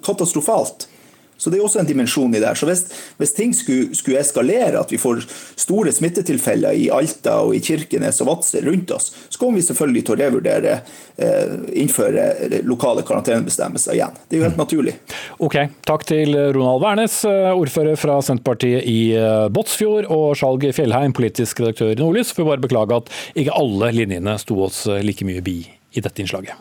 katastrofalt. 0.08 0.88
Så 1.42 1.50
Det 1.50 1.58
er 1.58 1.64
også 1.66 1.80
en 1.82 1.88
dimensjon 1.88 2.34
i 2.34 2.40
det. 2.42 2.52
Så 2.58 2.68
Hvis, 2.68 2.84
hvis 3.18 3.34
ting 3.34 3.54
skulle, 3.56 3.90
skulle, 3.98 4.20
eskalere, 4.22 4.78
at 4.78 4.92
vi 4.92 5.00
får 5.02 5.24
store 5.58 5.90
smittetilfeller 5.92 6.76
i 6.78 6.88
Alta 6.94 7.40
og 7.42 7.56
i 7.56 7.62
Kirkenes 7.64 8.20
og 8.22 8.30
Vadsø 8.30 8.62
rundt 8.62 8.94
oss, 8.94 9.10
så 9.28 9.40
kommer 9.40 9.58
vi 9.58 9.66
selvfølgelig 9.66 10.04
til 10.06 10.14
å 10.14 10.20
revurdere 10.20 10.76
eh, 11.16 11.56
innføre 11.82 12.62
lokale 12.68 13.02
karantenebestemmelser 13.08 13.98
igjen. 13.98 14.14
Det 14.28 14.38
er 14.38 14.42
jo 14.44 14.46
helt 14.46 14.62
naturlig. 14.62 14.94
Ok, 15.42 15.58
Takk 15.88 16.06
til 16.06 16.36
Ronald 16.54 16.84
Wærnes, 16.84 17.18
eh, 17.26 17.50
ordfører 17.50 17.98
fra 17.98 18.20
Senterpartiet 18.22 18.86
i 18.86 19.12
eh, 19.18 19.48
Båtsfjord, 19.52 20.06
og 20.14 20.36
Skjalg 20.38 20.68
Fjellheim, 20.76 21.14
politisk 21.16 21.64
redaktør 21.64 21.96
i 21.96 21.98
Nordlys. 21.98 22.30
Får 22.36 22.52
bare 22.52 22.62
beklage 22.62 23.02
at 23.02 23.10
ikke 23.34 23.58
alle 23.58 23.90
linjene 23.98 24.38
sto 24.38 24.62
oss 24.68 24.84
eh, 24.86 25.02
like 25.02 25.26
mye 25.26 25.42
bi 25.44 25.58
i 25.92 26.04
dette 26.04 26.22
innslaget. 26.22 26.54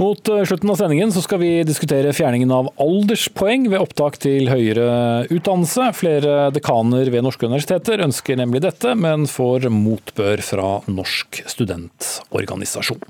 Mot 0.00 0.28
eh, 0.28 0.44
slutten 0.44 0.70
av 0.72 0.78
sendingen 0.80 1.12
så 1.12 1.20
skal 1.24 1.42
vi 1.42 1.50
diskutere 1.68 2.14
fjerningen 2.16 2.52
av 2.54 2.70
alderspoeng 2.80 3.66
ved 3.68 3.82
opptak 3.82 4.16
til 4.22 4.48
høyere 4.48 5.26
utdannelse. 5.28 5.90
Flere 5.98 6.36
dekaner 6.54 7.10
ved 7.12 7.26
norske 7.26 7.44
universiteter 7.44 8.00
ønsker 8.06 8.40
nemlig 8.40 8.62
dette, 8.64 8.94
men 8.96 9.28
får 9.28 9.68
motbør 9.72 10.44
fra 10.46 10.70
Norsk 10.88 11.42
studentorganisasjon. 11.52 13.02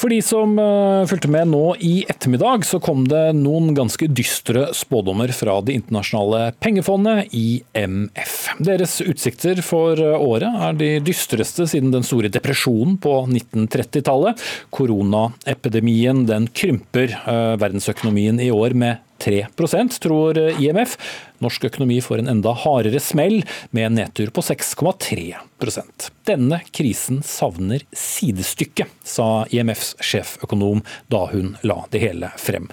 For 0.00 0.08
de 0.08 0.22
som 0.24 0.54
uh, 0.56 1.04
fulgte 1.04 1.28
med 1.28 1.50
nå 1.52 1.74
i 1.84 2.06
ettermiddag, 2.08 2.64
så 2.64 2.78
kom 2.80 3.02
det 3.10 3.34
noen 3.36 3.74
ganske 3.76 4.06
dystre 4.08 4.70
spådommer 4.76 5.28
fra 5.36 5.58
Det 5.60 5.74
internasjonale 5.76 6.54
pengefondet, 6.56 7.28
IMF. 7.36 8.38
Deres 8.64 8.96
utsikter 9.04 9.60
for 9.66 10.00
uh, 10.00 10.16
året 10.16 10.48
er 10.48 10.78
de 10.80 10.90
dystreste 11.04 11.68
siden 11.68 11.92
den 11.92 12.06
store 12.06 12.32
depresjonen 12.32 12.96
på 12.96 13.12
1930-tallet. 13.26 14.40
Koronaepidemien 14.72 16.24
den 16.30 16.48
krymper 16.48 17.12
uh, 17.26 17.60
verdensøkonomien 17.60 18.40
i 18.40 18.48
år 18.56 18.78
med 18.80 19.04
3% 19.20 20.00
tror 20.02 20.38
IMF. 20.56 20.96
Norsk 21.44 21.68
økonomi 21.70 22.00
får 22.04 22.22
en 22.22 22.32
enda 22.34 22.54
hardere 22.64 23.00
smell, 23.00 23.40
med 23.70 23.86
en 23.86 23.98
nedtur 24.00 24.32
på 24.34 24.44
6,3% 24.44 26.10
Denne 26.28 26.60
krisen 26.72 27.22
savner 27.26 27.84
sidestykke, 27.96 28.88
sa 29.04 29.46
IMFs 29.50 29.94
sjeføkonom 30.00 30.84
da 31.12 31.24
hun 31.32 31.56
la 31.66 31.82
det 31.92 32.04
hele 32.04 32.32
frem. 32.40 32.70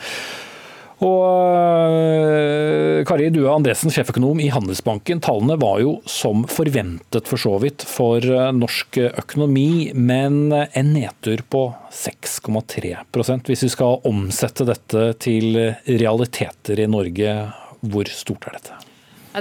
Og 0.97 1.93
Kari, 3.05 3.27
Kari 3.27 3.27
er 3.29 3.51
Andresen, 3.53 3.91
sjeføkonom 3.93 4.39
i 4.41 4.49
Handelsbanken. 4.53 5.21
Tallene 5.21 5.59
var 5.61 5.81
jo 5.83 5.97
som 6.09 6.45
forventet 6.49 7.29
for 7.29 7.41
så 7.41 7.53
vidt 7.61 7.85
for 7.85 8.23
øh, 8.23 8.49
norsk 8.57 8.97
økonomi, 9.11 9.93
men 9.93 10.49
en 10.51 10.91
nedtur 10.95 11.45
på 11.49 11.67
6,3 11.93 12.95
Hvis 13.45 13.65
vi 13.67 13.71
skal 13.73 14.01
omsette 14.07 14.65
dette 14.65 15.13
til 15.21 15.61
realiteter 15.85 16.81
i 16.81 16.89
Norge, 16.89 17.37
hvor 17.85 18.09
stort 18.09 18.49
er 18.49 18.57
dette? 18.57 18.86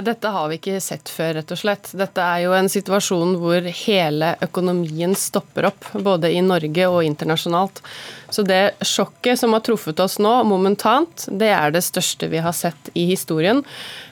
Dette 0.03 0.29
har 0.33 0.49
vi 0.49 0.57
ikke 0.59 0.79
sett 0.83 1.09
før, 1.09 1.33
rett 1.39 1.51
og 1.53 1.59
slett. 1.59 1.89
Dette 1.97 2.23
er 2.23 2.43
jo 2.45 2.55
en 2.57 2.69
situasjon 2.69 3.37
hvor 3.41 3.65
hele 3.85 4.33
økonomien 4.45 5.15
stopper 5.17 5.69
opp, 5.71 5.87
både 5.93 6.31
i 6.35 6.41
Norge 6.45 6.89
og 6.91 7.05
internasjonalt. 7.07 7.81
Så 8.29 8.43
det 8.45 8.77
sjokket 8.85 9.39
som 9.41 9.55
har 9.55 9.63
truffet 9.65 9.99
oss 10.03 10.19
nå, 10.21 10.33
momentant, 10.49 11.27
det 11.31 11.49
er 11.55 11.73
det 11.73 11.85
største 11.85 12.29
vi 12.31 12.43
har 12.43 12.55
sett 12.55 12.91
i 12.93 13.07
historien. 13.09 13.63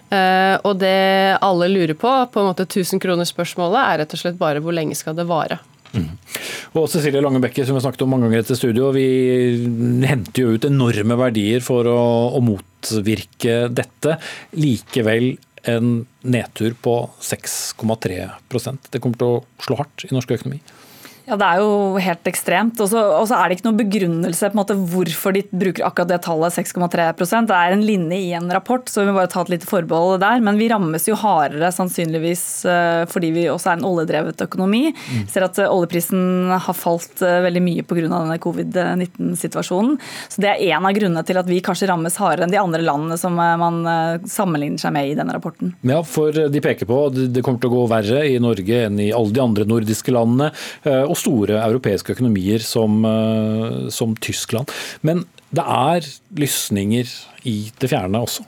Eh, 0.10 0.56
og 0.64 0.80
det 0.82 1.38
alle 1.44 1.70
lurer 1.72 1.96
på, 1.98 2.12
på 2.32 2.42
en 2.42 2.52
måte 2.52 2.68
1000-kronersspørsmålet, 2.70 3.82
er 3.84 4.04
rett 4.04 4.18
og 4.18 4.22
slett 4.22 4.42
bare 4.42 4.62
hvor 4.64 4.76
lenge 4.76 4.98
skal 4.98 5.18
det 5.18 5.28
vare. 5.30 5.60
Mm. 5.96 6.12
Og 6.76 6.90
Cecilie 6.92 7.24
Langebekke, 7.24 7.64
som 7.66 7.78
vi 7.78 7.84
snakket 7.84 8.04
om 8.04 8.12
mange 8.12 8.28
ganger 8.28 8.44
etter 8.44 8.60
studio, 8.60 8.92
vi 8.96 9.08
henter 10.08 10.44
jo 10.44 10.56
ut 10.56 10.68
enorme 10.68 11.18
verdier 11.20 11.64
for 11.64 11.88
å, 11.88 12.00
å 12.36 12.42
motvirke 12.44 13.66
dette. 13.72 14.18
Likevel 14.60 15.36
en 15.66 16.06
nedtur 16.22 16.76
på 16.82 16.96
6,3% 17.22 18.90
Det 18.94 19.02
kommer 19.02 19.20
til 19.22 19.38
å 19.38 19.44
slå 19.66 19.80
hardt 19.80 20.06
i 20.08 20.14
norsk 20.14 20.36
økonomi. 20.38 20.60
Ja, 21.26 21.36
Det 21.36 21.46
er 21.46 21.62
jo 21.62 21.98
helt 22.02 22.28
ekstremt. 22.30 22.80
Og 22.82 22.90
så 22.92 23.38
er 23.38 23.50
det 23.50 23.58
ikke 23.58 23.68
noen 23.70 23.80
begrunnelse 23.80 24.50
på 24.52 24.54
en 24.54 24.60
måte 24.62 24.78
hvorfor 24.78 25.34
de 25.34 25.42
bruker 25.50 25.86
akkurat 25.88 26.12
det 26.12 26.22
tallet 26.26 26.54
6,3 26.54 27.48
Det 27.50 27.56
er 27.56 27.74
en 27.74 27.86
linje 27.86 28.20
i 28.20 28.34
en 28.38 28.52
rapport, 28.54 28.86
så 28.86 29.02
vi 29.02 29.10
må 29.10 29.18
bare 29.18 29.32
ta 29.34 29.42
et 29.42 29.50
lite 29.56 29.66
forbehold 29.66 30.22
der. 30.22 30.42
Men 30.46 30.60
vi 30.62 30.70
rammes 30.70 31.08
jo 31.10 31.18
hardere 31.18 31.72
sannsynligvis 31.74 32.46
eh, 32.70 33.06
fordi 33.10 33.32
vi 33.34 33.48
også 33.50 33.72
er 33.72 33.80
en 33.80 33.88
oljedrevet 33.90 34.42
økonomi. 34.46 34.94
Mm. 34.94 35.26
Ser 35.32 35.48
at 35.48 35.58
eh, 35.58 35.72
oljeprisen 35.72 36.54
har 36.54 36.78
falt 36.78 37.24
eh, 37.26 37.42
veldig 37.48 37.64
mye 37.66 37.86
pga. 37.86 38.06
denne 38.06 38.38
covid-19-situasjonen. 38.46 39.98
Så 40.30 40.42
Det 40.46 40.52
er 40.52 40.76
en 40.76 40.86
av 40.86 40.94
grunnene 40.94 41.26
til 41.26 41.42
at 41.42 41.50
vi 41.50 41.62
kanskje 41.66 41.90
rammes 41.90 42.20
hardere 42.22 42.46
enn 42.46 42.54
de 42.54 42.62
andre 42.62 42.84
landene 42.86 43.18
som 43.18 43.34
man 43.36 43.82
sammenligner 44.30 44.80
seg 44.80 44.94
med 44.94 45.10
i 45.10 45.16
denne 45.18 45.34
rapporten. 45.36 45.74
Ja, 45.88 46.02
for 46.06 46.32
de 46.32 46.62
peker 46.62 46.88
på 46.88 47.00
at 47.10 47.18
det 47.34 47.42
kommer 47.46 47.64
til 47.64 47.72
å 47.72 47.80
gå 47.80 47.86
verre 47.90 48.22
i 48.30 48.38
Norge 48.42 48.86
enn 48.86 49.00
i 49.02 49.10
alle 49.16 49.34
de 49.34 49.42
andre 49.42 49.66
nordiske 49.68 50.14
landene. 50.14 50.52
Og 51.16 51.22
store 51.22 51.62
europeiske 51.64 52.12
økonomier 52.18 52.60
som, 52.64 53.00
eh, 53.08 53.88
som 53.90 54.18
Tyskland. 54.20 54.72
Men 55.02 55.24
det 55.56 55.64
er 55.64 56.12
lysninger 56.36 57.08
i 57.48 57.72
det 57.80 57.90
fjerne 57.90 58.20
også? 58.20 58.44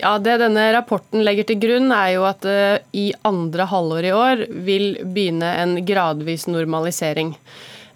Ja, 0.00 0.18
Det 0.18 0.38
denne 0.40 0.72
rapporten 0.72 1.20
legger 1.26 1.44
til 1.44 1.58
grunn, 1.60 1.90
er 1.92 2.14
jo 2.14 2.24
at 2.24 2.44
eh, 2.48 2.78
i 2.96 3.12
andre 3.26 3.66
halvår 3.68 4.06
i 4.08 4.14
år 4.16 4.46
vil 4.64 4.96
begynne 5.04 5.50
en 5.60 5.74
gradvis 5.84 6.46
normalisering. 6.48 7.34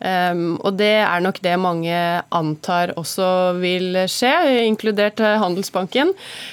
Um, 0.05 0.59
og 0.61 0.75
det 0.77 0.99
er 1.01 1.23
nok 1.25 1.39
det 1.41 1.55
mange 1.57 1.99
antar 2.35 2.93
også 3.01 3.27
vil 3.57 4.03
skje, 4.11 4.33
inkludert 4.67 5.21
eh, 5.25 5.39
Handelsbanken. 5.41 6.11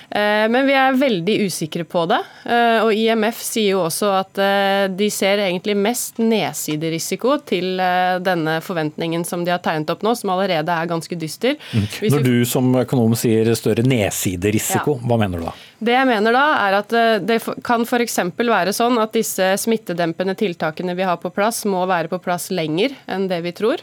Uh, 0.07 0.47
men 0.51 0.69
vi 0.69 0.77
er 0.79 0.95
veldig 0.95 1.35
usikre 1.49 1.83
på 1.83 2.05
det. 2.11 2.21
Uh, 2.45 2.85
og 2.85 2.93
IMF 2.95 3.41
sier 3.43 3.75
jo 3.75 3.83
også 3.89 4.13
at 4.21 4.39
uh, 4.39 4.85
de 4.87 5.09
ser 5.11 5.43
egentlig 5.43 5.75
mest 5.75 6.21
nedsiderisiko 6.23 7.41
til 7.47 7.81
denne 8.23 8.59
forventningen 8.63 9.25
som 9.27 9.43
de 9.45 9.51
har 9.53 9.61
tegnet 9.63 9.89
opp 9.91 10.05
nå, 10.05 10.13
som 10.15 10.31
allerede 10.33 10.71
er 10.71 10.89
ganske 10.89 11.17
dyster. 11.19 11.59
Mm. 11.73 11.87
Når 12.13 12.25
du 12.27 12.33
som 12.47 12.71
økonom 12.83 13.17
sier 13.19 13.51
større 13.57 13.83
nedsiderisiko, 13.87 14.95
ja. 14.99 15.07
hva 15.07 15.19
mener 15.19 15.41
du 15.41 15.49
da? 15.49 15.55
Det 15.81 15.95
jeg 15.95 16.05
mener 16.05 16.35
da, 16.35 16.45
er 16.61 16.75
at 16.77 16.93
det 17.25 17.39
kan 17.65 17.81
f.eks. 17.87 18.19
være 18.37 18.73
sånn 18.75 18.99
at 19.01 19.15
disse 19.17 19.47
smittedempende 19.57 20.35
tiltakene 20.37 20.93
vi 20.93 21.07
har 21.07 21.17
på 21.17 21.31
plass, 21.33 21.63
må 21.65 21.87
være 21.89 22.11
på 22.11 22.21
plass 22.21 22.51
lenger 22.53 22.93
enn 23.09 23.25
det 23.31 23.41
vi 23.47 23.55
tror. 23.57 23.81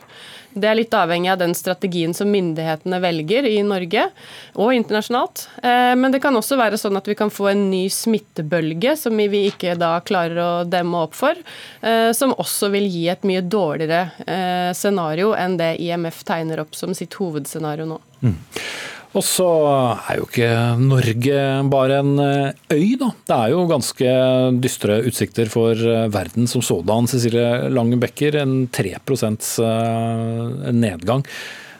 Det 0.58 0.68
er 0.68 0.78
litt 0.78 0.94
avhengig 0.96 1.30
av 1.30 1.40
den 1.42 1.54
strategien 1.56 2.14
som 2.16 2.30
myndighetene 2.32 2.98
velger 3.02 3.46
i 3.46 3.58
Norge 3.66 4.06
og 4.56 4.72
internasjonalt. 4.74 5.44
Eh, 5.62 5.94
men 5.98 6.12
det 6.14 6.22
kan 6.24 6.36
også 6.36 6.58
være 6.58 6.78
sånn 6.80 6.96
at 6.98 7.08
vi 7.08 7.16
kan 7.18 7.30
få 7.32 7.50
en 7.52 7.66
ny 7.70 7.84
smittebølge 7.92 8.96
som 8.98 9.16
vi 9.18 9.44
ikke 9.50 9.76
da 9.78 9.96
klarer 10.00 10.40
å 10.42 10.50
demme 10.68 11.04
opp 11.04 11.16
for. 11.18 11.38
Eh, 11.80 12.10
som 12.16 12.34
også 12.34 12.72
vil 12.74 12.88
gi 12.88 13.06
et 13.12 13.26
mye 13.28 13.44
dårligere 13.44 14.08
eh, 14.24 14.70
scenario 14.76 15.34
enn 15.36 15.58
det 15.60 15.74
IMF 15.84 16.24
tegner 16.28 16.64
opp 16.64 16.78
som 16.78 16.96
sitt 16.96 17.18
hovedscenario 17.20 17.88
nå. 17.88 18.00
Mm. 18.24 18.38
Og 19.16 19.24
så 19.24 19.46
er 19.96 20.18
jo 20.18 20.26
ikke 20.26 20.48
Norge 20.82 21.44
bare 21.72 22.00
en 22.02 22.18
eh, 22.20 22.58
øy, 22.74 22.90
da. 23.00 23.08
Det 23.30 23.36
er 23.38 23.54
jo 23.54 23.62
ganske 23.70 24.10
dystre 24.60 24.98
utsikter 25.08 25.48
for 25.52 25.72
eh, 25.72 26.10
verden 26.12 26.48
som 26.50 26.64
sådan. 26.64 27.08
Cecilie 27.08 27.70
Langen 27.72 28.02
en 28.02 28.68
3 28.68 28.92
eh, 28.92 30.72
nedgang. 30.72 31.24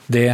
Det 0.08 0.30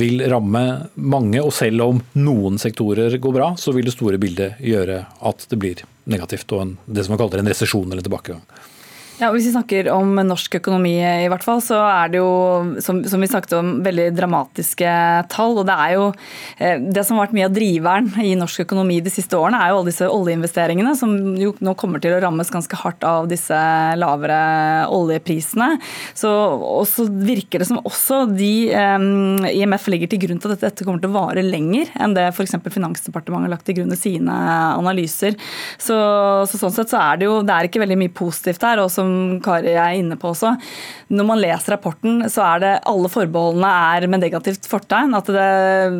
vil 0.00 0.22
ramme 0.32 0.88
mange, 0.96 1.42
og 1.44 1.52
selv 1.52 1.82
om 1.84 1.98
noen 2.16 2.56
sektorer 2.56 3.18
går 3.20 3.34
bra, 3.36 3.50
så 3.60 3.74
vil 3.76 3.84
det 3.84 3.92
store 3.92 4.16
bildet 4.16 4.54
gjøre 4.64 5.02
at 5.20 5.44
det 5.50 5.58
blir 5.60 5.82
negativt 6.08 6.54
og 6.56 6.62
en, 6.62 6.70
det 6.86 7.04
som 7.04 7.12
man 7.12 7.20
kaller 7.20 7.42
en 7.42 7.50
resesjon 7.52 7.92
eller 7.92 8.00
tilbakegang. 8.00 8.40
Ja, 9.22 9.28
Hvis 9.30 9.44
vi 9.46 9.52
snakker 9.54 9.86
om 9.94 10.16
norsk 10.26 10.56
økonomi, 10.58 10.96
i 10.98 11.28
hvert 11.30 11.44
fall, 11.46 11.60
så 11.62 11.76
er 11.86 12.08
det 12.10 12.18
jo 12.18 12.30
som, 12.82 13.04
som 13.06 13.22
vi 13.22 13.28
snakket 13.30 13.52
om, 13.54 13.68
veldig 13.84 14.08
dramatiske 14.16 14.94
tall. 15.30 15.60
og 15.60 15.68
Det 15.68 15.76
er 15.78 15.92
jo 15.94 16.08
eh, 16.58 16.80
det 16.82 17.04
som 17.06 17.14
har 17.14 17.28
vært 17.28 17.36
mye 17.36 17.46
av 17.46 17.54
driveren 17.54 18.08
i 18.18 18.32
norsk 18.40 18.64
økonomi 18.64 18.96
de 19.04 19.12
siste 19.14 19.38
årene, 19.38 19.60
er 19.62 19.70
jo 19.70 19.76
alle 19.78 19.92
disse 19.92 20.08
oljeinvesteringene, 20.10 20.94
som 20.98 21.14
jo 21.38 21.52
nå 21.62 21.74
kommer 21.78 22.02
til 22.02 22.16
å 22.16 22.18
rammes 22.24 22.50
ganske 22.50 22.80
hardt 22.80 23.06
av 23.06 23.28
disse 23.30 23.60
lavere 24.00 24.40
oljeprisene. 24.90 25.76
Så, 26.18 26.32
og 26.58 26.82
så 26.90 27.06
virker 27.06 27.62
det 27.62 27.70
som 27.70 27.78
også 27.78 28.24
de 28.32 28.72
um, 28.74 29.46
IMF 29.52 29.86
legger 29.92 30.10
til 30.10 30.24
grunn 30.26 30.42
til 30.42 30.56
at 30.56 30.66
dette 30.66 30.88
kommer 30.88 30.98
til 30.98 31.12
å 31.12 31.20
vare 31.20 31.46
lenger 31.46 31.94
enn 31.94 32.18
det 32.18 32.26
f.eks. 32.32 32.58
Finansdepartementet 32.58 33.46
har 33.46 33.54
lagt 33.54 33.70
til 33.70 33.78
grunn 33.78 33.94
i 33.94 34.02
sine 34.02 34.42
analyser. 34.74 35.38
Så, 35.78 35.94
så, 36.50 36.58
sånn 36.66 36.74
sett 36.74 36.90
så 36.90 36.98
er 37.06 37.22
det 37.22 37.30
jo 37.30 37.38
det 37.46 37.54
er 37.54 37.70
ikke 37.70 37.86
veldig 37.86 38.02
mye 38.02 38.16
positivt 38.24 38.66
her. 38.66 38.82
og 38.82 38.90
som 38.90 39.11
Kari 39.44 39.74
er 39.74 39.98
inne 39.98 40.18
på 40.20 40.32
også. 40.32 40.54
Når 41.12 41.28
man 41.28 41.40
leser 41.42 41.74
rapporten, 41.76 42.22
så 42.32 42.44
er 42.46 42.62
det 42.62 42.72
alle 42.88 43.10
forbeholdene 43.12 43.70
er 43.96 44.06
med 44.10 44.24
negativt 44.24 44.68
fortegn. 44.70 45.14
At 45.18 45.30
det, 45.32 45.46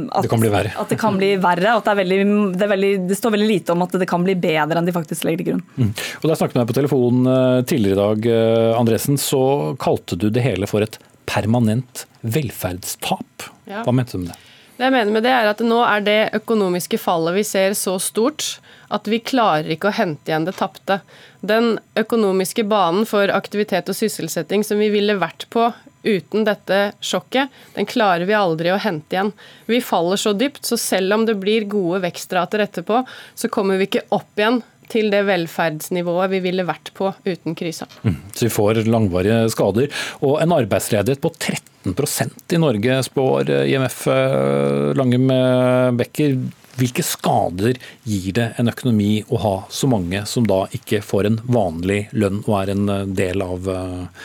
at, 0.09 0.27
det 0.27 0.33
kan 0.33 0.43
bli 0.43 0.53
verre. 0.53 0.75
At 0.81 0.93
det 0.93 1.01
kan 1.01 1.19
bli 1.21 1.33
verre. 1.43 1.77
At 1.79 1.89
det, 1.89 1.97
veldig, 2.03 2.21
det, 2.57 2.71
veldig, 2.75 2.93
det, 3.11 3.19
står 3.19 3.37
veldig 3.37 3.51
lite 3.51 3.77
om 3.77 3.87
at 3.87 3.97
det 4.03 4.09
kan 4.11 4.25
bli 4.27 4.37
bedre 4.39 4.81
enn 4.81 4.89
de 4.89 4.97
faktisk 4.97 5.27
legger 5.29 5.43
til 5.43 5.51
grunn. 5.53 5.65
Mm. 5.77 5.91
Og 5.93 6.27
Da 6.27 6.35
jeg 6.35 6.43
snakket 6.43 6.59
med 6.59 6.63
deg 6.63 6.71
på 6.71 6.79
telefonen 6.81 7.33
eh, 7.33 7.59
tidligere 7.69 7.97
i 7.97 8.03
dag, 8.03 8.31
eh, 8.37 8.79
Andresen, 8.79 9.19
så 9.21 9.43
kalte 9.83 10.19
du 10.19 10.29
det 10.33 10.45
hele 10.45 10.69
for 10.71 10.85
et 10.85 10.99
permanent 11.29 12.07
velferdstap. 12.23 13.49
Ja. 13.71 13.85
Hva 13.87 13.95
mente 13.95 14.17
du 14.17 14.25
med 14.25 14.33
det? 14.33 14.41
Det 14.79 14.89
jeg 14.89 14.95
mener 14.95 15.15
med 15.15 15.23
det 15.27 15.33
er 15.35 15.47
at 15.51 15.61
Nå 15.63 15.79
er 15.85 16.05
det 16.05 16.21
økonomiske 16.41 16.99
fallet 16.99 17.37
vi 17.37 17.45
ser 17.47 17.77
så 17.79 17.99
stort 18.03 18.57
at 18.93 19.09
vi 19.09 19.23
klarer 19.25 19.73
ikke 19.73 19.91
å 19.91 19.97
hente 19.97 20.31
igjen 20.31 20.47
det 20.49 20.57
tapte. 20.59 21.01
Den 21.41 21.79
økonomiske 21.99 22.65
banen 22.69 23.09
for 23.09 23.33
aktivitet 23.33 23.89
og 23.91 23.99
sysselsetting 23.99 24.65
som 24.67 24.83
vi 24.83 24.91
ville 24.93 25.19
vært 25.21 25.49
på 25.53 25.71
uten 26.03 26.45
dette 26.47 26.81
sjokket, 27.01 27.51
den 27.77 27.87
klarer 27.87 28.27
vi 28.27 28.35
aldri 28.35 28.73
å 28.75 28.81
hente 28.83 29.17
igjen. 29.17 29.33
Vi 29.71 29.79
faller 29.85 30.19
så 30.19 30.35
dypt, 30.35 30.65
så 30.67 30.79
selv 30.81 31.15
om 31.15 31.27
det 31.29 31.39
blir 31.41 31.69
gode 31.71 32.03
vekstrater 32.03 32.65
etterpå, 32.65 33.05
så 33.39 33.51
kommer 33.53 33.79
vi 33.79 33.89
ikke 33.89 34.09
opp 34.15 34.39
igjen 34.39 34.63
til 34.93 35.09
det 35.13 35.23
velferdsnivået 35.25 36.33
vi 36.35 36.41
ville 36.45 36.67
vært 36.69 36.91
på 36.97 37.09
uten 37.25 37.57
krisa. 37.57 37.87
Mm, 38.03 38.19
så 38.35 38.47
vi 38.47 38.53
får 38.53 38.83
langvarige 38.91 39.47
skader. 39.55 39.89
Og 40.27 40.41
en 40.43 40.57
arbeidsledighet 40.59 41.23
på 41.23 41.31
13% 41.33 42.53
i 42.53 42.61
Norge, 42.61 42.99
spår 43.07 43.55
IMF 43.63 44.03
eh, 44.13 44.91
Lange 44.99 45.23
med 45.23 46.03
Becker. 46.03 46.37
Hvilke 46.79 47.05
skader 47.05 47.77
gir 48.09 48.33
det 48.37 48.47
en 48.61 48.71
økonomi 48.73 49.23
å 49.29 49.41
ha 49.43 49.57
så 49.73 49.89
mange 49.91 50.25
som 50.29 50.47
da 50.49 50.65
ikke 50.73 51.03
får 51.05 51.29
en 51.29 51.41
vanlig 51.45 52.07
lønn 52.17 52.41
og 52.47 52.55
er 52.63 52.73
en 52.73 52.89
eh, 52.89 53.09
del 53.23 53.45
av 53.45 53.69
eh, 53.69 54.23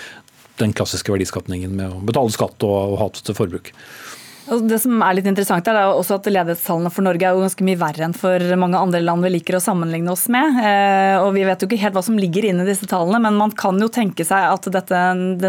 den 0.61 0.73
klassiske 0.77 1.11
verdiskapningen 1.13 1.75
med 1.75 1.91
å 1.91 2.03
betale 2.07 2.33
skatt 2.33 2.63
og, 2.65 2.93
og 2.93 3.01
ha 3.01 3.09
til 3.17 3.37
forbruk? 3.37 3.73
Altså, 4.47 4.63
det 4.63 4.77
som 4.79 5.01
er 5.03 5.17
litt 5.17 5.25
interessant 5.27 5.67
er 5.67 5.77
også 5.91 6.21
at 6.21 6.27
Ledighetstallene 6.31 6.87
for 6.93 7.03
Norge 7.03 7.25
er 7.27 7.35
jo 7.35 7.43
ganske 7.43 7.65
mye 7.67 7.79
verre 7.81 8.05
enn 8.05 8.13
for 8.15 8.43
mange 8.55 8.79
andre 8.79 9.01
land 9.03 9.25
vi 9.25 9.31
liker 9.33 9.57
å 9.57 9.59
sammenligne 9.59 10.13
oss 10.13 10.29
med. 10.31 10.61
Eh, 10.63 11.15
og 11.19 11.33
Vi 11.35 11.43
vet 11.43 11.59
jo 11.59 11.67
ikke 11.67 11.79
helt 11.81 11.97
hva 11.97 12.03
som 12.05 12.15
ligger 12.15 12.47
inne 12.47 12.63
i 12.63 12.69
disse 12.69 12.87
tallene, 12.87 13.19
men 13.25 13.35
man 13.35 13.51
kan 13.51 13.75
jo 13.81 13.89
tenke 13.91 14.23
seg 14.27 14.47
at 14.47 14.69
dette, 14.71 15.01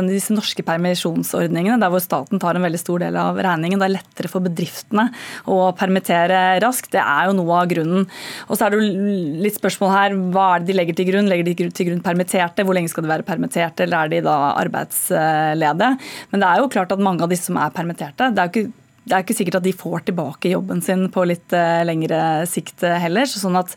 disse 0.09 0.35
norske 0.35 0.65
permisjonsordningene, 0.67 1.79
der 1.79 1.93
hvor 1.95 2.03
staten 2.03 2.43
tar 2.43 2.59
en 2.59 2.67
veldig 2.67 2.81
stor 2.83 3.05
del 3.05 3.21
av 3.23 3.39
regningen, 3.39 3.79
det 3.79 3.87
er 3.87 3.95
lettere 4.01 4.33
for 4.33 4.43
bedriftene 4.43 5.07
å 5.47 5.61
permittere 5.79 6.59
raskt. 6.65 6.91
Det 6.97 7.05
er 7.05 7.31
jo 7.31 7.39
noe 7.39 7.63
av 7.63 7.71
grunnen. 7.71 8.11
Og 8.49 8.59
så 8.59 8.67
er 8.67 8.75
det 8.75 8.83
jo 8.83 9.15
litt 9.47 9.61
spørsmål 9.61 9.95
her, 9.95 10.19
hva 10.35 10.49
er 10.57 10.67
det 10.67 10.73
de 10.73 10.79
legger 10.81 10.99
til 10.99 11.11
grunn? 11.13 11.31
Legger 11.31 11.47
de 11.47 11.71
til 11.71 11.93
grunn 11.93 12.03
permitterte? 12.03 12.67
Hvor 12.67 12.75
lenge 12.75 12.91
skal 12.91 13.07
de 13.07 13.15
være 13.15 13.29
permitterte, 13.31 13.87
eller 13.87 14.03
er 14.03 14.13
de 14.17 14.25
da 14.27 14.37
arbeidsledige? 14.59 15.95
Men 16.35 16.43
det 16.43 16.51
er 16.51 16.65
jo 16.65 16.75
klart 16.75 16.99
at 16.99 17.09
mange 17.11 17.23
av 17.23 17.31
disse 17.31 17.47
som 17.47 17.63
er 17.63 17.71
permitterte, 17.79 18.33
det 18.35 18.43
er 18.43 18.51
jo 18.51 18.57
ikke 18.67 18.87
det 19.09 19.17
er 19.17 19.25
ikke 19.25 19.37
sikkert 19.39 19.61
at 19.61 19.67
de 19.67 19.75
får 19.77 20.07
tilbake 20.09 20.53
jobben 20.53 20.83
sin 20.85 21.07
på 21.13 21.25
litt 21.29 21.55
uh, 21.57 21.81
lengre 21.89 22.21
sikt 22.51 22.85
uh, 22.85 22.99
heller. 23.01 23.29
Sånn 23.29 23.59
at 23.59 23.75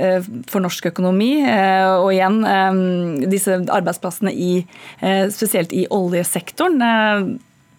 uh, 0.00 0.18
for 0.50 0.64
norsk 0.64 0.90
økonomi, 0.92 1.32
og 1.44 2.10
igjen 2.14 2.40
disse 3.30 3.60
arbeidsplassene 3.60 4.32
i, 4.32 4.52
spesielt 5.32 5.74
i 5.76 5.84
oljesektoren 5.92 6.80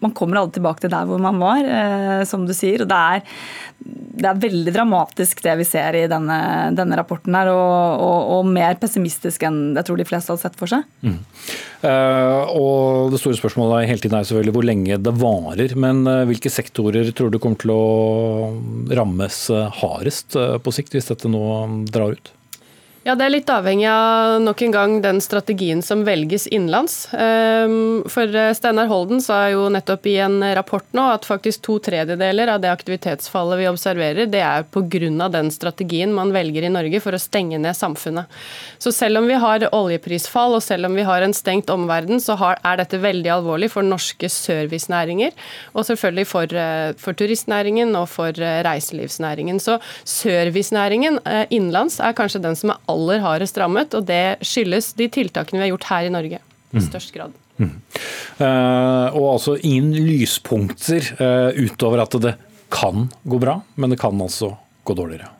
man 0.04 0.14
kommer 0.16 0.40
aldri 0.40 0.58
tilbake 0.58 0.84
til 0.84 0.92
der 0.92 1.08
hvor 1.08 1.22
man 1.22 1.40
var, 1.40 1.68
som 2.28 2.44
du 2.46 2.52
sier. 2.56 2.84
og 2.84 2.90
det 2.90 2.98
er, 2.98 3.22
det 4.14 4.28
er 4.28 4.40
veldig 4.40 4.72
dramatisk 4.74 5.42
det 5.44 5.54
vi 5.58 5.66
ser 5.66 5.96
i 5.98 6.04
denne, 6.10 6.38
denne 6.76 6.98
rapporten, 6.98 7.34
her, 7.36 7.50
og, 7.52 8.04
og, 8.04 8.30
og, 8.36 8.52
mer 8.54 8.78
pessimistisk 8.80 9.42
enn 9.48 9.74
jeg 9.74 9.88
tror 9.88 10.00
de 10.00 10.06
fleste 10.08 10.32
hadde 10.32 10.44
sett 10.44 10.60
for 10.60 10.70
seg. 10.70 10.84
Mm. 11.04 11.18
Uh, 11.84 12.54
og 12.54 13.12
Det 13.12 13.20
store 13.20 13.40
spørsmålet 13.40 13.88
hele 13.90 14.00
tiden 14.04 14.16
er 14.18 14.28
selvfølgelig 14.28 14.56
hvor 14.56 14.68
lenge 14.70 15.00
det 15.08 15.16
varer. 15.20 15.74
Men 15.80 16.04
uh, 16.08 16.22
hvilke 16.30 16.52
sektorer 16.52 17.10
tror 17.16 17.34
du 17.34 17.40
kommer 17.42 17.60
til 17.60 17.74
å 17.74 17.82
rammes 18.94 19.42
hardest 19.80 20.36
på 20.36 20.74
sikt, 20.74 20.94
hvis 20.96 21.10
dette 21.10 21.30
nå 21.30 21.44
drar 21.92 22.16
ut? 22.16 22.34
Ja, 23.04 23.12
Det 23.12 23.26
er 23.26 23.32
litt 23.34 23.50
avhengig 23.52 23.84
av 23.84 24.38
nok 24.40 24.62
en 24.64 24.72
gang 24.72 24.92
den 25.04 25.18
strategien 25.20 25.82
som 25.84 26.06
velges 26.06 26.46
innenlands. 26.48 27.10
Ehm, 27.12 27.98
for 28.08 28.24
eh, 28.32 28.54
Steinar 28.56 28.86
Holden 28.88 29.20
sa 29.20 29.42
jo 29.52 29.66
nettopp 29.68 30.06
i 30.08 30.14
en 30.24 30.38
rapport 30.56 30.86
nå 30.96 31.04
at 31.12 31.28
faktisk 31.28 31.60
to 31.66 31.76
tredjedeler 31.84 32.48
av 32.48 32.62
det 32.62 32.70
aktivitetsfallet 32.72 33.60
vi 33.60 33.66
observerer, 33.68 34.30
det 34.32 34.40
er 34.40 34.64
pga. 34.64 35.28
den 35.28 35.50
strategien 35.52 36.14
man 36.16 36.32
velger 36.32 36.64
i 36.64 36.70
Norge 36.72 37.02
for 37.04 37.12
å 37.12 37.20
stenge 37.20 37.58
ned 37.60 37.76
samfunnet. 37.76 38.24
Så 38.78 38.90
selv 38.90 39.20
om 39.20 39.28
vi 39.28 39.36
har 39.36 39.68
oljeprisfall 39.68 40.56
og 40.56 40.62
selv 40.62 40.86
om 40.86 40.96
vi 40.96 41.04
har 41.04 41.20
en 41.20 41.36
stengt 41.36 41.68
omverden, 41.68 42.16
så 42.16 42.38
er 42.56 42.80
dette 42.80 42.96
veldig 42.96 43.28
alvorlig 43.36 43.70
for 43.70 43.82
norske 43.82 44.32
servicenæringer, 44.32 45.36
og 45.74 45.84
selvfølgelig 45.84 46.26
for, 46.26 46.44
eh, 46.46 46.94
for 46.96 47.12
turistnæringen 47.12 47.94
og 48.00 48.08
for 48.08 48.32
eh, 48.32 48.62
reiselivsnæringen. 48.64 49.60
Så 49.60 49.76
servicenæringen 50.08 51.20
innenlands 51.50 52.00
er 52.00 52.16
kanskje 52.16 52.40
den 52.40 52.56
som 52.56 52.70
er 52.70 52.80
aller 52.80 52.93
hardest 53.24 53.58
rammet, 53.60 53.94
og 53.96 54.06
det 54.08 54.38
skyldes 54.44 54.92
de 54.98 55.08
tiltakene 55.12 55.60
vi 55.60 55.66
har 55.66 55.72
gjort 55.74 55.88
her 55.90 56.08
i 56.08 56.12
Norge 56.14 56.40
i 56.40 56.80
mm. 56.80 56.84
størst 56.88 57.14
grad. 57.14 57.34
Mm. 57.60 57.70
Uh, 58.40 59.14
og 59.14 59.26
altså 59.36 59.54
ingen 59.62 59.94
lyspunkter 59.94 61.06
uh, 61.20 61.50
utover 61.54 62.02
at 62.02 62.18
det 62.22 62.34
kan 62.74 63.08
gå 63.22 63.38
bra, 63.38 63.60
men 63.78 63.94
det 63.94 64.00
kan 64.02 64.18
altså 64.20 64.54
gå 64.84 64.96
dårligere. 64.98 65.30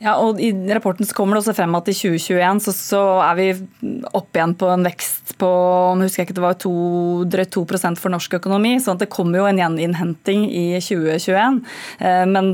Ja, 0.00 0.14
og 0.16 0.38
I 0.40 0.48
rapporten 0.72 1.04
så 1.04 1.12
kommer 1.12 1.36
det 1.36 1.42
også 1.42 1.52
frem 1.58 1.74
at 1.76 1.88
i 1.92 1.92
2021 1.92 2.62
så, 2.64 2.72
så 2.72 3.00
er 3.20 3.34
vi 3.36 3.48
opp 4.16 4.36
igjen 4.36 4.54
på 4.56 4.70
en 4.72 4.86
vekst 4.86 5.34
på 5.40 5.48
nå 5.96 6.06
husker 6.06 6.22
jeg 6.22 6.28
ikke 6.30 6.36
det 6.38 6.44
var 6.44 6.56
drøyt 7.34 7.52
2 7.52 7.64
for 8.00 8.12
norsk 8.12 8.38
økonomi. 8.38 8.78
så 8.80 8.94
det 8.96 9.10
kommer 9.12 9.42
jo 9.42 9.48
en 9.48 9.60
gjeninnhenting 9.60 10.46
i 10.48 10.64
2021. 10.80 11.60
Eh, 12.00 12.24
men 12.32 12.48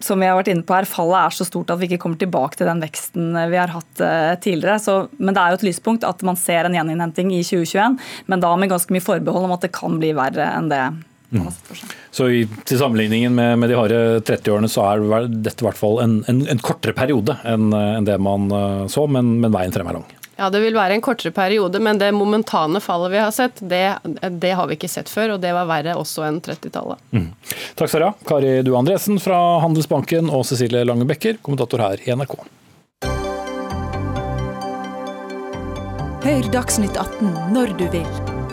som 0.00 0.20
vi 0.20 0.28
har 0.28 0.38
vært 0.38 0.48
inne 0.52 0.64
på 0.64 0.76
her, 0.76 0.88
fallet 0.88 1.18
er 1.20 1.36
så 1.36 1.44
stort 1.48 1.72
at 1.72 1.82
vi 1.82 1.90
ikke 1.90 2.00
kommer 2.06 2.20
tilbake 2.20 2.56
til 2.56 2.70
den 2.70 2.80
veksten 2.84 3.36
vi 3.52 3.60
har 3.60 3.74
hatt 3.74 4.00
eh, 4.00 4.32
tidligere. 4.40 4.78
Så, 4.80 4.96
men 5.20 5.36
det 5.36 5.42
er 5.42 5.52
jo 5.52 5.60
et 5.60 5.66
lyspunkt 5.68 6.06
at 6.08 6.24
man 6.24 6.40
ser 6.40 6.64
en 6.64 6.76
gjeninnhenting 6.76 7.34
i 7.36 7.42
2021, 7.44 8.00
men 8.32 8.44
da 8.44 8.54
med 8.56 8.72
ganske 8.72 8.96
mye 8.96 9.04
forbehold 9.04 9.50
om 9.50 9.56
at 9.58 9.68
det 9.68 9.74
kan 9.76 10.00
bli 10.00 10.14
verre 10.16 10.48
enn 10.56 10.72
det. 10.72 10.86
Mm. 11.30 11.48
Så 12.10 12.28
i, 12.30 12.48
Til 12.64 12.78
sammenligningen 12.78 13.34
med, 13.34 13.58
med 13.58 13.70
de 13.70 13.78
harde 13.78 14.02
30-årene 14.20 14.70
så 14.70 14.84
er 14.86 15.26
dette 15.26 15.64
i 15.64 15.66
hvert 15.66 15.78
fall 15.78 15.98
en, 16.04 16.20
en, 16.30 16.44
en 16.50 16.62
kortere 16.62 16.94
periode 16.96 17.34
enn 17.46 17.72
en 17.74 18.06
det 18.06 18.18
man 18.22 18.46
uh, 18.52 18.86
så, 18.90 19.06
men, 19.10 19.36
men, 19.42 19.52
veien 19.54 19.74
frem 19.74 19.90
er 19.90 19.98
lang. 19.98 20.06
Ja, 20.36 20.50
Det 20.52 20.60
vil 20.60 20.76
være 20.76 20.98
en 20.98 21.04
kortere 21.04 21.32
periode, 21.32 21.80
men 21.80 21.98
det 21.98 22.10
momentane 22.12 22.80
fallet 22.84 23.14
vi 23.14 23.20
har 23.22 23.32
sett, 23.32 23.56
det, 23.60 23.96
det 24.36 24.52
har 24.58 24.68
vi 24.68 24.76
ikke 24.76 24.90
sett 24.92 25.08
før. 25.08 25.36
Og 25.36 25.40
det 25.40 25.54
var 25.56 25.68
verre 25.70 25.96
også 25.96 26.26
enn 26.28 26.42
30-tallet. 26.44 27.00
Mm. 27.16 27.30
Takk 27.78 27.88
skal 27.88 28.04
du 28.04 28.08
ha, 28.10 28.12
Kari 28.28 28.52
Due 28.66 28.76
Andresen 28.76 29.16
fra 29.22 29.40
Handelsbanken 29.64 30.28
og 30.28 30.44
Cecilie 30.48 30.84
Lange 30.84 31.08
Bekker, 31.08 31.40
kommentator 31.40 31.82
her 31.86 32.04
i 32.04 32.12
NRK. 32.12 32.36
Hør 36.26 36.48
Dagsnytt 36.52 36.98
18 36.98 37.54
når 37.54 37.76
du 37.80 37.86
vil. 37.96 38.08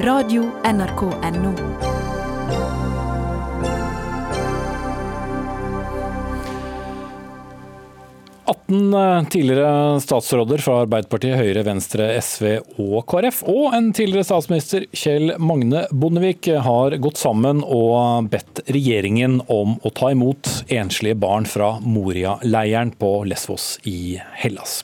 Radio 0.05 0.47
NRK 0.63 1.03
Radio.nrk.no. 1.09 1.92
18 8.45 8.93
eh, 8.93 9.23
tidligere 9.23 9.99
statsråder 10.01 10.57
fra 10.57 10.81
Arbeiderpartiet, 10.83 11.37
Høyre, 11.37 11.63
Venstre, 11.63 12.09
SV 12.21 12.47
og 12.81 13.05
KrF, 13.07 13.43
og 13.47 13.75
en 13.77 13.91
tidligere 13.95 14.27
statsminister, 14.27 14.87
Kjell 14.91 15.35
Magne 15.39 15.85
Bondevik, 15.91 16.49
har 16.65 16.97
gått 17.03 17.21
sammen 17.21 17.63
og 17.63 18.27
bedt 18.33 18.63
regjeringen 18.67 19.39
om 19.47 19.77
å 19.79 19.93
ta 19.95 20.11
imot 20.11 20.49
enslige 20.67 21.15
barn 21.19 21.47
fra 21.47 21.77
Moria-leiren 21.79 22.91
på 22.99 23.13
Lesvos 23.29 23.77
i 23.87 24.19
Hellas. 24.41 24.81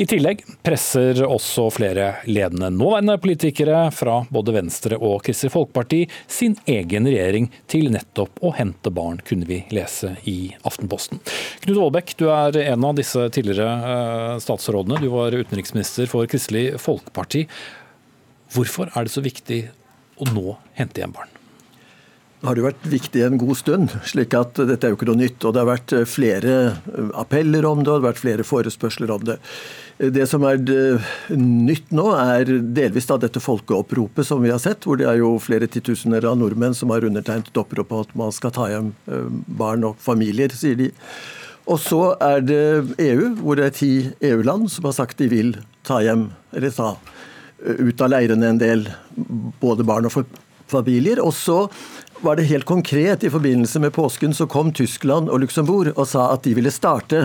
I 0.00 0.06
tillegg 0.08 0.40
presser 0.64 1.20
også 1.26 1.66
flere 1.74 2.06
ledende 2.24 2.70
nåværende 2.72 3.18
politikere 3.20 3.84
fra 3.92 4.22
både 4.32 4.54
Venstre 4.56 4.96
og 4.96 5.20
Kristelig 5.26 5.52
Folkeparti 5.52 6.00
sin 6.26 6.56
egen 6.64 7.06
regjering 7.10 7.50
til 7.70 7.90
nettopp 7.92 8.40
å 8.40 8.54
hente 8.56 8.90
barn, 8.94 9.20
kunne 9.20 9.46
vi 9.48 9.60
lese 9.74 10.14
i 10.24 10.54
Aftenposten. 10.64 11.20
Knut 11.66 11.76
Vollbekk, 11.76 12.16
du 12.16 12.30
er 12.32 12.56
en 12.64 12.88
av 12.88 12.96
disse 13.02 13.28
tidligere 13.34 13.68
eh, 13.92 14.38
statsrådene. 14.42 15.02
Du 15.02 15.10
var 15.12 15.34
utenriksminister 15.34 16.08
for 16.10 16.28
Kristelig 16.30 16.72
Folkeparti. 16.82 17.46
Hvorfor 18.52 18.92
er 18.94 19.06
det 19.06 19.14
så 19.14 19.24
viktig 19.24 19.64
å 20.20 20.28
nå 20.32 20.58
hente 20.78 21.02
hjem 21.02 21.14
barn? 21.16 21.30
Det 22.42 22.48
har 22.48 22.58
jo 22.58 22.64
vært 22.66 22.86
viktig 22.90 23.20
en 23.22 23.38
god 23.38 23.54
stund, 23.54 23.92
slik 24.10 24.32
at 24.34 24.58
dette 24.66 24.88
er 24.88 24.90
jo 24.90 24.96
ikke 24.96 25.06
noe 25.12 25.20
nytt. 25.20 25.44
og 25.46 25.54
Det 25.54 25.60
har 25.62 25.68
vært 25.68 25.92
flere 26.10 26.54
appeller 27.14 27.68
om 27.68 27.84
det, 27.84 27.86
og 27.86 28.00
det 28.00 28.00
har 28.00 28.08
vært 28.08 28.22
flere 28.24 28.46
forespørsler 28.46 29.12
om 29.14 29.22
det. 29.28 29.36
Det 30.16 30.26
som 30.26 30.42
er 30.48 30.58
nytt 31.38 31.92
nå, 31.94 32.08
er 32.18 32.50
delvis 32.74 33.06
da 33.06 33.20
dette 33.22 33.38
folkeoppropet 33.44 34.26
som 34.26 34.42
vi 34.42 34.50
har 34.50 34.58
sett, 34.58 34.82
hvor 34.82 34.98
det 34.98 35.06
er 35.06 35.20
jo 35.20 35.36
flere 35.38 35.70
titusener 35.70 36.26
av 36.26 36.40
nordmenn 36.40 36.74
som 36.74 36.90
har 36.90 37.06
undertegnet 37.06 37.52
et 37.52 37.62
opprop 37.62 37.92
på 37.92 38.02
at 38.08 38.18
man 38.18 38.34
skal 38.34 38.56
ta 38.58 38.66
hjem 38.72 38.90
barn 39.46 39.86
og 39.86 40.02
familier, 40.02 40.50
sier 40.50 40.82
de. 40.82 40.90
Og 41.70 41.78
så 41.80 42.02
er 42.22 42.42
det 42.42 42.62
EU, 43.02 43.32
hvor 43.38 43.58
det 43.58 43.68
er 43.68 43.76
ti 43.76 43.92
EU-land 44.20 44.68
som 44.72 44.88
har 44.88 44.96
sagt 44.96 45.20
de 45.22 45.30
vil 45.30 45.56
ta 45.86 46.00
hjem, 46.02 46.30
eller 46.56 46.74
ta 46.74 46.94
ut 47.62 48.02
av 48.02 48.10
leirene 48.10 48.48
en 48.50 48.58
del 48.58 48.88
både 49.62 49.86
barn 49.86 50.08
og 50.08 50.24
familier. 50.72 51.20
Og 51.22 51.34
så 51.36 51.66
var 52.22 52.38
det 52.38 52.46
helt 52.50 52.66
konkret. 52.66 53.24
I 53.24 53.30
forbindelse 53.30 53.80
med 53.82 53.92
påsken 53.94 54.34
så 54.34 54.46
kom 54.50 54.72
Tyskland 54.74 55.30
og 55.30 55.42
Luxembourg 55.42 55.90
og 55.96 56.06
sa 56.10 56.28
at 56.34 56.44
de 56.46 56.54
ville 56.54 56.70
starte. 56.74 57.24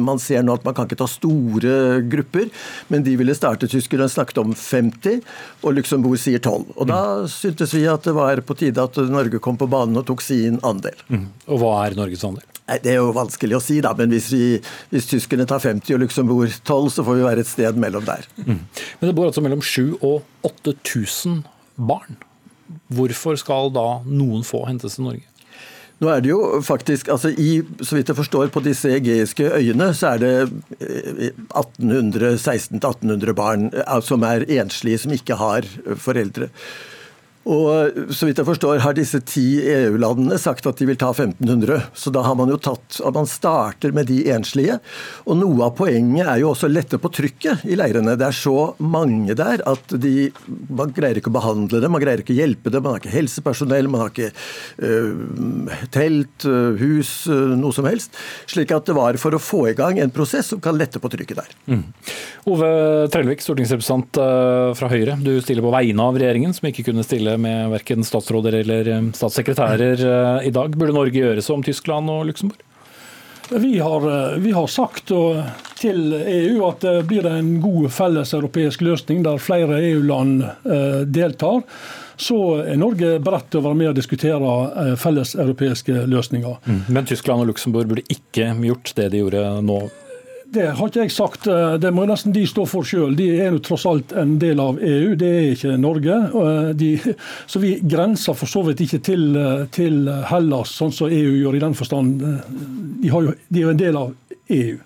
Man 0.00 0.20
ser 0.22 0.44
nå 0.44 0.56
at 0.56 0.64
man 0.64 0.76
kan 0.76 0.88
ikke 0.88 1.00
ta 1.02 1.08
store 1.08 2.00
grupper, 2.08 2.48
men 2.92 3.04
de 3.04 3.16
ville 3.20 3.36
starte. 3.36 3.68
Tyskerne 3.68 4.08
snakket 4.12 4.40
om 4.40 4.54
50, 4.56 5.20
og 5.64 5.76
Luxembourg 5.76 6.20
sier 6.20 6.40
12. 6.40 6.68
Og 6.76 6.88
Da 6.88 7.02
syntes 7.32 7.76
vi 7.76 7.84
at 7.88 8.08
det 8.08 8.16
var 8.16 8.44
på 8.44 8.56
tide 8.56 8.84
at 8.84 9.00
Norge 9.08 9.40
kom 9.40 9.60
på 9.60 9.68
banen 9.68 10.00
og 10.00 10.08
tok 10.08 10.24
sin 10.24 10.60
andel. 10.64 10.96
Mm. 11.08 11.28
Og 11.48 11.60
hva 11.64 11.74
er 11.86 12.00
Norges 12.00 12.24
andel? 12.28 12.57
Nei, 12.68 12.78
Det 12.84 12.90
er 12.92 12.98
jo 13.00 13.16
vanskelig 13.16 13.56
å 13.58 13.62
si, 13.64 13.76
da, 13.84 13.90
men 13.96 14.08
hvis, 14.12 14.28
vi, 14.34 14.44
hvis 14.92 15.08
tyskerne 15.10 15.46
tar 15.48 15.60
50 15.64 15.96
og 15.96 16.00
Luxembourg 16.04 16.50
12, 16.60 16.90
så 16.98 17.04
får 17.06 17.14
vi 17.18 17.26
være 17.26 17.40
et 17.44 17.50
sted 17.50 17.74
mellom 17.80 18.04
der. 18.08 18.22
Mm. 18.44 18.60
Men 19.00 19.08
det 19.08 19.16
bor 19.16 19.26
altså 19.30 19.44
mellom 19.44 19.62
7000 19.64 20.04
og 20.04 20.18
8000 20.44 21.42
barn. 21.88 22.12
Hvorfor 22.92 23.34
skal 23.40 23.72
da 23.72 23.88
noen 24.04 24.44
få 24.44 24.66
hentes 24.68 24.94
til 24.98 25.04
Norge? 25.08 25.24
Nå 25.98 26.06
er 26.12 26.20
det 26.22 26.30
jo 26.30 26.60
faktisk, 26.62 27.08
altså 27.10 27.32
i, 27.34 27.58
Så 27.82 27.96
vidt 27.96 28.08
jeg 28.12 28.20
forstår, 28.20 28.46
på 28.54 28.62
disse 28.62 28.86
egeiske 28.94 29.42
øyene 29.50 29.90
så 29.98 30.14
er 30.14 30.18
det 30.22 30.46
1600-1800 30.78 33.34
barn 33.34 33.66
eh, 33.72 34.00
som 34.06 34.22
er 34.26 34.46
enslige, 34.60 34.98
som 35.02 35.12
ikke 35.16 35.34
har 35.40 35.62
foreldre. 35.98 36.46
Og 37.48 38.12
så 38.12 38.28
vidt 38.28 38.40
jeg 38.42 38.48
forstår 38.48 38.82
har 38.84 38.96
disse 38.96 39.20
ti 39.24 39.60
EU-landene 39.64 40.36
sagt 40.40 40.66
at 40.68 40.80
de 40.80 40.88
vil 40.90 40.98
ta 41.00 41.14
1500. 41.14 41.88
Så 41.96 42.12
da 42.12 42.22
har 42.26 42.36
man 42.36 42.50
jo 42.52 42.58
tatt 42.60 42.98
at 43.00 43.16
man 43.16 43.28
starter 43.28 43.94
med 43.96 44.10
de 44.10 44.20
enslige. 44.34 44.76
Og 45.24 45.38
noe 45.40 45.64
av 45.64 45.72
poenget 45.78 46.28
er 46.28 46.42
jo 46.42 46.50
også 46.52 46.68
å 46.68 46.72
lette 46.74 47.00
på 47.00 47.10
trykket 47.14 47.64
i 47.68 47.78
leirene. 47.78 48.18
Det 48.20 48.26
er 48.28 48.36
så 48.36 48.74
mange 48.84 49.36
der 49.38 49.64
at 49.68 49.96
de, 49.96 50.28
man 50.68 50.92
greier 50.96 51.20
ikke 51.20 51.32
å 51.32 51.38
behandle 51.38 51.80
dem, 51.80 51.94
man 51.94 52.04
greier 52.04 52.20
ikke 52.20 52.36
å 52.36 52.40
hjelpe 52.40 52.72
dem. 52.74 52.84
Man 52.84 52.96
har 52.96 53.02
ikke 53.02 53.14
helsepersonell, 53.16 53.88
man 53.88 54.04
har 54.04 54.12
ikke 54.12 54.30
uh, 54.84 55.80
telt, 55.94 56.44
uh, 56.44 56.76
hus, 56.76 57.14
uh, 57.32 57.56
noe 57.56 57.72
som 57.76 57.88
helst. 57.88 58.12
Slik 58.50 58.76
at 58.76 58.90
det 58.90 58.98
var 58.98 59.16
for 59.20 59.36
å 59.36 59.42
få 59.42 59.64
i 59.72 59.76
gang 59.78 60.02
en 60.02 60.12
prosess 60.12 60.52
som 60.52 60.60
kan 60.64 60.76
lette 60.76 61.00
på 61.00 61.12
trykket 61.16 61.40
der. 61.40 61.56
Mm. 61.72 61.82
Ove 62.52 62.70
Trellevik, 63.12 63.40
stortingsrepresentant 63.44 64.18
fra 64.78 64.88
Høyre. 64.92 65.16
Du 65.20 65.32
stiller 65.44 65.64
på 65.64 65.72
vegne 65.72 66.04
av 66.04 66.16
regjeringen, 66.18 66.52
som 66.56 66.68
ikke 66.68 66.84
kunne 66.86 67.04
stille 67.06 67.37
med 67.38 67.70
verken 67.70 68.04
statsråder 68.04 68.60
eller 68.60 68.88
eh, 68.88 69.04
statssekretærer 69.14 70.04
eh, 70.06 70.48
i 70.48 70.54
dag. 70.54 70.74
Burde 70.76 70.96
Norge 70.96 71.20
gjøre 71.20 71.44
som 71.44 71.62
Tyskland 71.64 72.10
og 72.12 72.26
Luxembourg? 72.28 72.64
Vi 73.48 73.78
har, 73.80 74.08
eh, 74.12 74.38
vi 74.44 74.52
har, 74.52 74.66
sagt 74.66 75.12
til 75.78 76.12
EU 76.14 76.66
at 76.66 76.82
det 76.84 77.06
blir 77.08 77.26
en 77.30 77.60
god 77.62 77.88
felles 77.94 78.34
europeisk 78.34 78.82
løsning 78.82 79.22
der 79.22 79.38
flere 79.40 79.78
EU-land 79.92 80.42
deltar. 81.06 81.62
Så 82.18 82.38
er 82.64 82.80
Norge 82.80 83.14
beredt 83.22 83.46
til 83.52 83.62
å 83.62 83.68
være 83.68 83.78
med 83.78 83.92
og 83.92 84.00
diskutere 84.00 84.96
felles 84.98 85.36
europeiske 85.38 86.02
løsninger. 86.10 86.58
Mm. 86.66 86.82
Men 86.90 87.06
Tyskland 87.06 87.44
og 87.44 87.52
Luxembourg 87.52 87.92
burde 87.92 88.10
ikke 88.10 88.50
gjort 88.66 88.92
det 88.98 89.12
de 89.14 89.22
gjorde 89.22 89.44
nå 89.62 89.78
det 90.50 90.64
har 90.78 90.88
ikke 90.88 91.04
jeg 91.04 91.12
sagt. 91.12 91.46
Eh, 91.50 91.74
det 91.80 91.90
må 91.92 92.06
nesten 92.08 92.32
de 92.32 92.44
stå 92.48 92.64
for 92.68 92.86
sjøl. 92.86 93.16
De 93.18 93.26
er 93.36 93.52
jo 93.52 93.60
tross 93.64 93.84
alt 93.88 94.14
en 94.16 94.36
del 94.40 94.60
av 94.62 94.80
EU, 94.80 95.12
det 95.18 95.28
er 95.28 95.50
ikke 95.52 95.76
Norge. 95.80 96.16
Eh, 96.40 96.70
de, 96.78 96.90
så 97.50 97.60
vi 97.62 97.74
grenser 97.82 98.36
for 98.38 98.50
så 98.50 98.64
vidt 98.68 98.82
ikke 98.86 99.02
til, 99.10 99.28
eh, 99.36 99.66
til, 99.74 100.08
Hellas, 100.30 100.72
sånn 100.80 100.94
som 100.94 101.12
EU 101.12 101.36
gjør 101.42 101.58
i 101.58 101.62
den 101.66 101.76
forstand. 101.78 102.24
De, 102.24 103.10
jo, 103.10 103.24
de 103.48 103.60
er 103.60 103.66
jo 103.66 103.74
en 103.74 103.82
del 103.82 104.00
av 104.00 104.14
EU. 104.56 104.78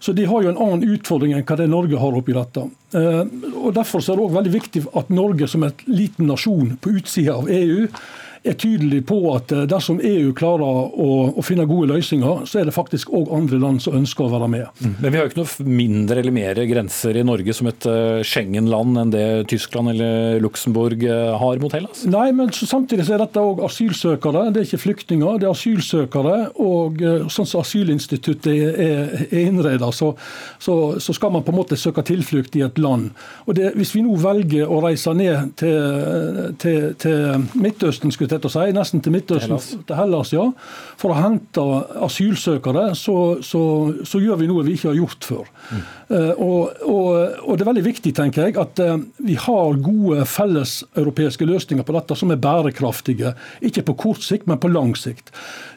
Så 0.00 0.14
de 0.16 0.24
har 0.24 0.42
jo 0.42 0.50
en 0.50 0.62
annen 0.64 0.96
utfordring 0.96 1.34
enn 1.36 1.44
hva 1.44 1.58
det 1.60 1.68
Norge 1.68 1.98
har 2.00 2.14
oppi 2.16 2.32
dette. 2.32 2.62
Og 2.96 3.74
Derfor 3.76 4.00
er 4.00 4.16
det 4.16 4.24
også 4.24 4.36
veldig 4.38 4.52
viktig 4.54 4.82
at 4.96 5.10
Norge 5.12 5.48
som 5.52 5.66
et 5.66 5.82
liten 5.92 6.24
nasjon 6.30 6.70
på 6.80 6.94
utsida 6.96 7.36
av 7.36 7.50
EU 7.52 7.84
er 8.42 8.56
tydelig 8.56 9.02
på 9.08 9.18
at 9.34 9.52
eh, 9.52 9.66
dersom 9.68 9.98
EU 10.04 10.32
klarer 10.36 10.64
å, 10.64 11.08
å 11.36 11.42
finne 11.44 11.66
gode 11.68 11.90
løsninger, 11.92 12.46
så 12.48 12.60
er 12.60 12.68
det 12.68 12.74
faktisk 12.74 13.12
òg 13.16 13.28
andre 13.36 13.60
land 13.60 13.82
som 13.84 13.96
ønsker 13.98 14.26
å 14.26 14.32
være 14.32 14.48
med. 14.52 14.80
Mm. 14.80 14.94
Men 15.02 15.12
vi 15.12 15.18
har 15.18 15.26
jo 15.26 15.32
ikke 15.32 15.40
noe 15.42 15.76
mindre 15.80 16.22
eller 16.22 16.34
mer 16.34 16.60
grenser 16.70 17.18
i 17.20 17.24
Norge 17.26 17.54
som 17.56 17.68
et 17.70 17.88
eh, 17.90 18.22
Schengen-land 18.26 19.02
enn 19.02 19.12
det 19.12 19.26
Tyskland 19.52 19.92
eller 19.92 20.40
Luxembourg 20.40 21.04
eh, 21.04 21.34
har 21.42 21.60
mot 21.60 21.76
Hellas? 21.76 22.06
Nei, 22.08 22.30
men 22.36 22.52
samtidig 22.56 23.06
så 23.08 23.16
er 23.16 23.24
dette 23.26 23.44
òg 23.44 23.60
asylsøkere. 23.66 24.46
Det 24.54 24.62
er 24.62 24.70
ikke 24.70 24.84
flyktninger, 24.86 25.40
det 25.42 25.48
er 25.48 25.52
asylsøkere. 25.52 26.38
Og 26.64 27.04
sånn 27.32 27.48
som 27.48 27.64
asylinstituttet 27.64 28.48
er, 28.50 29.14
er 29.28 29.44
innreda, 29.44 29.90
så, 29.92 30.14
så, 30.62 30.76
så, 31.02 31.14
skal 31.16 31.34
man 31.34 31.44
på 31.44 31.52
en 31.52 31.58
måte 31.58 31.76
søke 31.78 32.04
tilflukt 32.06 32.56
i 32.56 32.64
et 32.64 32.80
land. 32.80 33.10
Og 33.44 33.56
det, 33.58 33.74
Hvis 33.76 33.92
vi 33.96 34.04
nå 34.06 34.16
velger 34.20 34.70
å 34.70 34.80
reise 34.84 35.12
ned 35.16 35.52
til, 35.60 36.54
til, 36.62 36.92
til 37.00 37.48
Midtøsten, 37.60 38.12
skulle 38.14 38.29
til 38.38 38.50
å 38.50 38.52
si, 38.52 38.66
nesten 38.76 39.02
til 39.02 39.14
Midtøsten, 39.14 39.50
Hellas. 39.50 39.68
til 39.88 39.98
Hellas, 39.98 40.32
ja, 40.34 40.44
for 41.00 41.14
å 41.14 41.18
hente 41.18 41.64
asylsøkere, 42.06 42.90
så, 42.98 43.16
så, 43.44 43.62
så, 44.06 44.20
gjør 44.22 44.40
vi 44.42 44.48
noe 44.50 44.64
vi 44.66 44.76
ikke 44.78 44.92
har 44.92 44.98
gjort 45.00 45.26
før. 45.26 45.50
Mm. 45.70 45.82
Uh, 46.10 46.32
og, 46.42 46.82
og, 46.86 47.08
og, 47.44 47.52
Det 47.54 47.64
er 47.64 47.70
veldig 47.70 47.86
viktig 47.86 48.14
tenker 48.16 48.48
jeg, 48.48 48.56
at 48.60 48.82
uh, 48.84 48.96
vi 49.26 49.36
har 49.38 49.82
gode 49.82 50.26
felleseuropeiske 50.30 51.48
løsninger 51.48 51.86
på 51.86 51.96
dette 51.98 52.18
som 52.18 52.34
er 52.34 52.42
bærekraftige. 52.42 53.34
Ikke 53.66 53.86
på 53.90 53.96
kort 54.06 54.26
sikt, 54.26 54.48
men 54.50 54.60
på 54.62 54.72
lang 54.72 54.94
sikt. 54.98 55.32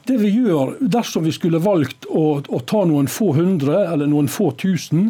Det 0.08 0.20
vi 0.20 0.34
gjør, 0.36 0.76
Dersom 0.94 1.26
vi 1.26 1.34
skulle 1.36 1.62
valgt 1.64 2.08
å, 2.10 2.42
å 2.44 2.60
ta 2.68 2.84
noen 2.90 3.10
få 3.12 3.32
hundre 3.38 3.86
eller 3.88 4.10
noen 4.10 4.30
få 4.32 4.52
tusen 4.60 5.10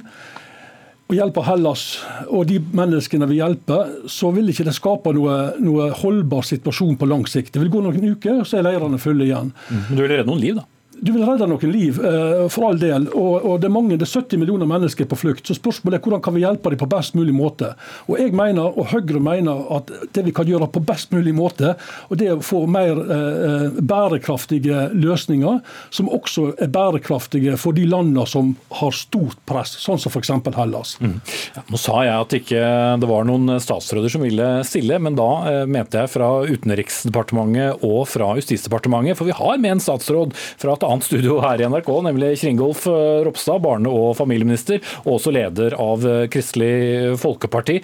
og 1.13 1.19
hjelper 1.19 1.45
Hellas 1.45 1.83
og 2.27 2.47
de 2.49 2.59
menneskene 2.73 3.29
vi 3.29 3.39
hjelper, 3.39 3.97
så 4.09 4.31
vil 4.33 4.49
ikke 4.49 4.65
det 4.67 4.75
skape 4.75 5.13
noe, 5.15 5.37
noe 5.61 5.89
holdbar 6.01 6.45
situasjon 6.47 6.97
på 6.99 7.09
lang 7.09 7.25
sikt. 7.29 7.53
Det 7.53 7.61
vil 7.61 7.71
gå 7.73 7.83
noen 7.85 8.13
uker, 8.15 8.41
så 8.47 8.59
er 8.59 8.67
leirene 8.67 9.01
fulle 9.01 9.27
igjen. 9.27 9.53
Men 9.69 9.93
du 9.93 10.01
vil 10.01 10.15
redde 10.15 10.29
noen 10.31 10.41
liv, 10.41 10.57
da? 10.57 10.65
Du 11.03 11.11
vil 11.11 11.25
redde 11.27 11.47
noen 11.51 11.71
liv, 11.73 11.99
eh, 11.99 12.45
for 12.53 12.69
all 12.69 12.79
del. 12.79 13.09
Og, 13.11 13.59
det 13.59 13.67
er 13.67 13.73
mange, 13.73 13.97
det 13.99 14.07
er 14.07 14.13
70 14.21 14.39
millioner 14.39 14.69
mennesker 14.69 15.07
på 15.09 15.17
flukt. 15.19 15.43
Så 15.47 15.57
spørsmålet 15.57 15.99
er 15.99 16.03
hvordan 16.05 16.23
kan 16.23 16.35
vi 16.35 16.43
hjelpe 16.45 16.71
dem 16.71 16.79
på 16.79 16.87
best 16.93 17.17
mulig 17.17 17.35
måte. 17.35 17.73
Og 18.07 18.21
jeg 18.21 18.31
mener, 18.35 18.71
og 18.71 18.87
Høyre 18.93 19.19
mener 19.23 19.65
at 19.75 19.91
det 20.15 20.23
vi 20.27 20.33
kan 20.35 20.47
gjøre 20.47 20.69
på 20.71 20.83
best 20.87 21.11
mulig 21.11 21.33
måte, 21.35 21.73
og 22.07 22.19
det 22.21 22.29
er 22.29 22.37
å 22.37 22.45
få 22.45 22.63
mer 22.71 23.01
eh, 23.03 23.81
bærekraftige 23.83 24.85
løsninger, 24.95 25.59
som 25.91 26.11
også 26.13 26.53
er 26.63 26.71
bærekraftige 26.71 27.57
for 27.59 27.75
de 27.75 27.83
landene 27.89 28.23
som 28.29 28.53
har 28.79 28.95
stort 28.95 29.41
press, 29.49 29.75
sånn 29.83 29.99
som 29.99 30.13
f.eks. 30.13 30.31
Hellas. 30.55 30.95
Mm. 31.03 31.17
Ja, 31.57 31.65
nå 31.67 31.81
sa 31.81 31.99
jeg 32.07 32.15
at 32.15 32.37
ikke 32.37 32.63
det 33.01 33.09
var 33.09 33.27
noen 33.27 33.57
statsråder 33.59 34.11
som 34.13 34.23
ville 34.23 34.49
stille, 34.67 35.01
men 35.03 35.19
da 35.19 35.29
eh, 35.51 35.61
mente 35.67 35.99
jeg 35.99 36.13
fra 36.15 36.31
Utenriksdepartementet 36.47 37.83
og 37.83 38.05
fra 38.07 38.31
Justisdepartementet, 38.39 39.19
for 39.19 39.27
vi 39.27 39.35
har 39.35 39.59
med 39.59 39.75
en 39.75 39.83
statsråd 39.83 40.35
fra 40.37 40.77
et 40.77 40.87
annet 40.87 40.92
studio 41.01 41.39
her 41.41 41.61
i 41.61 41.67
NRK, 41.69 41.89
nemlig 42.05 42.35
Kringolf 42.41 42.85
eh, 42.87 43.23
Ropstad, 43.25 43.61
barne- 43.63 43.89
og 43.89 44.13
familieminister, 44.19 44.83
og 45.05 45.17
også 45.17 45.33
leder 45.33 45.77
av 45.79 46.05
eh, 46.05 46.27
Kristelig 46.33 47.17
Folkeparti. 47.21 47.79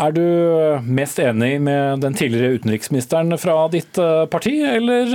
Er 0.00 0.14
du 0.16 0.24
mest 0.86 1.20
enig 1.20 1.58
med 1.60 2.00
den 2.02 2.16
tidligere 2.16 2.56
utenriksministeren 2.58 3.36
fra 3.38 3.56
ditt 3.72 4.00
eh, 4.00 4.24
parti, 4.32 4.56
eller 4.64 5.12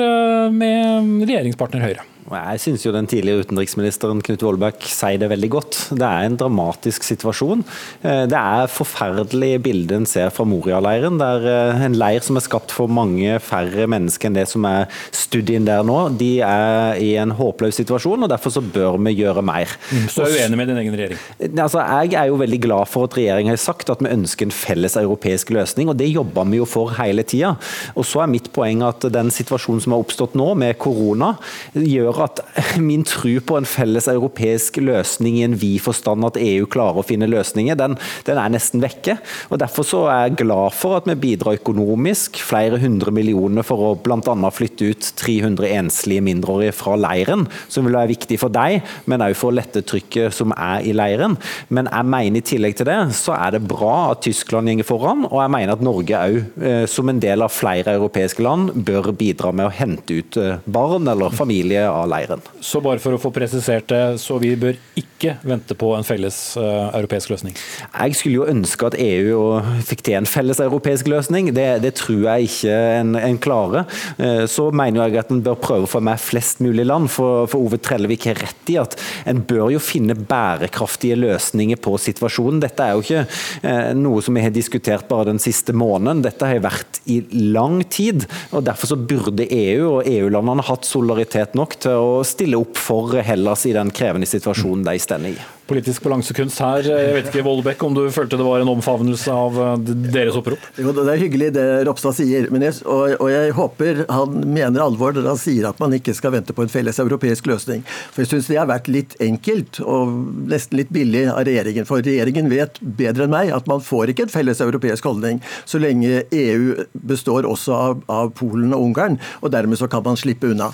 med 0.53 1.25
regjeringspartner 1.25 1.89
Høyre? 1.89 2.05
Jeg 2.25 2.57
syns 2.63 2.81
jo 2.81 2.89
den 2.89 3.05
tidligere 3.05 3.43
utenriksministeren 3.45 4.17
Knut 4.25 4.41
Vollbæk 4.41 4.87
sier 4.89 5.19
det 5.21 5.27
veldig 5.29 5.49
godt. 5.53 5.75
Det 5.93 6.05
er 6.07 6.25
en 6.25 6.37
dramatisk 6.41 7.03
situasjon. 7.05 7.59
Eh, 8.01 8.23
det 8.31 8.39
er 8.39 8.71
forferdelige 8.71 9.59
bilder 9.67 9.99
en 9.99 10.07
ser 10.09 10.31
fra 10.33 10.41
Moria-leiren. 10.49 11.19
Det 11.21 11.27
er 11.35 11.45
eh, 11.51 11.83
en 11.85 11.97
leir 12.01 12.25
som 12.25 12.39
er 12.39 12.45
skapt 12.47 12.73
for 12.73 12.89
mange 12.89 13.37
færre 13.45 13.85
mennesker 13.93 14.31
enn 14.31 14.39
det 14.39 14.47
som 14.49 14.65
er 14.65 14.89
studien 15.13 15.67
der 15.67 15.85
nå. 15.85 15.99
De 16.17 16.31
er 16.41 16.97
i 16.97 17.11
en 17.21 17.35
håpløs 17.37 17.77
situasjon, 17.83 18.25
og 18.25 18.33
derfor 18.33 18.55
så 18.55 18.65
bør 18.65 18.97
vi 19.05 19.13
gjøre 19.19 19.45
mer. 19.45 19.77
Mm, 19.93 20.09
så 20.09 20.25
er 20.25 20.33
du 20.33 20.39
enig 20.47 20.59
med 20.63 20.71
din 20.73 20.81
egen 20.81 20.97
regjering? 20.97 21.21
Eh, 21.37 21.53
altså, 21.53 21.85
jeg 22.07 22.17
er 22.23 22.33
jo 22.33 22.41
veldig 22.41 22.61
glad 22.65 22.89
for 22.89 23.05
at 23.05 23.19
regjeringen 23.19 23.53
har 23.53 23.61
sagt 23.61 23.93
at 23.93 24.01
vi 24.01 24.09
ønsker 24.15 24.49
en 24.49 24.55
felles 24.63 24.97
europeisk 25.03 25.53
løsning, 25.53 25.93
og 25.93 26.01
det 26.01 26.09
jobber 26.09 26.49
vi 26.49 26.63
jo 26.63 26.65
for 26.73 26.97
hele 26.97 27.21
tida. 27.21 27.53
Og 27.93 28.09
så 28.09 28.25
er 28.25 28.33
mitt 28.33 28.49
poeng 28.57 28.81
at 28.89 29.05
den 29.13 29.29
situasjonen 29.29 29.85
som 29.85 29.93
har 29.93 30.01
oppstått 30.01 30.33
nå, 30.33 30.49
med 30.57 30.73
korona, 30.81 31.35
gjør 31.77 32.14
gjør 32.15 32.25
at 32.25 32.41
min 32.81 33.03
tro 33.07 33.33
på 33.45 33.57
en 33.59 33.67
felles 33.67 34.07
europeisk 34.11 34.79
løsning 34.81 35.39
i 35.39 35.45
en 35.45 35.55
vid 35.59 35.81
forstand 35.83 36.25
at 36.27 36.39
EU 36.39 36.65
klarer 36.71 37.01
å 37.01 37.05
finne 37.05 37.29
løsninger, 37.29 37.75
den, 37.75 37.97
den 38.27 38.39
er 38.39 38.53
nesten 38.53 38.83
vekke. 38.83 39.17
Og 39.49 39.59
Derfor 39.61 39.87
så 39.87 40.01
er 40.09 40.27
jeg 40.27 40.39
glad 40.43 40.75
for 40.75 40.99
at 40.99 41.09
vi 41.09 41.15
bidrar 41.19 41.59
økonomisk, 41.59 42.39
flere 42.43 42.79
hundre 42.81 43.11
millioner 43.15 43.65
for 43.65 43.91
å 43.91 43.93
bl.a. 43.99 44.35
flytte 44.53 44.91
ut 44.91 45.11
300 45.19 45.71
enslige 45.75 46.23
mindreårige 46.25 46.75
fra 46.75 46.95
leiren, 46.99 47.45
som 47.71 47.87
vil 47.87 47.97
være 47.97 48.13
viktig 48.13 48.39
for 48.41 48.53
deg, 48.53 48.83
men 49.09 49.23
òg 49.25 49.35
for 49.37 49.51
å 49.51 49.57
lette 49.57 49.83
trykket 49.85 50.35
som 50.35 50.53
er 50.55 50.85
i 50.85 50.93
leiren. 50.95 51.37
Men 51.73 51.89
jeg 51.91 52.11
mener 52.11 52.41
i 52.41 52.45
tillegg 52.45 52.77
til 52.79 52.89
det, 52.89 52.99
så 53.17 53.35
er 53.37 53.55
det 53.55 53.65
bra 53.67 54.11
at 54.13 54.23
Tyskland 54.25 54.71
går 54.79 54.87
foran, 54.87 55.25
og 55.27 55.37
jeg 55.41 55.53
mener 55.53 55.75
at 55.75 55.83
Norge 55.85 56.19
òg, 56.19 56.37
eh, 56.61 56.85
som 56.89 57.09
en 57.11 57.19
del 57.21 57.43
av 57.45 57.53
flere 57.53 57.95
europeiske 57.97 58.43
land, 58.45 58.73
bør 58.87 59.11
bidra 59.15 59.51
med 59.55 59.69
å 59.69 59.73
hente 59.73 60.19
ut 60.19 60.39
eh, 60.41 60.61
barn 60.65 61.07
eller 61.11 61.33
familie 61.35 61.85
av 61.89 62.04
leiren. 62.09 62.43
Så 62.63 62.81
bare 62.83 63.01
for 63.03 63.15
å 63.15 63.21
få 63.21 63.31
presisert 63.35 63.87
det, 63.91 64.03
så 64.21 64.37
vi 64.41 64.53
bør 64.59 64.77
ikke 64.99 65.35
vente 65.45 65.75
på 65.77 65.91
en 65.95 66.05
felles 66.05 66.37
uh, 66.59 66.91
europeisk 66.95 67.31
løsning? 67.33 67.55
Jeg 67.91 68.17
skulle 68.17 68.39
jo 68.39 68.47
ønske 68.51 68.89
at 68.89 68.97
EU 68.99 69.41
fikk 69.85 70.03
til 70.05 70.17
en 70.19 70.29
felles 70.29 70.61
europeisk 70.63 71.09
løsning. 71.11 71.51
Det, 71.55 71.67
det 71.83 71.95
tror 71.99 72.25
jeg 72.27 72.49
ikke 72.49 72.75
en, 72.99 73.15
en 73.19 73.39
klarer. 73.41 73.87
Uh, 74.19 74.45
så 74.51 74.67
mener 74.75 75.05
jeg 75.05 75.23
at 75.23 75.33
en 75.33 75.43
bør 75.45 75.59
prøve 75.61 75.87
å 75.87 75.91
få 75.91 76.01
med 76.05 76.21
flest 76.21 76.61
mulig 76.65 76.87
land. 76.87 77.09
For, 77.13 77.49
for 77.51 77.65
Ove 77.65 77.79
Trellevik 77.81 78.27
har 78.29 78.39
rett 78.43 78.73
i 78.73 78.79
at 78.81 78.97
en 79.29 79.41
bør 79.45 79.73
jo 79.75 79.83
finne 79.83 80.17
bærekraftige 80.17 81.17
løsninger 81.19 81.79
på 81.81 81.95
situasjonen. 82.01 82.61
Dette 82.63 82.85
er 82.85 82.95
jo 82.95 83.05
ikke 83.05 83.25
uh, 83.25 83.91
noe 83.97 84.23
som 84.25 84.37
vi 84.37 84.45
har 84.45 84.53
diskutert 84.55 85.09
bare 85.09 85.29
den 85.31 85.41
siste 85.41 85.75
måneden. 85.75 86.23
Dette 86.25 86.49
har 86.49 86.63
vært 86.65 87.01
i 87.11 87.21
lang 87.31 87.81
tid. 87.89 88.25
og 88.51 88.65
Derfor 88.67 88.91
så 88.91 88.99
burde 88.99 89.47
EU 89.49 89.97
og 89.97 90.09
EU-landene 90.09 90.65
hatt 90.65 90.87
solidaritet 90.87 91.55
nok 91.57 91.77
til 91.83 91.94
å 91.97 92.23
stille 92.27 92.59
opp 92.59 92.77
for 92.79 93.17
Hellas 93.25 93.65
i 93.65 93.73
den 93.75 93.91
krevende 93.95 94.29
situasjonen 94.29 94.85
de 94.87 94.99
står 95.01 95.29
i. 95.31 95.35
Politisk 95.65 96.03
balansekunst 96.05 96.59
her. 96.61 96.85
Jeg 96.85 97.13
vet 97.15 97.29
ikke, 97.31 97.43
Vollbekk, 97.45 97.83
om 97.87 97.95
du 97.97 98.03
følte 98.13 98.37
det 98.37 98.45
var 98.45 98.61
en 98.61 98.69
omfavnelse 98.75 99.33
av 99.33 99.55
eh, 99.63 99.93
deres 100.13 100.37
opprop? 100.37 100.61
Jo, 100.77 100.91
Det 100.93 101.05
er 101.09 101.21
hyggelig 101.23 101.47
det 101.55 101.65
Ropstad 101.87 102.13
sier, 102.19 102.45
jeg, 102.45 102.73
og, 102.83 103.15
og, 103.17 103.29
jeg 103.33 103.55
håper 103.57 104.03
han 104.05 104.35
mener 104.45 104.83
alvor 104.85 105.15
når 105.15 105.31
han 105.31 105.41
sier 105.41 105.65
at 105.71 105.81
man 105.81 105.95
ikke 105.97 106.13
skal 106.13 106.35
vente 106.35 106.53
på 106.53 106.65
en 106.65 106.69
felles 106.69 107.01
europeisk 107.01 107.49
løsning. 107.49 107.81
For 108.13 108.21
jeg 108.21 108.33
syns 108.35 108.51
det 108.51 108.59
har 108.61 108.69
vært 108.69 108.91
litt 108.93 109.17
enkelt 109.25 109.81
og 109.81 110.13
nesten 110.53 110.77
litt 110.77 110.93
billig 110.93 111.25
av 111.33 111.41
regjeringen. 111.49 111.89
For 111.89 112.05
regjeringen 112.05 112.51
vet 112.53 112.77
bedre 112.81 113.25
enn 113.25 113.33
meg 113.33 113.49
at 113.55 113.65
man 113.71 113.81
får 113.81 114.13
ikke 114.13 114.27
en 114.27 114.35
felles 114.35 114.61
europeisk 114.61 115.09
holdning 115.09 115.41
så 115.65 115.81
lenge 115.81 116.23
EU 116.29 116.85
består 117.09 117.49
også 117.49 117.75
av, 117.75 118.05
av 118.11 118.31
Polen 118.37 118.73
og 118.75 118.91
Ungarn, 118.91 119.19
og 119.41 119.53
dermed 119.55 119.81
så 119.81 119.89
kan 119.91 120.05
man 120.05 120.19
slippe 120.19 120.53
unna. 120.53 120.71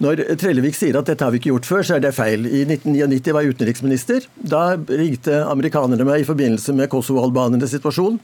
Når 0.00 0.22
Trellevik 0.40 0.76
sier 0.78 0.96
at 0.96 1.10
dette 1.10 1.26
har 1.26 1.32
vi 1.34 1.42
ikke 1.42 1.50
gjort 1.52 1.68
før, 1.68 1.82
så 1.84 1.98
er 1.98 2.04
det 2.06 2.14
feil. 2.16 2.46
I 2.48 2.62
1999 2.64 3.34
var 3.36 3.44
jeg 3.44 3.56
utenriksminister. 3.56 4.29
Da 4.36 4.74
ringte 4.76 5.42
amerikanerne 5.44 6.06
meg 6.06 6.22
i 6.22 6.28
forbindelse 6.28 6.74
med 6.76 6.90
Kosovo-albanernes 6.92 7.74
situasjon. 7.74 8.20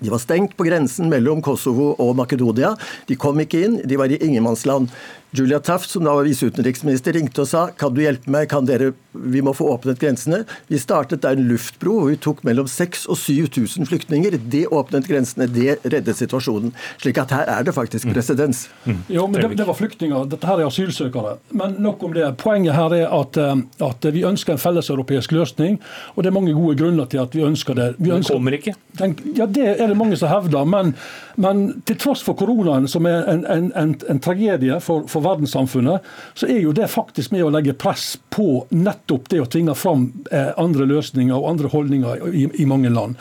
De 0.00 0.08
var 0.08 0.22
stengt 0.22 0.54
på 0.56 0.64
grensen 0.64 1.10
mellom 1.12 1.42
Kosovo 1.44 1.90
og 2.00 2.14
Makedonia. 2.16 2.72
De 3.08 3.18
kom 3.20 3.40
ikke 3.42 3.64
inn, 3.66 3.80
de 3.84 3.98
var 4.00 4.12
i 4.12 4.20
ingenmannsland. 4.22 4.88
Julia 5.32 5.60
Taft, 5.60 5.90
som 5.90 6.04
da 6.04 6.14
var 6.14 6.26
viseutenriksminister, 6.26 7.14
ringte 7.14 7.44
og 7.44 7.48
sa 7.50 7.68
kan 7.78 7.94
du 7.94 8.00
hjelpe 8.02 8.30
meg, 8.32 8.48
kan 8.50 8.66
dere, 8.66 8.90
vi 9.12 9.42
må 9.44 9.52
få 9.54 9.68
åpnet 9.70 10.00
grensene. 10.00 10.42
Vi 10.66 10.78
startet 10.82 11.22
der 11.22 11.38
en 11.38 11.46
luftbro 11.46 12.00
hvor 12.00 12.08
vi 12.10 12.16
tok 12.18 12.42
mellom 12.46 12.66
6000 12.70 13.10
og 13.10 13.18
7000 13.18 13.86
flyktninger. 13.90 14.34
Det 14.50 14.64
åpnet 14.74 15.06
grensene, 15.06 15.46
det 15.50 15.78
reddet 15.84 16.18
situasjonen. 16.18 16.74
Slik 17.02 17.20
at 17.22 17.34
her 17.34 17.50
er 17.50 17.66
det 17.66 17.74
faktisk 17.76 18.08
mm. 18.08 18.14
presedens. 18.14 18.64
Mm. 18.84 18.98
Jo, 19.08 19.26
men 19.30 19.38
det, 19.44 19.52
det, 19.60 19.68
var 19.68 19.78
flyktninger, 19.78 20.26
dette 20.32 20.50
her 20.50 20.64
er 20.64 20.70
asylsøkere. 20.70 21.36
Men 21.62 21.78
nok 21.82 22.02
om 22.08 22.16
det. 22.16 22.26
Poenget 22.40 22.74
her 22.74 22.96
er 22.98 23.14
at, 23.14 23.38
eh, 23.38 23.62
at 23.86 24.10
vi 24.10 24.26
ønsker 24.26 24.56
en 24.56 24.62
felleseuropeisk 24.62 25.34
løsning, 25.36 25.78
og 26.16 26.24
det 26.24 26.32
er 26.32 26.36
mange 26.40 26.56
gode 26.58 26.74
grunner 26.82 27.06
til 27.10 27.22
at 27.22 27.34
vi 27.36 27.46
ønsker 27.46 27.78
det. 27.78 27.88
Vi 27.98 28.10
ønsker, 28.10 28.34
den 28.34 28.42
kommer 28.42 28.58
ikke? 28.58 28.74
Den, 28.98 29.16
ja, 29.38 29.46
det 29.46 29.76
er 29.76 29.86
det 29.86 29.98
mange 29.98 30.18
som 30.18 30.32
hevder. 30.32 30.66
Men, 30.66 30.94
men 31.38 31.64
til 31.86 31.98
tross 32.02 32.24
for 32.26 32.38
koronaen, 32.38 32.90
som 32.90 33.06
er 33.06 33.22
en, 33.30 33.46
en, 33.46 33.70
en, 33.78 33.96
en 34.10 34.22
tragedie 34.22 34.80
for, 34.82 35.06
for 35.10 35.19
for 35.20 35.28
verdenssamfunnet, 35.28 36.06
så 36.34 36.48
er 36.48 36.62
jo 36.64 36.74
det 36.76 36.88
faktisk 36.90 37.34
med 37.34 37.44
å 37.44 37.52
legge 37.52 37.76
press 37.78 38.14
på 38.32 38.64
nettopp 38.72 39.28
det 39.30 39.42
å 39.44 39.48
tvinge 39.50 39.76
fram 39.78 40.08
eh, 40.32 40.50
andre 40.60 40.88
løsninger 40.88 41.36
og 41.36 41.50
andre 41.52 41.70
holdninger 41.72 42.26
i, 42.32 42.46
i 42.62 42.68
mange 42.68 42.92
land. 42.92 43.20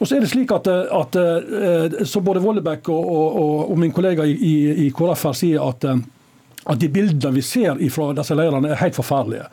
Og 0.00 0.08
så 0.08 0.16
er 0.16 0.24
det 0.24 0.32
slik 0.32 0.52
at, 0.54 0.68
eh, 0.70 0.90
at 0.90 1.20
eh, 1.20 2.02
så 2.08 2.24
både 2.24 2.42
Vollebekk 2.44 2.90
og, 2.92 3.12
og, 3.14 3.54
og, 3.68 3.78
min 3.78 3.94
kollega 3.94 4.26
i, 4.26 4.56
i 4.86 4.90
KrF 4.94 5.28
her 5.30 5.40
sier 5.44 5.64
at 5.68 5.88
at 6.64 6.80
de 6.80 6.88
bildene 6.88 7.34
vi 7.34 7.42
ser 7.44 7.80
fra 7.92 8.06
disse 8.16 8.36
leirene 8.36 8.70
er 8.72 8.80
helt 8.80 8.96
forferdelige. 8.96 9.48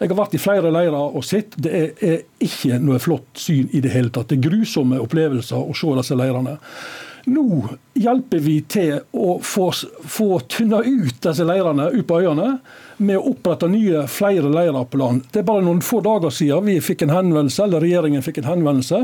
Jeg 0.00 0.10
har 0.10 0.18
vært 0.18 0.34
i 0.34 0.40
flere 0.42 0.72
leirer 0.74 0.96
og 0.98 1.24
sett. 1.24 1.54
Det 1.62 1.72
er, 1.72 1.92
er 2.02 2.16
ikke 2.42 2.80
noe 2.82 2.98
flott 3.02 3.38
syn 3.38 3.70
i 3.70 3.82
det 3.84 3.92
hele 3.94 4.10
tatt. 4.10 4.32
Det 4.32 4.40
er 4.40 4.48
grusomme 4.48 4.98
opplevelser 5.02 5.62
å 5.62 5.76
se 5.76 5.92
disse 6.00 6.18
leirene. 6.18 6.56
Nå 7.26 7.68
hjelper 7.98 8.38
vi 8.38 8.60
til 8.70 9.00
å 9.10 9.38
få, 9.42 9.72
få 10.06 10.28
tynna 10.46 10.78
ut 10.86 11.16
disse 11.24 11.42
leirene 11.46 11.88
ut 11.90 12.06
på 12.06 12.20
øyene 12.22 12.52
med 13.02 13.18
å 13.18 13.32
opprette 13.32 13.66
nye, 13.66 14.04
flere 14.06 14.46
leirer 14.52 14.86
på 14.86 15.00
land. 15.00 15.24
Det 15.32 15.42
er 15.42 15.48
bare 15.48 15.64
noen 15.66 15.82
få 15.82 15.98
dager 16.06 16.30
siden 16.30 16.68
vi 16.70 16.76
fikk 16.84 17.02
en 17.02 17.16
henvendelse, 17.16 17.64
eller 17.66 17.82
regjeringen 17.82 18.22
fikk 18.22 18.38
en 18.44 18.50
henvendelse 18.52 19.02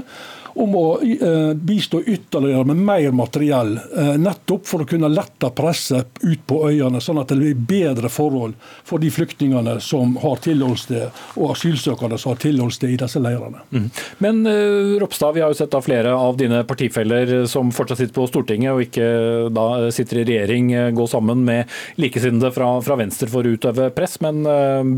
om 0.55 0.75
å 0.77 0.87
eh, 1.03 1.55
bistå 1.55 2.03
ytterligere 2.03 2.65
med 2.65 2.77
mer 2.77 3.11
materiell. 3.11 3.77
Eh, 3.97 4.15
nettopp 4.21 4.67
for 4.69 4.85
å 4.85 4.89
kunne 4.89 5.09
lette 5.09 5.51
presset 5.57 6.21
ut 6.21 6.45
på 6.47 6.61
øyene, 6.69 7.01
sånn 7.01 7.21
at 7.23 7.33
det 7.33 7.39
blir 7.41 7.55
bedre 7.57 8.11
forhold 8.13 8.57
for 8.85 9.03
de 9.03 9.11
flyktningene 9.13 9.79
som 9.81 10.17
har 10.23 10.41
tilholdssted, 10.45 11.23
og 11.39 11.55
asylsøkerne 11.55 12.19
som 12.21 12.35
har 12.35 12.43
tilholdssted 12.43 12.93
i 12.93 12.99
disse 13.01 13.23
leirene. 13.23 13.63
Mm. 13.73 13.89
Men 14.25 14.43
uh, 14.47 14.99
Ropstad, 15.01 15.35
vi 15.37 15.43
har 15.45 15.53
jo 15.53 15.59
sett 15.59 15.73
da 15.73 15.81
flere 15.85 16.13
av 16.15 16.37
dine 16.41 16.63
partifeller 16.69 17.47
som 17.51 17.73
fortsatt 17.75 18.03
sitter 18.03 18.17
på 18.17 18.29
Stortinget 18.29 18.75
og 18.75 18.85
ikke 18.85 19.07
da 19.55 19.67
sitter 19.95 20.23
i 20.23 20.27
regjering, 20.29 20.71
gå 20.97 21.07
sammen 21.11 21.45
med 21.47 21.71
likesinnede 22.01 22.53
fra, 22.55 22.75
fra 22.85 22.99
Venstre 23.01 23.31
for 23.33 23.47
å 23.47 23.55
utøve 23.57 23.89
press. 23.95 24.19
Men 24.25 24.43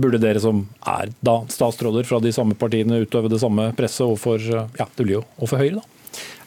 burde 0.00 0.20
dere 0.22 0.42
som 0.42 0.64
er 0.90 1.12
da 1.24 1.38
statsråder 1.50 2.06
fra 2.08 2.20
de 2.22 2.32
samme 2.34 2.56
partiene 2.58 3.02
utøve 3.04 3.30
det 3.32 3.40
samme 3.42 3.70
presset 3.78 4.04
overfor 4.06 4.42
ja, 4.44 4.86
det 4.96 5.06
blir 5.06 5.18
jo 5.20 5.24
og 5.44 5.50
for 5.52 5.60
Høyre, 5.60 5.82
da? 5.82 5.93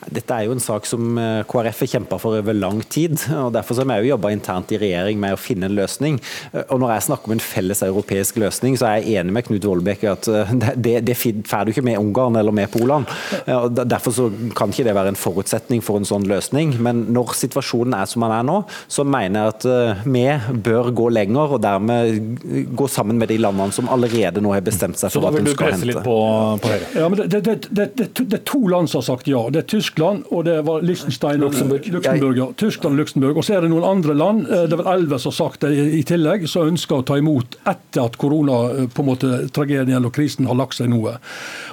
Dette 0.05 0.35
er 0.35 0.45
jo 0.45 0.53
en 0.53 0.61
sak 0.61 0.85
som 0.87 1.17
eh, 1.19 1.41
KrF 1.49 1.81
har 1.83 1.89
kjempa 1.95 2.19
for 2.21 2.37
over 2.37 2.55
lang 2.55 2.83
tid. 2.85 3.17
og 3.33 3.51
Derfor 3.55 3.79
har 3.81 4.03
vi 4.03 4.11
jobba 4.11 4.31
internt 4.31 4.71
i 4.71 4.79
regjering 4.79 5.19
med 5.19 5.33
å 5.33 5.39
finne 5.41 5.67
en 5.67 5.75
løsning. 5.77 6.19
Eh, 6.51 6.63
og 6.69 6.81
Når 6.83 6.93
jeg 6.93 7.05
snakker 7.07 7.31
om 7.31 7.35
en 7.35 7.43
felles 7.43 7.81
europeisk 7.85 8.37
løsning, 8.41 8.77
så 8.77 8.87
er 8.91 9.01
jeg 9.01 9.21
enig 9.21 9.33
med 9.33 9.47
Knut 9.47 9.65
Vollbekk 9.65 10.05
i 10.05 10.11
at 10.11 10.29
eh, 10.29 10.53
det, 10.75 10.99
det 11.07 11.17
får 11.17 11.65
du 11.65 11.73
ikke 11.73 11.85
med 11.87 11.99
Ungarn 11.99 12.37
eller 12.39 12.55
med 12.55 12.69
Polen. 12.71 13.07
og 13.51 13.77
Derfor 13.77 14.13
så 14.13 14.27
kan 14.57 14.71
ikke 14.71 14.85
det 14.87 14.95
være 14.97 15.13
en 15.15 15.19
forutsetning 15.19 15.83
for 15.83 15.99
en 15.99 16.07
sånn 16.07 16.27
løsning. 16.29 16.75
Men 16.83 17.07
når 17.15 17.33
situasjonen 17.41 17.97
er 17.97 18.09
som 18.09 18.25
den 18.25 18.35
er 18.37 18.45
nå, 18.45 18.59
så 18.91 19.05
mener 19.07 19.41
jeg 19.41 19.55
at 19.55 20.05
vi 20.05 20.25
bør 20.67 20.91
gå 20.95 21.09
lenger 21.15 21.57
og 21.57 21.63
dermed 21.63 22.37
gå 22.77 22.87
sammen 22.91 23.17
med 23.19 23.31
de 23.31 23.39
landene 23.41 23.73
som 23.75 23.89
allerede 23.91 24.43
nå 24.43 24.53
har 24.53 24.63
bestemt 24.65 24.99
seg 24.99 25.13
for 25.13 25.29
at 25.29 25.39
de 25.39 25.55
skal 25.55 25.73
hente. 25.73 25.81
Så 25.81 25.89
da 25.89 25.91
vil 25.91 25.91
du 25.91 25.91
presse 25.91 25.91
litt 25.91 26.03
på, 26.05 26.17
på 26.63 26.73
Høyre? 26.73 26.89
Ja, 26.97 27.09
men 27.09 27.21
det, 27.23 27.41
det, 27.47 27.57
det, 27.97 28.09
det, 28.19 28.39
er 28.39 28.43
to 28.47 28.61
land 28.71 28.91
som 28.91 29.01
har 29.01 29.07
sagt 29.09 29.29
ja. 29.31 29.43
Det 29.53 29.63
er 29.63 29.69
Tyskland 29.71 29.86
Tyskland, 29.87 30.23
og 30.31 30.45
det 30.45 30.65
var 30.65 30.81
Liechtenstein 30.81 31.43
og 31.43 31.53
Luxemburg, 31.53 32.37
Ja. 32.37 32.47
Tyskland 32.57 32.93
og 32.93 32.99
Luxembourg. 32.99 33.37
Og 33.37 33.43
så 33.43 33.55
er 33.55 33.61
det 33.61 33.69
noen 33.69 33.83
andre 33.83 34.13
land, 34.13 34.47
eh, 34.47 34.67
det 34.67 34.73
er 34.73 34.83
vel 34.83 34.93
elleve 34.93 35.19
som 35.19 35.31
har 35.31 35.49
sagt 35.49 35.61
det 35.61 35.71
i 35.77 36.03
tillegg, 36.03 36.47
som 36.47 36.67
ønsker 36.67 36.97
å 36.97 37.05
ta 37.05 37.15
imot 37.17 37.55
etter 37.65 38.05
at 38.05 38.17
korona, 38.17 38.71
eh, 38.71 38.87
på 38.87 38.99
en 38.99 39.05
måte, 39.05 39.49
tragedien 39.51 40.05
og 40.05 40.13
krisen 40.13 40.45
har 40.45 40.55
lagt 40.55 40.73
seg 40.75 40.89
noe. 40.89 41.17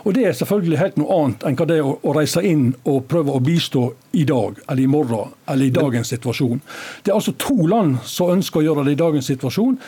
Og 0.05 0.15
Det 0.15 0.25
er 0.27 0.33
selvfølgelig 0.33 0.79
helt 0.79 0.97
noe 0.97 1.25
annet 1.25 1.41
enn 1.45 1.57
hva 1.57 1.67
det 1.67 1.79
er 1.79 1.83
å 1.83 2.15
reise 2.15 2.43
inn 2.45 2.75
og 2.87 3.09
prøve 3.09 3.35
å 3.35 3.43
bistå 3.43 3.95
i 4.13 4.25
dag 4.25 4.55
eller 4.69 4.83
i 4.83 4.87
morgen 4.87 5.33
eller 5.49 5.67
i 5.67 5.71
dagens 5.71 6.09
situasjon. 6.09 6.61
Det 7.03 7.11
er 7.11 7.17
altså 7.17 7.37
to 7.37 7.67
land 7.67 7.99
som 8.05 8.31
ønsker 8.31 8.61
å 8.61 8.65
gjøre 8.65 8.85
det 8.85 8.93
i 8.93 9.03
dagens 9.03 9.27
situasjon, 9.27 9.79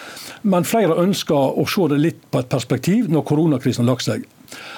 men 0.42 0.64
flere 0.64 0.96
ønsker 0.96 1.34
å 1.34 1.66
se 1.68 1.88
det 1.88 2.00
litt 2.00 2.30
på 2.30 2.38
et 2.40 2.48
perspektiv 2.48 3.08
når 3.08 3.24
koronakrisen 3.24 3.84
har 3.84 3.94
lagt 3.94 4.02
seg. 4.02 4.24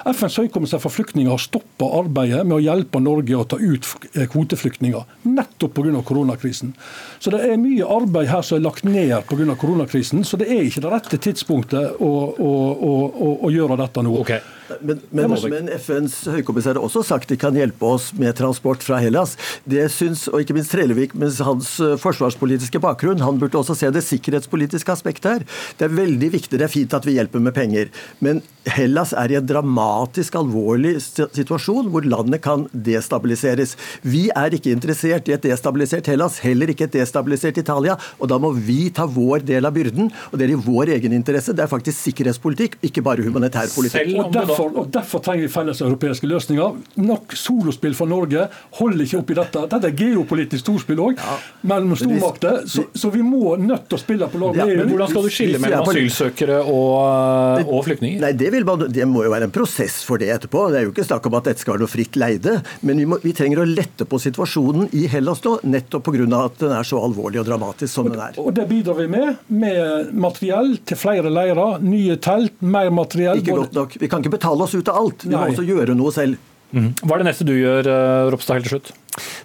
FNs 0.09 0.37
høykommissær 0.41 0.81
for 0.83 0.93
flyktninger 0.93 1.31
har 1.31 1.41
stoppa 1.41 1.87
arbeidet 1.99 2.41
med 2.47 2.57
å 2.57 2.61
hjelpe 2.63 3.01
Norge 3.03 3.37
å 3.37 3.47
ta 3.49 3.59
ut 3.59 3.87
eh, 4.13 4.27
kvoteflyktninger, 4.31 5.17
nettopp 5.29 5.75
pga. 5.77 6.03
koronakrisen. 6.05 6.73
Så 7.19 7.33
det 7.33 7.43
er 7.47 7.59
mye 7.61 7.87
arbeid 7.87 8.31
her 8.31 8.45
som 8.45 8.59
er 8.59 8.65
lagt 8.67 8.87
ned 8.87 9.15
pga. 9.29 9.57
koronakrisen, 9.59 10.23
så 10.25 10.39
det 10.39 10.49
er 10.49 10.65
ikke 10.67 10.85
det 10.85 10.93
rette 10.93 11.21
tidspunktet 11.29 11.99
å, 11.99 12.13
å, 12.37 12.53
å, 12.89 13.35
å 13.45 13.53
gjøre 13.53 13.79
dette 13.79 14.05
nå. 14.05 14.15
Okay. 14.23 14.41
Men, 14.81 15.01
men, 15.15 15.35
men, 15.51 15.69
FNs 15.79 16.21
høykommissær 16.29 16.77
har 16.77 16.85
også 16.85 17.03
sagt 17.05 17.31
de 17.31 17.37
kan 17.39 17.57
hjelpe 17.57 17.85
oss 17.85 18.11
med 18.17 18.35
transport 18.37 18.83
fra 18.85 18.99
Hellas. 19.01 19.35
Det 19.69 19.87
syns, 19.93 20.27
og 20.31 20.43
ikke 20.43 20.55
minst 20.57 20.73
Trellevik 20.73 21.15
med 21.17 21.33
hans 21.45 21.75
eh, 21.83 21.95
forsvarspolitiske 21.99 22.81
bakgrunn, 22.83 23.23
han 23.25 23.39
burde 23.41 23.59
også 23.59 23.77
se 23.77 23.89
det 23.93 24.05
sikkerhetspolitiske 24.05 24.93
aspektet 24.93 25.29
her. 25.31 25.47
Det 25.79 25.87
er 25.87 25.97
veldig 25.97 26.31
viktig, 26.37 26.59
det 26.59 26.67
er 26.67 26.73
fint 26.73 26.93
at 26.95 27.07
vi 27.07 27.17
hjelper 27.17 27.43
med 27.43 27.55
penger, 27.57 27.89
men 28.23 28.43
Hellas 28.69 29.13
er 29.17 29.31
i 29.31 29.37
en 29.39 29.47
dramatisk 29.49 30.35
alvorlig 30.37 30.97
situasjon 31.01 31.89
hvor 31.93 32.05
landet 32.05 32.43
kan 32.45 32.67
destabiliseres. 32.73 33.75
Vi 34.05 34.27
er 34.35 34.53
ikke 34.55 34.73
interessert 34.75 35.29
i 35.29 35.35
et 35.35 35.45
destabilisert 35.45 36.09
Hellas, 36.11 36.39
heller 36.43 36.71
ikke 36.71 36.85
et 36.89 36.97
destabilisert 36.99 37.57
Italia. 37.61 37.97
og 38.19 38.29
Da 38.29 38.37
må 38.41 38.51
vi 38.53 38.89
ta 38.93 39.07
vår 39.09 39.45
del 39.47 39.65
av 39.65 39.73
byrden. 39.73 40.11
og 40.31 40.37
Det 40.37 40.45
er 40.45 40.53
i 40.53 40.59
vår 40.59 40.93
egen 40.97 41.15
interesse. 41.15 41.55
Det 41.55 41.63
er 41.63 41.71
faktisk 41.71 41.97
sikkerhetspolitikk, 41.97 42.77
ikke 42.83 43.01
bare 43.05 43.25
humanitær 43.25 43.71
politikk. 43.73 44.13
Og 44.19 44.58
derfor, 44.59 44.79
og 44.79 44.91
derfor 44.91 45.19
trenger 45.23 45.47
vi 45.47 45.51
felles 45.51 45.81
europeiske 45.81 46.27
løsninger. 46.27 46.77
Nok 47.03 47.35
solospill 47.37 47.95
fra 47.95 48.07
Norge 48.09 48.47
holder 48.79 49.05
ikke 49.05 49.19
opp 49.19 49.31
i 49.31 49.37
dette. 49.39 49.63
Dette 49.73 49.89
er 49.89 49.95
geopolitisk 49.97 50.63
storspill 50.63 51.01
òg, 51.03 51.19
ja. 51.19 51.37
mellom 51.69 51.95
stormakter. 51.99 52.63
Så, 52.69 52.85
så, 52.93 53.11
vi 53.13 53.23
må 53.25 53.55
nødt 53.59 53.87
til 53.89 53.97
å 53.97 54.01
spille 54.01 54.29
på 54.29 54.41
lag 54.41 54.57
med 54.57 54.73
EU. 54.73 54.87
Hvordan 54.91 55.11
skal 55.13 55.27
du 55.27 55.33
skille 55.33 55.61
mellom 55.61 55.87
asylsøkere 55.87 56.59
og, 56.63 57.63
og 57.65 57.83
flyktninger? 57.87 58.23
Nei, 58.23 58.33
det, 58.37 58.51
man, 58.67 58.85
det, 58.87 59.07
må 59.09 59.25
jo 59.25 59.33
være 59.33 59.49
en 59.49 59.55
prosess 59.55 60.01
for 60.07 60.21
det 60.21 60.31
etterpå. 60.35 60.67
Det 60.73 60.81
er 60.81 60.87
jo 60.87 60.93
ikke 60.93 61.07
snakk 61.07 61.29
om 61.29 61.39
at 61.39 61.49
dette 61.51 61.63
skal 61.63 61.75
være 61.75 61.85
noe 61.85 61.91
fritt 61.91 62.19
leide. 62.19 62.59
Men 62.85 63.01
vi, 63.01 63.07
må, 63.09 63.19
vi 63.23 63.35
trenger 63.37 63.63
å 63.63 63.67
lette 63.69 64.07
på 64.09 64.21
situasjonen 64.21 64.91
i 64.97 65.05
Hellas 65.11 65.43
nå, 65.45 65.57
nettopp 65.69 66.09
pga. 66.09 66.27
at 66.39 66.61
den 66.61 66.73
er 66.73 66.87
så 66.87 66.99
alvorlig 67.03 67.41
og 67.41 67.47
dramatisk 67.47 67.93
som 67.93 68.07
og, 68.07 68.15
den 68.15 68.23
er. 68.23 68.39
Og 68.41 68.51
Det 68.55 68.65
bidrar 68.69 68.99
vi 68.99 69.07
med, 69.11 69.43
med 69.47 70.13
materiell 70.13 70.75
til 70.87 70.99
flere 70.99 71.31
leirer, 71.31 71.79
nye 71.83 72.17
telt, 72.21 72.55
mer 72.59 72.89
materiell. 72.93 73.41
Ikke 73.41 73.57
godt 73.61 73.77
nok. 73.77 73.97
Vi 74.01 74.09
kan 74.11 74.23
ikke 74.23 74.35
betale 74.37 74.48
oss 74.57 74.75
ut 74.75 74.87
av 74.87 74.95
alt. 74.95 75.23
Vi 75.23 75.29
Nei. 75.33 75.39
må 75.39 75.53
også 75.53 75.65
gjøre 75.67 75.95
noe 75.97 76.11
selv. 76.11 76.37
Mm. 76.73 76.93
Hva 77.01 77.15
er 77.15 77.23
det 77.23 77.27
neste 77.31 77.45
du 77.45 77.53
gjør, 77.55 77.87
eh, 77.89 78.29
Ropstad, 78.29 78.59
helt 78.59 78.67
til 78.69 78.77
slutt? 78.77 78.91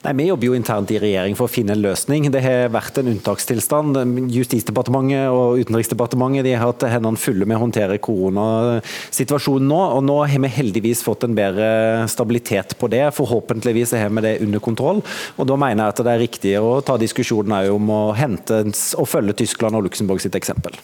Nei, 0.04 0.12
Vi 0.18 0.28
jobber 0.28 0.50
jo 0.50 0.56
internt 0.56 0.92
i 0.94 1.00
regjering 1.02 1.36
for 1.38 1.48
å 1.48 1.52
finne 1.52 1.74
en 1.74 1.82
løsning. 1.84 2.30
Det 2.32 2.42
har 2.44 2.72
vært 2.74 2.98
en 3.00 3.10
unntakstilstand. 3.12 3.98
Justisdepartementet 4.34 5.28
og 5.32 5.60
Utenriksdepartementet 5.62 6.46
de 6.46 6.54
har 6.54 6.70
hatt 6.70 6.86
hendene 6.90 7.20
fulle 7.20 7.48
med 7.48 7.58
å 7.58 7.64
håndtere 7.64 8.00
koronasituasjonen 8.02 9.68
nå. 9.70 9.80
og 9.98 10.04
Nå 10.06 10.18
har 10.24 10.44
vi 10.46 10.52
heldigvis 10.58 11.04
fått 11.06 11.26
en 11.26 11.36
bedre 11.36 12.06
stabilitet 12.10 12.76
på 12.78 12.90
det. 12.92 13.04
Forhåpentligvis 13.16 13.96
har 13.98 14.12
vi 14.14 14.24
det 14.24 14.36
under 14.44 14.62
kontroll. 14.64 15.02
og 15.36 15.48
Da 15.48 15.56
mener 15.56 15.84
jeg 15.84 15.94
at 15.94 16.04
det 16.04 16.14
er 16.14 16.24
riktig 16.24 16.54
å 16.60 16.78
ta 16.84 16.98
diskusjonen 17.00 17.70
om 17.74 17.90
å 17.90 18.02
hente 18.16 18.62
og 18.98 19.08
følge 19.08 19.36
Tyskland 19.42 19.76
og 19.78 19.86
Luxembourg 19.88 20.22
sitt 20.22 20.36
eksempel. 20.38 20.76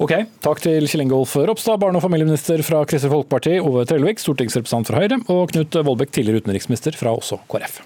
Ok, 0.00 0.14
Takk 0.40 0.62
til 0.64 0.86
Kjell 0.88 1.04
Ingolf 1.04 1.34
Ropstad, 1.36 1.80
barne- 1.82 2.00
og 2.00 2.04
familieminister 2.06 2.62
fra 2.64 2.80
Kristelig 2.88 3.12
Folkeparti, 3.12 3.58
Ove 3.60 3.84
Trellevik, 3.88 4.22
stortingsrepresentant 4.22 4.88
fra 4.88 5.02
Høyre, 5.02 5.20
og 5.28 5.52
Knut 5.52 5.76
Vollbekk, 5.84 6.14
tidligere 6.16 6.44
utenriksminister 6.44 6.96
fra 6.96 7.12
også 7.16 7.42
KrF. 7.50 7.82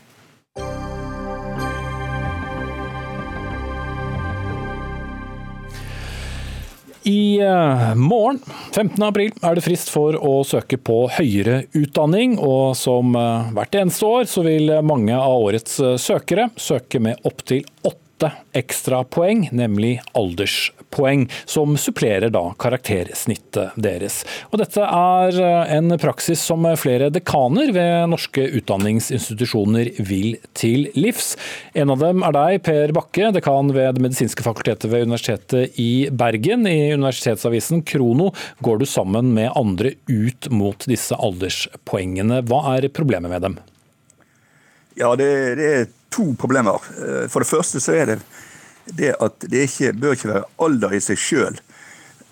I 7.04 7.40
eh, 7.40 7.94
morgen, 7.94 8.38
15. 8.72 9.02
april, 9.04 9.32
er 9.44 9.56
det 9.56 9.64
frist 9.66 9.90
for 9.92 10.16
å 10.16 10.38
søke 10.48 10.78
på 10.80 11.02
høyere 11.12 11.64
utdanning. 11.76 12.38
Og 12.40 12.72
som 12.80 13.12
eh, 13.18 13.50
hvert 13.56 13.76
eneste 13.76 14.08
år, 14.08 14.24
så 14.30 14.44
vil 14.46 14.72
mange 14.86 15.12
av 15.18 15.44
årets 15.50 15.76
eh, 15.84 15.98
søkere 16.00 16.48
søke 16.56 17.02
med 17.04 17.20
opptil 17.28 17.66
åtte 17.84 18.03
åtte 18.14 18.32
ekstrapoeng, 18.52 19.48
nemlig 19.52 20.00
alderspoeng, 20.12 21.30
som 21.44 21.76
supplerer 21.76 22.30
da 22.30 22.54
karaktersnittet 22.58 23.74
deres. 23.76 24.22
Og 24.52 24.60
dette 24.60 24.82
er 24.82 25.40
eh, 25.40 25.72
en 25.76 25.96
praksis 25.98 26.40
som 26.40 26.64
flere 26.78 27.10
dekaner 27.10 27.72
ved 27.74 28.08
norske 28.12 28.46
utdanningsinstitusjoner 28.60 29.90
vil 29.98 30.36
til 30.54 30.88
livs. 30.94 31.34
En 31.74 31.90
av 31.90 32.02
dem 32.02 32.22
er 32.22 32.36
deg, 32.36 32.62
Per 32.64 32.94
Bakke, 32.94 33.32
dekan 33.34 33.72
ved 33.74 33.98
Det 33.98 34.04
medisinske 34.04 34.46
fakultetet 34.46 34.90
ved 34.92 35.08
Universitetet 35.08 35.78
i 35.80 36.08
Bergen. 36.10 36.66
I 36.66 36.94
universitetsavisen 36.94 37.82
Krono 37.82 38.30
går 38.64 38.80
du 38.82 38.86
sammen 38.86 39.34
med 39.34 39.52
andre 39.56 39.96
ut 40.06 40.50
mot 40.50 40.86
disse 40.88 41.16
alderspoengene. 41.18 42.44
Hva 42.46 42.76
er 42.76 42.90
problemet 42.94 43.32
med 43.34 43.48
dem? 43.48 43.60
Ja, 44.94 45.10
det, 45.18 45.26
det 45.58 45.70
er 45.74 45.86
to 46.14 46.34
problemer. 46.34 46.80
Eh, 46.98 47.28
for 47.28 47.42
det 47.42 47.50
første 47.50 47.80
så 47.82 47.96
er 47.98 48.12
det 48.12 48.18
det 48.84 49.14
at 49.22 49.46
det 49.48 49.64
ikke, 49.64 49.94
bør 49.96 50.16
ikke 50.16 50.30
være 50.30 50.48
alder 50.66 50.92
i 50.92 51.00
seg 51.02 51.20
sjøl 51.20 51.56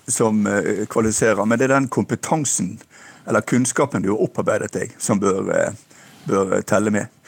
som 0.07 0.45
eh, 0.47 0.85
kvalifiserer, 0.91 1.43
men 1.45 1.59
det 1.59 1.67
er 1.67 1.75
den 1.75 1.89
kompetansen 1.91 2.77
eller 3.27 3.45
kunnskapen 3.47 4.03
du 4.03 4.11
har 4.11 4.21
opparbeidet 4.25 4.73
deg, 4.75 4.95
som 4.99 5.21
bør, 5.21 5.49
eh, 5.55 5.99
bør 6.29 6.59
telle 6.67 6.93
med. 6.93 7.19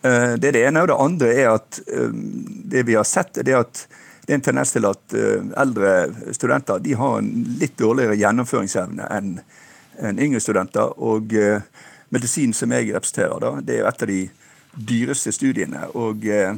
Det 0.00 0.48
er 0.48 0.54
det 0.56 0.60
ene. 0.64 0.80
Og 0.80 0.86
det 0.88 0.94
andre 0.96 1.26
er 1.36 1.48
at 1.50 1.78
det 2.72 2.86
vi 2.88 2.94
har 2.96 3.04
sett, 3.04 3.36
er 3.36 3.58
at 3.58 3.82
det 4.24 4.32
er 4.32 4.38
en 4.38 4.44
tendens 4.46 4.70
til 4.72 4.86
at 4.88 5.12
eldre 5.60 5.90
studenter 6.32 6.80
de 6.80 6.94
har 6.96 7.18
en 7.18 7.28
litt 7.60 7.74
dårligere 7.76 8.16
gjennomføringsevne 8.16 9.10
enn 9.12 10.22
yngre 10.24 10.40
studenter. 10.40 10.94
Og 11.04 11.36
medisin 12.16 12.56
som 12.56 12.72
jeg 12.72 12.94
representerer, 12.94 13.44
da, 13.44 13.52
det 13.60 13.76
er 13.76 13.90
et 13.90 14.06
av 14.06 14.08
de 14.08 14.22
dyreste 14.74 15.32
studiene. 15.32 15.86
og 15.94 16.24
eh, 16.26 16.54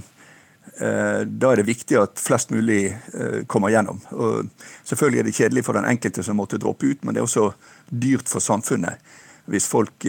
eh, 0.80 1.22
da 1.26 1.52
er 1.52 1.62
det 1.62 1.68
viktig 1.68 1.98
at 2.00 2.20
flest 2.20 2.52
mulig 2.52 2.84
eh, 2.92 3.42
kommer 3.46 3.72
gjennom. 3.72 4.00
Og 4.12 4.48
selvfølgelig 4.84 5.20
er 5.20 5.28
det 5.28 5.36
kjedelig 5.38 5.66
for 5.66 5.78
den 5.78 5.88
enkelte 5.88 6.22
som 6.22 6.38
måtte 6.40 6.60
droppe 6.60 6.92
ut, 6.92 7.04
men 7.04 7.14
det 7.14 7.22
er 7.22 7.28
også 7.28 7.52
dyrt 7.88 8.28
for 8.28 8.44
samfunnet 8.44 9.18
hvis 9.50 9.64
folk 9.66 10.04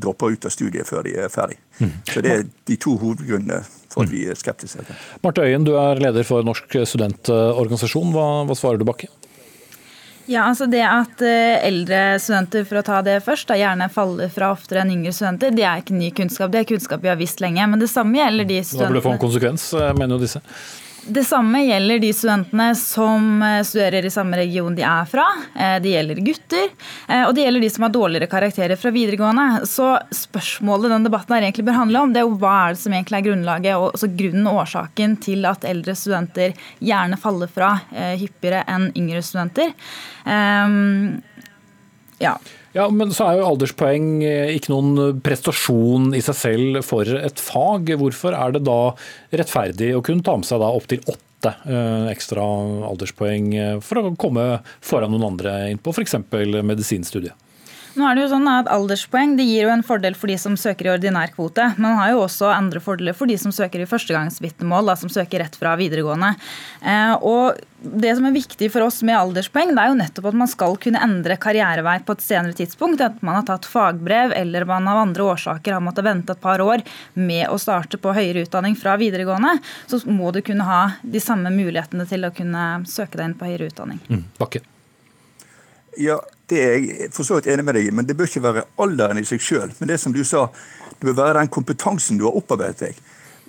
dropper 0.00 0.32
ut 0.32 0.46
av 0.48 0.52
studiet 0.54 0.88
før 0.88 1.02
de 1.04 1.10
er 1.20 1.28
ferdig. 1.28 1.58
Mm. 1.76 1.90
Så 2.08 2.22
Det 2.24 2.30
er 2.32 2.46
de 2.64 2.76
to 2.80 2.94
hovedgrunnene 2.96 3.58
for 3.92 4.06
at 4.06 4.10
vi 4.14 4.22
er 4.24 4.38
skeptiske. 4.40 4.80
Marte 5.20 5.44
Øyen, 5.44 5.66
du 5.68 5.74
er 5.76 6.00
leder 6.00 6.24
for 6.24 6.40
Norsk 6.40 6.72
studentorganisasjon. 6.72 8.14
Hva, 8.16 8.24
hva 8.48 8.56
svarer 8.56 8.80
du, 8.80 8.86
Bakke? 8.88 9.10
Ja, 10.26 10.46
altså 10.48 10.66
Det 10.70 10.80
at 10.86 11.20
eh, 11.24 11.66
eldre 11.66 12.18
studenter 12.22 12.64
for 12.68 12.80
å 12.80 12.84
ta 12.86 13.00
det 13.04 13.18
først, 13.24 13.48
da 13.50 13.58
gjerne 13.60 13.90
faller 13.92 14.30
fra 14.32 14.52
oftere 14.54 14.84
enn 14.84 14.94
yngre 14.94 15.12
studenter, 15.12 15.52
det 15.54 15.66
er 15.68 15.82
ikke 15.82 15.98
ny 15.98 16.08
kunnskap. 16.16 16.52
Det 16.52 16.62
er 16.62 16.70
kunnskap 16.70 17.04
vi 17.04 17.12
har 17.12 17.20
visst 17.20 17.44
lenge. 17.44 17.66
Men 17.68 17.82
det 17.82 17.90
samme 17.92 18.18
gjelder 18.22 18.48
de 18.48 18.62
studentene 18.62 18.88
Da 18.88 18.92
burde 18.94 19.02
det 19.02 19.08
få 19.08 19.14
en 19.18 19.22
konsekvens, 19.26 19.68
eh, 19.76 19.92
mener 19.98 20.16
jo 20.16 20.24
disse. 20.24 20.40
Det 21.06 21.24
samme 21.24 21.60
gjelder 21.64 21.98
de 21.98 22.12
studentene 22.16 22.70
som 22.76 23.42
eh, 23.42 23.62
studerer 23.62 24.06
i 24.06 24.10
samme 24.10 24.38
region 24.40 24.74
de 24.76 24.84
er 24.88 25.04
fra. 25.10 25.26
Eh, 25.52 25.74
det 25.84 25.90
gjelder 25.92 26.20
gutter, 26.24 26.70
eh, 27.08 27.24
og 27.26 27.34
det 27.36 27.44
gjelder 27.44 27.64
de 27.64 27.70
som 27.74 27.84
har 27.84 27.92
dårligere 27.92 28.28
karakterer 28.32 28.80
fra 28.80 28.92
videregående. 28.94 29.66
Så 29.68 29.90
spørsmålet 30.16 30.94
den 30.94 31.04
debatten 31.04 31.36
her 31.36 31.44
egentlig 31.44 31.66
bør 31.68 31.78
handle 31.82 32.04
om, 32.06 32.14
det 32.14 32.22
er 32.22 32.28
jo 32.28 32.38
hva 32.40 32.54
er 32.62 32.76
det 32.76 32.80
som 32.80 32.96
egentlig 32.96 33.20
er 33.20 33.26
grunnlaget 33.28 33.76
og 33.76 33.86
altså 33.90 34.10
grunnen 34.16 34.48
og 34.48 34.62
årsaken 34.64 35.18
til 35.28 35.44
at 35.50 35.68
eldre 35.68 35.96
studenter 35.98 36.56
gjerne 36.80 37.20
faller 37.20 37.52
fra 37.52 37.74
hyppigere 37.92 38.64
enn 38.70 38.90
yngre 38.96 39.20
studenter. 39.24 39.74
Um, 40.24 41.20
ja. 42.22 42.38
Ja, 42.74 42.88
Men 42.90 43.12
så 43.14 43.28
er 43.28 43.38
jo 43.38 43.46
alderspoeng 43.52 44.08
eh, 44.26 44.56
ikke 44.56 44.72
noen 44.72 45.20
prestasjon 45.22 46.08
i 46.18 46.22
seg 46.24 46.38
selv 46.40 46.80
for 46.82 47.06
et 47.06 47.38
fag. 47.38 47.92
Hvorfor 48.00 48.34
er 48.34 48.56
det 48.56 48.64
da 48.66 48.80
rettferdig 49.30 49.92
å 49.94 50.02
kunne 50.02 50.26
ta 50.26 50.34
med 50.40 50.48
seg 50.48 50.64
opptil 50.66 51.04
åtte 51.06 51.52
eh, 51.70 52.08
ekstra 52.10 52.42
alderspoeng 52.90 53.54
eh, 53.54 53.76
for 53.84 54.02
å 54.02 54.14
komme 54.18 54.48
foran 54.82 55.14
noen 55.14 55.28
andre 55.30 55.54
inn 55.70 55.78
på 55.78 55.94
f.eks. 55.94 56.18
medisinstudiet? 56.66 57.38
Nå 57.94 58.06
er 58.08 58.16
det 58.16 58.24
jo 58.24 58.30
sånn 58.32 58.48
at 58.50 58.68
Alderspoeng 58.72 59.36
det 59.38 59.46
gir 59.46 59.68
jo 59.68 59.72
en 59.74 59.84
fordel 59.86 60.16
for 60.18 60.30
de 60.30 60.34
som 60.40 60.56
søker 60.58 60.88
i 60.88 60.92
ordinær 60.96 61.30
kvote. 61.34 61.68
Men 61.76 61.86
man 61.86 62.00
har 62.00 62.10
jo 62.14 62.24
også 62.24 62.50
andre 62.50 62.82
fordeler 62.82 63.14
for 63.14 63.30
de 63.30 63.36
som 63.38 63.54
søker 63.54 63.84
i 63.84 63.86
førstegangsvitnemål, 63.88 64.90
som 64.98 65.12
søker 65.12 65.44
rett 65.44 65.54
fra 65.58 65.76
videregående. 65.78 66.32
Eh, 66.82 67.14
og 67.22 67.60
det 67.84 68.14
som 68.16 68.26
er 68.26 68.34
viktig 68.34 68.70
for 68.74 68.86
oss 68.86 68.98
med 69.06 69.18
alderspoeng, 69.18 69.74
det 69.76 69.84
er 69.84 69.92
jo 69.92 70.00
nettopp 70.00 70.28
at 70.32 70.40
man 70.42 70.50
skal 70.50 70.76
kunne 70.82 71.02
endre 71.06 71.38
karrierevei 71.38 72.00
på 72.06 72.16
et 72.16 72.26
senere 72.26 72.58
tidspunkt. 72.58 73.04
At 73.04 73.22
man 73.22 73.38
har 73.38 73.46
tatt 73.52 73.70
fagbrev 73.70 74.34
eller 74.34 74.66
man 74.68 74.90
av 74.90 75.04
andre 75.04 75.30
årsaker 75.36 75.76
har 75.76 75.84
måttet 75.84 76.08
vente 76.08 76.34
et 76.34 76.42
par 76.42 76.64
år 76.64 76.82
med 77.14 77.46
å 77.46 77.60
starte 77.62 78.00
på 78.00 78.16
høyere 78.16 78.48
utdanning 78.48 78.74
fra 78.78 78.98
videregående, 78.98 79.58
så 79.86 80.02
må 80.10 80.34
du 80.34 80.42
kunne 80.42 80.66
ha 80.66 80.82
de 81.02 81.22
samme 81.22 81.52
mulighetene 81.54 82.08
til 82.10 82.26
å 82.26 82.34
kunne 82.34 82.68
søke 82.90 83.20
deg 83.20 83.30
inn 83.30 83.38
på 83.38 83.52
høyere 83.52 83.70
utdanning. 83.70 84.02
Mm. 84.10 84.24
Ja, 86.00 86.18
det 86.50 86.60
er 86.60 86.72
jeg 86.74 87.10
for 87.14 87.26
så 87.26 87.38
vidt 87.38 87.48
enig 87.52 87.64
med 87.66 87.76
deg 87.78 87.88
i, 87.88 87.94
men 87.94 88.06
det 88.08 88.16
bør 88.18 88.28
ikke 88.28 88.44
være 88.44 88.66
alderen 88.82 89.20
i 89.20 89.26
seg 89.28 89.42
sjøl. 89.42 89.72
Men 89.78 89.90
det 89.90 90.00
som 90.02 90.14
du 90.14 90.22
sa, 90.26 90.48
det 90.98 91.06
bør 91.06 91.20
være 91.22 91.40
den 91.40 91.52
kompetansen 91.54 92.18
du 92.20 92.26
har 92.28 92.36
opparbeidet 92.38 92.88
deg, 92.88 93.00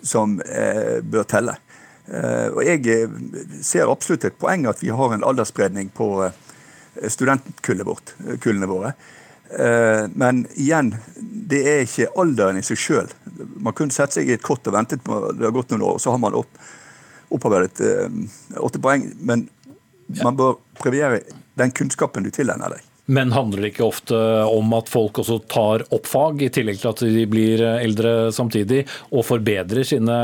som 0.06 0.38
eh, 0.46 1.02
bør 1.02 1.28
telle. 1.30 1.58
Eh, 2.06 2.48
og 2.54 2.62
Jeg 2.66 2.86
eh, 2.94 3.20
ser 3.66 3.92
absolutt 3.92 4.28
et 4.30 4.40
poeng 4.40 4.68
at 4.70 4.84
vi 4.84 4.94
har 4.94 5.16
en 5.16 5.26
aldersspredning 5.26 5.90
på 5.96 6.10
eh, 6.28 7.10
studentkullene 7.10 8.70
våre. 8.70 8.94
Eh, 9.50 10.06
men 10.14 10.46
igjen, 10.56 10.94
det 11.50 11.62
er 11.70 11.86
ikke 11.86 12.12
alderen 12.22 12.62
i 12.62 12.66
seg 12.66 12.82
sjøl. 12.82 13.12
Man 13.58 13.76
kunne 13.78 13.94
sette 13.94 14.20
seg 14.20 14.30
i 14.30 14.38
et 14.38 14.46
kott 14.46 14.68
og 14.70 14.78
ventet 14.78 15.04
på 15.06 15.20
det 15.34 15.50
har 15.50 15.56
gått 15.56 15.74
noen 15.74 15.86
år, 15.86 15.98
og 15.98 16.04
så 16.04 16.14
har 16.14 16.22
man 16.22 16.38
opp, 16.38 16.62
opparbeidet 17.34 17.82
eh, 17.86 18.22
åtte 18.62 18.82
poeng. 18.82 19.10
Men 19.26 19.48
man 20.22 20.38
bør 20.38 20.60
premiere 20.80 21.24
den 21.60 21.72
kunnskapen 21.76 22.26
du 22.26 22.32
tilegner 22.34 22.76
deg. 22.76 22.84
Men 23.06 23.32
handler 23.32 23.62
det 23.62 23.70
ikke 23.74 23.86
ofte 23.86 24.18
om 24.50 24.72
at 24.74 24.90
folk 24.90 25.20
også 25.22 25.38
tar 25.52 25.84
opp 25.94 26.08
fag, 26.10 26.42
i 26.42 26.50
tillegg 26.50 26.80
til 26.82 26.90
at 26.90 27.04
de 27.06 27.26
blir 27.30 27.62
eldre 27.62 28.32
samtidig, 28.34 28.82
og 29.12 29.28
forbedrer 29.28 29.86
sine 29.86 30.16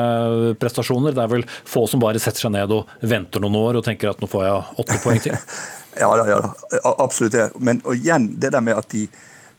prestasjoner? 0.58 1.14
Det 1.14 1.22
er 1.22 1.34
vel 1.36 1.46
få 1.46 1.86
som 1.90 2.02
bare 2.02 2.22
setter 2.22 2.48
seg 2.48 2.56
ned 2.56 2.74
og 2.74 2.90
venter 3.06 3.44
noen 3.44 3.60
år 3.60 3.78
og 3.78 3.86
tenker 3.86 4.10
at 4.10 4.24
nå 4.24 4.30
får 4.32 4.48
jeg 4.48 4.82
åtte 4.82 4.98
poeng 5.04 5.22
til? 5.22 5.38
ja 6.02 6.10
da, 6.18 6.26
ja 6.32 6.40
da, 6.42 6.54
absolutt 6.96 7.38
det. 7.38 7.50
Men 7.62 7.84
igjen, 7.94 8.32
det 8.42 8.50
der 8.56 8.66
med 8.66 8.82
at 8.82 8.90
de 8.96 9.06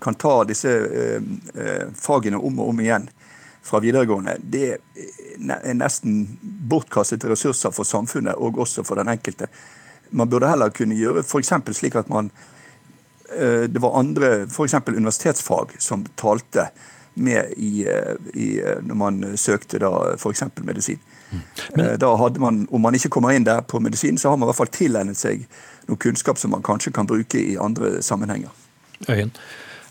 kan 0.03 0.19
ta 0.19 0.41
disse 0.49 0.71
eh, 0.71 1.23
eh 1.55 1.85
fagene 1.95 2.41
om 2.43 2.59
og 2.59 2.73
om 2.73 2.81
igjen 2.83 3.07
fra 3.63 3.79
videregående, 3.79 4.35
det 4.43 4.73
er 4.75 5.77
nesten 5.79 6.25
bortkastede 6.43 7.31
ressurser 7.31 7.71
for 7.71 7.87
samfunnet 7.87 8.35
og 8.35 8.59
også 8.67 8.83
for 8.83 8.99
den 8.99 9.13
enkelte. 9.15 9.47
Man 10.13 10.31
burde 10.31 10.49
heller 10.49 10.73
kunne 10.75 10.97
gjøre 10.99 11.25
f.eks. 11.25 11.53
slik 11.77 11.97
at 11.99 12.11
man 12.13 12.31
Eh, 13.39 13.61
det 13.61 13.79
var 13.79 13.99
andre, 13.99 14.43
f.eks. 14.43 14.75
universitetsfag, 14.87 15.69
som 15.79 16.07
talte 16.15 16.69
med 17.15 17.45
i, 17.57 17.89
eh, 17.89 18.15
i, 18.35 18.61
eh, 18.61 18.83
når 18.83 18.95
man 18.95 19.39
søkte 19.39 19.79
da 19.79 20.15
f.eks. 20.15 20.43
medisin. 20.57 20.99
Mm. 21.31 21.41
Men, 21.75 21.99
da 21.99 22.17
hadde 22.17 22.41
man, 22.41 22.67
Om 22.71 22.81
man 22.81 22.95
ikke 22.95 23.09
kommer 23.09 23.33
inn 23.33 23.45
der 23.45 23.61
på 23.61 23.81
medisin, 23.81 24.19
så 24.19 24.29
har 24.29 24.37
man 24.37 24.47
i 24.47 24.51
hvert 24.51 24.57
fall 24.57 24.73
tilegnet 24.73 25.17
seg 25.17 25.47
noe 25.89 25.97
kunnskap 25.97 26.39
som 26.39 26.53
man 26.53 26.63
kanskje 26.63 26.93
kan 26.93 27.09
bruke 27.09 27.41
i 27.41 27.57
andre 27.57 28.03
sammenhenger. 28.03 28.51
Øyen. 29.09 29.33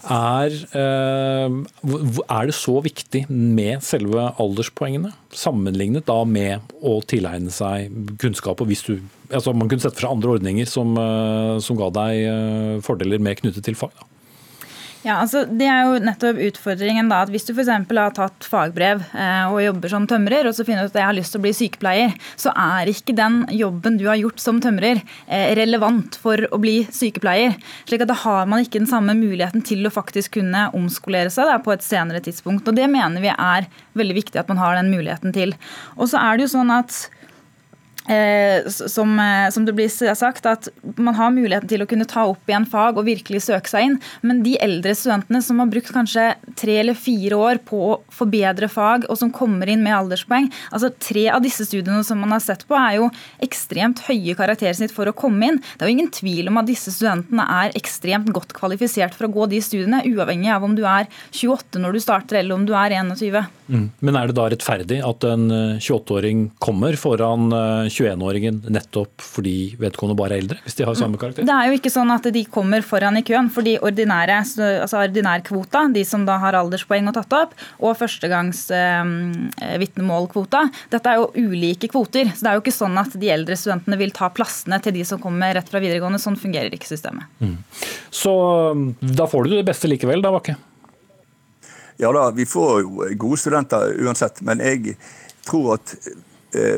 Er, 0.02 0.54
er, 0.74 2.46
det 2.48 2.56
så 2.58 2.80
viktig 2.82 3.26
med 3.30 3.84
selve 3.86 4.32
alderspoengene, 4.42 5.12
sammenlignet 5.30 6.08
da 6.10 6.24
med 6.26 6.74
å 6.82 6.98
tilegne 7.06 7.54
seg 7.54 7.94
kunnskap? 8.22 8.62
og 8.62 8.72
hvis 8.72 8.86
du 8.88 8.96
altså 9.32 9.54
Man 9.56 9.70
kunne 9.72 9.84
sett 9.84 9.96
for 9.96 10.04
seg 10.04 10.16
andre 10.16 10.36
ordninger 10.36 10.68
som, 10.68 10.96
eh, 11.00 11.58
som 11.64 11.78
ga 11.80 11.92
deg 11.96 12.24
eh, 12.28 12.80
fordeler 12.84 13.22
mer 13.24 13.38
knyttet 13.40 13.64
til 13.64 13.78
fag? 13.80 13.94
da. 13.96 14.11
Ja, 15.02 15.16
altså 15.18 15.48
Det 15.50 15.66
er 15.66 15.88
jo 15.88 16.02
nettopp 16.04 16.40
utfordringen 16.46 17.08
da, 17.10 17.24
at 17.26 17.32
hvis 17.34 17.48
du 17.48 17.56
f.eks. 17.56 17.72
har 17.90 18.14
tatt 18.14 18.46
fagbrev 18.46 19.02
eh, 19.18 19.46
og 19.50 19.62
jobber 19.64 19.94
som 19.94 20.06
tømrer, 20.10 20.46
og 20.46 20.54
så 20.54 20.66
finner 20.68 20.86
du 20.86 20.92
at 20.92 21.00
jeg 21.00 21.08
har 21.08 21.18
lyst 21.18 21.34
til 21.34 21.42
å 21.42 21.46
bli 21.48 21.54
sykepleier, 21.58 22.14
så 22.38 22.54
er 22.54 22.92
ikke 22.92 23.16
den 23.18 23.42
jobben 23.58 23.98
du 23.98 24.06
har 24.10 24.20
gjort 24.22 24.44
som 24.44 24.60
tømrer 24.62 25.02
eh, 25.02 25.48
relevant 25.58 26.20
for 26.22 26.46
å 26.54 26.60
bli 26.62 26.84
sykepleier. 26.94 27.58
slik 27.90 28.06
at 28.06 28.12
Da 28.12 28.20
har 28.28 28.46
man 28.52 28.62
ikke 28.62 28.78
den 28.84 28.92
samme 28.92 29.16
muligheten 29.18 29.66
til 29.66 29.90
å 29.90 29.94
faktisk 29.94 30.38
kunne 30.38 30.68
omskolere 30.78 31.34
seg 31.34 31.50
da, 31.50 31.58
på 31.58 31.74
et 31.74 31.86
senere 31.86 32.22
tidspunkt. 32.22 32.70
og 32.70 32.78
Det 32.78 32.86
mener 32.92 33.26
vi 33.26 33.34
er 33.34 33.72
veldig 33.98 34.20
viktig 34.22 34.44
at 34.44 34.54
man 34.54 34.62
har 34.62 34.78
den 34.78 34.94
muligheten 34.94 35.34
til. 35.34 35.56
Og 35.98 36.14
så 36.14 36.22
er 36.22 36.38
det 36.38 36.46
jo 36.46 36.54
sånn 36.60 36.78
at 36.78 37.08
Eh, 38.10 38.70
som, 38.70 39.20
eh, 39.20 39.50
som, 39.50 39.66
det 39.66 39.74
blir 39.78 40.16
sagt, 40.16 40.46
at 40.46 40.70
man 40.98 41.16
har 41.16 41.30
muligheten 41.34 41.70
til 41.70 41.84
å 41.84 41.88
kunne 41.90 42.08
ta 42.10 42.24
opp 42.32 42.50
igjen 42.50 42.66
fag 42.66 42.98
og 42.98 43.06
virkelig 43.06 43.44
søke 43.46 43.70
seg 43.70 43.86
inn. 43.86 43.98
Men 44.26 44.42
de 44.46 44.56
eldre 44.62 44.96
studentene 44.98 45.42
som 45.46 45.62
har 45.62 45.70
brukt 45.70 45.92
kanskje 45.94 46.32
tre 46.58 46.80
eller 46.82 46.98
fire 46.98 47.38
år 47.38 47.62
på 47.68 47.82
å 47.92 48.00
forbedre 48.12 48.72
fag, 48.72 49.06
og 49.06 49.20
som 49.22 49.34
kommer 49.34 49.70
inn 49.70 49.84
med 49.86 49.96
alderspoeng 49.96 50.50
altså 50.72 50.90
Tre 51.02 51.24
av 51.34 51.42
disse 51.44 51.66
studiene 51.66 52.04
som 52.06 52.20
man 52.22 52.34
har 52.36 52.42
sett 52.44 52.64
på, 52.70 52.76
er 52.78 52.98
jo 53.00 53.08
ekstremt 53.44 54.02
høye 54.06 54.36
karaktersnitt 54.38 54.94
for 54.94 55.10
å 55.10 55.16
komme 55.18 55.48
inn. 55.48 55.60
Det 55.76 55.86
er 55.86 55.90
jo 55.90 55.96
ingen 55.96 56.12
tvil 56.14 56.50
om 56.52 56.60
at 56.62 56.70
disse 56.70 56.94
studentene 56.94 57.46
er 57.62 57.76
ekstremt 57.78 58.30
godt 58.36 58.54
kvalifisert 58.58 59.16
for 59.18 59.28
å 59.28 59.32
gå 59.34 59.48
de 59.52 59.62
studiene, 59.64 60.04
uavhengig 60.08 60.52
av 60.54 60.66
om 60.68 60.76
du 60.78 60.84
er 60.88 61.10
28 61.32 61.82
når 61.82 61.98
du 61.98 62.02
starter, 62.04 62.40
eller 62.42 62.58
om 62.58 62.68
du 62.68 62.74
er 62.78 62.96
21. 62.96 63.50
Mm. 63.72 63.88
Men 64.00 64.20
er 64.20 64.30
det 64.30 64.38
da 64.38 64.48
rettferdig 64.52 65.00
at 65.08 65.26
en 65.28 65.48
28-åring 65.82 66.46
eh, 66.48 66.54
kommer 66.64 66.98
foran 67.00 67.50
21-åringen 67.92 68.62
nettopp 68.72 69.22
fordi 69.22 69.76
vedkommende 69.82 70.20
bare 70.20 70.34
er 70.38 70.42
eldre, 70.46 70.58
hvis 70.66 70.76
de 70.80 70.86
har 70.88 70.96
samme 70.98 71.18
karakter? 71.22 71.44
Det 71.48 71.56
er 71.56 71.66
jo 71.70 71.76
ikke 71.78 71.94
sånn 71.94 72.12
at 72.14 72.26
de 72.34 72.44
kommer 72.52 72.82
foran 72.86 73.20
i 73.20 73.24
køen, 73.28 73.50
For 73.54 73.62
de 73.66 73.74
ordinære, 73.84 74.36
altså 74.82 74.98
ordinærkvota, 75.02 75.80
de 75.94 76.04
som 76.08 76.22
da 76.28 76.36
har 76.42 76.54
alderspoeng 76.60 77.06
og 77.12 77.16
tatt 77.20 77.34
opp, 77.38 77.52
og 77.82 77.90
førstegangsvitnemålkvota, 78.00 80.60
eh, 80.66 80.72
dette 80.96 81.08
er 81.12 81.16
jo 81.20 81.26
ulike 81.52 81.88
kvoter. 81.92 82.26
Så 82.32 82.40
det 82.42 82.50
er 82.50 82.56
jo 82.58 82.64
ikke 82.64 82.82
sånn 82.82 82.96
at 83.02 83.12
de 83.20 83.28
eldre 83.34 83.56
studentene 83.60 83.98
vil 84.00 84.14
ta 84.16 84.26
plassene 84.34 84.78
til 84.84 84.94
de 84.96 85.04
som 85.08 85.18
kommer 85.22 85.50
rett 85.58 85.70
fra 85.70 85.84
videregående. 85.84 86.20
Sånn 86.22 86.40
fungerer 86.40 86.72
ikke 86.76 86.90
systemet. 86.90 87.26
Mm. 87.44 87.58
Så 88.12 88.34
da 89.02 89.26
får 89.30 89.42
du 89.46 89.50
det 89.58 89.70
beste 89.70 89.88
likevel, 89.92 90.22
da, 90.24 90.30
Bakke? 90.34 90.56
Ja 92.02 92.10
da, 92.16 92.32
vi 92.34 92.48
får 92.50 92.82
jo 92.82 92.90
gode 93.22 93.38
studenter 93.38 93.94
uansett, 94.02 94.42
men 94.46 94.58
jeg 94.64 94.96
tror 95.46 95.76
at 95.76 95.88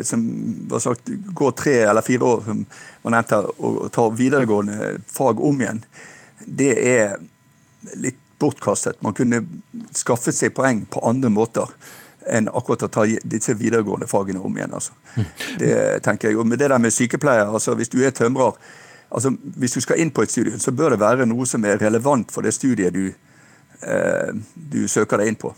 som 0.05 0.24
var 0.69 0.82
sagt, 0.84 1.09
går 1.34 1.51
tre 1.57 1.74
eller 1.88 2.05
fire 2.05 2.28
år, 2.30 2.43
som 2.45 2.59
man 3.03 3.15
nevnte, 3.15 3.39
og 3.57 3.88
tar 3.95 4.11
videregående 4.17 4.91
fag 5.09 5.41
om 5.41 5.61
igjen, 5.63 5.82
det 6.45 6.74
er 6.78 7.15
litt 7.99 8.19
bortkastet. 8.43 9.01
Man 9.01 9.15
kunne 9.17 9.41
skaffet 9.95 10.36
seg 10.36 10.53
poeng 10.55 10.84
på 10.91 11.01
andre 11.07 11.32
måter 11.34 11.69
enn 12.30 12.47
akkurat 12.51 12.86
å 12.88 12.91
ta 12.91 13.03
disse 13.07 13.55
videregående 13.59 14.07
fagene 14.07 14.41
om 14.43 14.57
igjen. 14.57 14.74
Altså. 14.76 14.93
Det 15.59 15.76
tenker 16.05 16.32
jeg. 16.32 16.39
Og 16.39 16.47
med 16.47 16.61
det 16.61 16.69
der 16.71 16.82
med 16.82 16.93
sykepleier, 16.95 17.51
altså 17.51 17.76
hvis 17.80 17.91
du 17.91 17.99
er 18.03 18.15
tømrer, 18.15 18.55
altså 19.09 19.34
hvis 19.59 19.76
du 19.78 19.84
skal 19.84 19.99
inn 20.01 20.11
på 20.13 20.24
et 20.24 20.32
studium, 20.32 20.59
så 20.59 20.71
bør 20.76 20.95
det 20.95 21.03
være 21.03 21.28
noe 21.30 21.47
som 21.49 21.65
er 21.67 21.82
relevant 21.82 22.32
for 22.32 22.45
det 22.45 22.55
studiet 22.55 22.95
du, 22.95 23.11
eh, 23.84 24.32
du 24.55 24.84
søker 24.88 25.21
deg 25.21 25.34
inn 25.34 25.39
på. 25.39 25.53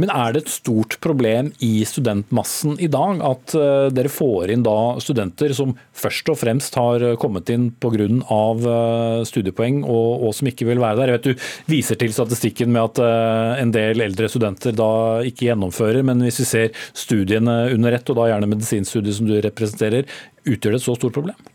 Men 0.00 0.10
er 0.10 0.34
det 0.34 0.42
et 0.42 0.50
stort 0.50 0.96
problem 1.04 1.52
i 1.62 1.84
studentmassen 1.86 2.74
i 2.82 2.88
dag 2.90 3.20
at 3.22 3.54
uh, 3.54 3.86
dere 3.94 4.10
får 4.10 4.50
inn 4.50 4.64
da 4.66 4.96
studenter 5.02 5.54
som 5.54 5.76
først 5.94 6.32
og 6.32 6.38
fremst 6.40 6.74
har 6.78 7.04
kommet 7.22 7.52
inn 7.54 7.68
pga. 7.78 7.92
Uh, 7.94 9.22
studiepoeng 9.28 9.82
og, 9.84 10.24
og, 10.26 10.32
som 10.34 10.48
ikke 10.50 10.66
vil 10.66 10.82
være 10.82 10.98
der? 10.98 11.12
Jeg 11.12 11.18
vet 11.18 11.28
Du 11.28 11.44
viser 11.70 11.98
til 12.00 12.14
statistikken 12.16 12.72
med 12.74 12.82
at 12.88 13.02
uh, 13.04 13.60
en 13.60 13.70
del 13.74 14.02
eldre 14.02 14.30
studenter 14.32 14.74
da 14.74 15.22
ikke 15.26 15.46
gjennomfører, 15.50 16.02
men 16.06 16.24
hvis 16.26 16.42
vi 16.42 16.48
ser 16.48 16.88
studiene 16.96 17.54
under 17.74 17.94
ett, 17.94 18.10
og 18.10 18.18
da 18.18 18.32
gjerne 18.32 18.50
medisinstudiet 18.50 19.18
som 19.20 19.30
du 19.30 19.36
representerer, 19.44 20.10
utgjør 20.42 20.74
det 20.74 20.80
et 20.80 20.88
så 20.88 20.96
stort 20.98 21.14
problem? 21.14 21.52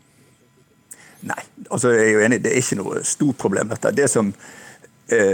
Nei, 1.28 1.42
altså 1.68 1.92
jeg 1.92 2.06
er 2.06 2.14
jo 2.14 2.24
enig, 2.24 2.40
det 2.40 2.54
er 2.54 2.64
ikke 2.64 2.80
noe 2.80 3.04
stort 3.04 3.36
problem. 3.42 3.68
dette. 3.74 3.92
Det 3.92 4.08
som 4.08 4.32
Eh, 4.32 4.59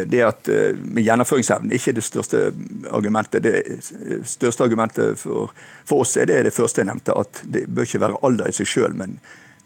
det 0.08 0.22
at 0.24 0.48
eh, 0.48 0.76
med 0.76 1.04
gjennomføringsevnen 1.04 1.72
ikke 1.76 1.92
er 1.92 1.98
det 1.98 2.04
største 2.06 2.42
argumentet. 2.90 3.44
Det 3.44 4.20
største 4.28 4.64
argumentet 4.64 5.20
for, 5.20 5.52
for, 5.84 6.04
oss 6.04 6.16
er 6.16 6.28
det 6.30 6.42
det 6.48 6.54
første 6.56 6.82
jeg 6.82 6.90
nevnte, 6.90 7.16
at 7.16 7.42
det 7.44 7.66
bør 7.68 7.88
ikke 7.88 8.02
være 8.04 8.20
alder 8.26 8.50
i 8.50 8.56
seg 8.56 8.70
sjøl, 8.70 8.94
men 8.98 9.18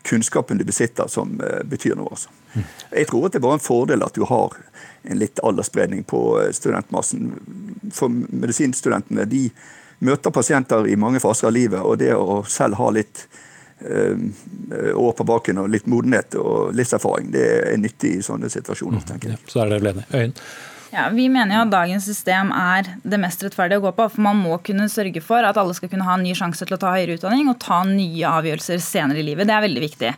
kunnskapen 0.06 0.58
du 0.58 0.64
besitter 0.64 1.10
som 1.12 1.36
eh, 1.44 1.60
betyr 1.68 1.98
noe. 1.98 2.16
Altså. 2.16 2.32
Jeg 2.90 3.10
tror 3.10 3.28
at 3.28 3.36
det 3.36 3.44
bare 3.44 3.60
en 3.60 3.66
fordel 3.66 4.06
at 4.06 4.16
du 4.16 4.24
har 4.28 4.56
en 5.02 5.20
litt 5.20 5.40
aldersspredning 5.44 6.02
på 6.08 6.24
studentmassen. 6.56 7.30
For 7.94 8.10
medisinstudentene 8.10 9.28
de 9.30 9.46
møter 10.04 10.32
pasienter 10.32 10.88
i 10.88 10.96
mange 10.96 11.20
faser 11.20 11.48
av 11.50 11.56
livet, 11.56 11.80
og 11.84 12.00
det 12.00 12.14
å 12.16 12.42
selv 12.48 12.80
ha 12.80 12.90
litt 12.96 13.28
Eh, 13.28 13.49
år 13.80 15.12
på 15.16 15.24
baken 15.24 15.62
og 15.62 15.70
litt 15.72 15.86
modenhet 15.90 16.34
og 16.40 16.74
litt 16.76 16.92
erfaring. 16.92 17.30
Det 17.32 17.46
er 17.72 17.78
nyttig 17.80 18.16
i 18.18 18.24
sånne 18.24 18.50
situasjoner. 18.52 19.00
tenker 19.08 19.32
jeg. 19.32 19.40
Ja, 19.40 19.52
så 19.52 19.62
er 19.64 19.72
det 19.72 19.80
vel 19.80 19.92
enig. 19.94 20.04
Øyen. 20.12 20.36
Ja, 20.90 21.04
Vi 21.14 21.28
mener 21.30 21.54
jo 21.54 21.60
at 21.62 21.70
dagens 21.70 22.06
system 22.08 22.48
er 22.50 22.88
det 23.06 23.18
mest 23.22 23.44
rettferdige 23.44 23.78
å 23.78 23.84
gå 23.84 23.92
på. 23.94 24.08
For 24.10 24.24
man 24.24 24.40
må 24.42 24.56
kunne 24.66 24.88
sørge 24.90 25.20
for 25.22 25.46
at 25.46 25.58
alle 25.60 25.74
skal 25.76 25.90
kunne 25.92 26.06
ha 26.08 26.16
en 26.16 26.24
ny 26.26 26.32
sjanse 26.34 26.66
til 26.66 26.74
å 26.74 26.80
ta 26.82 26.90
høyere 26.96 27.14
utdanning 27.14 27.46
og 27.52 27.60
ta 27.62 27.84
nye 27.86 28.26
avgjørelser 28.26 28.82
senere 28.82 29.22
i 29.22 29.26
livet. 29.28 29.46
Det 29.46 29.54
er 29.54 29.62
veldig 29.68 29.84
viktig. 29.84 30.10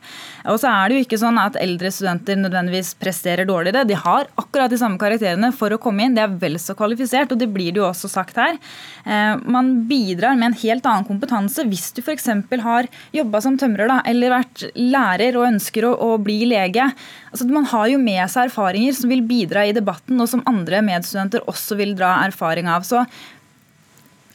Og 0.48 0.56
så 0.62 0.70
er 0.70 0.88
det 0.88 0.96
jo 0.96 1.04
ikke 1.04 1.20
sånn 1.20 1.40
at 1.42 1.58
eldre 1.60 1.92
studenter 1.92 2.40
nødvendigvis 2.40 2.94
presterer 3.02 3.48
dårligere. 3.48 3.84
De 3.88 3.98
har 4.00 4.30
akkurat 4.40 4.72
de 4.72 4.78
samme 4.80 4.96
karakterene 5.02 5.52
for 5.52 5.76
å 5.76 5.80
komme 5.82 6.06
inn. 6.06 6.16
Det 6.16 6.24
er 6.24 6.40
vel 6.40 6.56
så 6.62 6.76
kvalifisert, 6.78 7.36
og 7.36 7.42
det 7.42 7.50
blir 7.52 7.76
det 7.76 7.82
jo 7.82 7.90
også 7.90 8.08
sagt 8.08 8.40
her. 8.40 8.56
Eh, 9.04 9.44
man 9.44 9.74
bidrar 9.90 10.40
med 10.40 10.54
en 10.54 10.58
helt 10.62 10.88
annen 10.88 11.08
kompetanse 11.08 11.66
hvis 11.68 11.90
du 11.92 12.00
f.eks. 12.00 12.30
har 12.64 12.88
jobba 13.12 13.44
som 13.44 13.60
tømrer 13.60 13.92
da, 13.92 14.00
eller 14.08 14.38
vært 14.38 14.64
lærer 14.80 15.36
og 15.36 15.50
ønsker 15.50 15.90
å, 15.90 15.92
å 16.00 16.16
bli 16.16 16.46
lege. 16.48 16.88
Altså, 17.28 17.44
man 17.52 17.68
har 17.68 17.92
jo 17.92 18.00
med 18.00 18.24
seg 18.32 18.48
erfaringer 18.48 18.96
som 18.96 19.12
vil 19.12 19.22
bidra 19.28 19.68
i 19.68 19.76
debatten, 19.76 20.16
og 20.16 20.32
som 20.32 20.40
andre 20.48 20.61
medstudenter 20.66 21.48
også 21.50 21.76
vil 21.80 21.96
dra 21.98 22.26
erfaring 22.26 22.68
av. 22.68 22.86
Så 22.86 23.04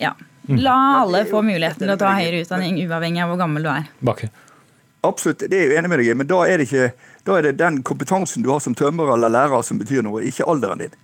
ja, 0.02 0.14
mm. 0.48 0.58
la 0.60 0.78
alle 1.04 1.26
få 1.30 1.42
muligheten 1.42 1.86
til 1.86 1.94
å 1.96 2.00
ta 2.00 2.14
høyere 2.18 2.44
utdanning, 2.44 2.82
uavhengig 2.86 3.24
av 3.24 3.34
hvor 3.34 3.42
gammel 3.42 3.66
du 3.66 3.72
er. 3.72 3.90
Bakke. 4.00 4.30
Absolutt, 5.08 5.46
det 5.46 5.54
er 5.56 5.70
jeg 5.70 5.80
enig 5.80 5.92
med 5.92 6.02
deg 6.02 6.10
i, 6.10 6.16
men 6.18 6.28
da 6.28 6.40
er, 6.48 6.60
det 6.60 6.68
ikke, 6.68 7.12
da 7.28 7.38
er 7.38 7.46
det 7.46 7.60
den 7.60 7.84
kompetansen 7.86 8.44
du 8.44 8.50
har 8.52 8.60
som 8.64 8.76
tømrer 8.76 9.14
eller 9.14 9.32
lærer 9.32 9.62
som 9.64 9.78
betyr 9.80 10.04
noe, 10.04 10.24
ikke 10.26 10.48
alderen 10.50 10.82
din. 10.82 10.96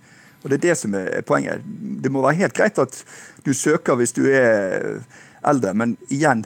Og 0.42 0.50
Det 0.50 0.58
er 0.58 0.64
det 0.66 0.74
som 0.76 0.94
er 0.98 1.22
poenget. 1.24 1.62
Det 2.04 2.10
må 2.12 2.20
være 2.20 2.42
helt 2.42 2.56
greit 2.56 2.78
at 2.78 2.98
du 3.46 3.54
søker 3.56 3.96
hvis 3.96 4.12
du 4.12 4.26
er 4.28 4.98
eldre, 5.46 5.72
men 5.72 5.96
igjen, 6.12 6.44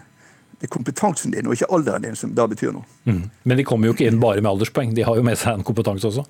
det 0.58 0.68
er 0.68 0.74
kompetansen 0.74 1.34
din 1.34 1.46
og 1.46 1.56
ikke 1.56 1.70
alderen 1.74 2.06
din 2.06 2.18
som 2.18 2.34
da 2.34 2.46
betyr 2.50 2.72
noe. 2.74 2.86
Mm. 3.06 3.24
Men 3.42 3.58
de 3.58 3.66
kommer 3.66 3.90
jo 3.90 3.96
ikke 3.96 4.06
inn 4.10 4.20
bare 4.22 4.42
med 4.42 4.52
alderspoeng, 4.52 4.94
de 4.94 5.06
har 5.06 5.18
jo 5.18 5.26
med 5.26 5.38
seg 5.38 5.58
en 5.58 5.66
kompetanse 5.66 6.06
også? 6.10 6.26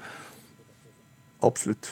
Absolutt, 1.45 1.91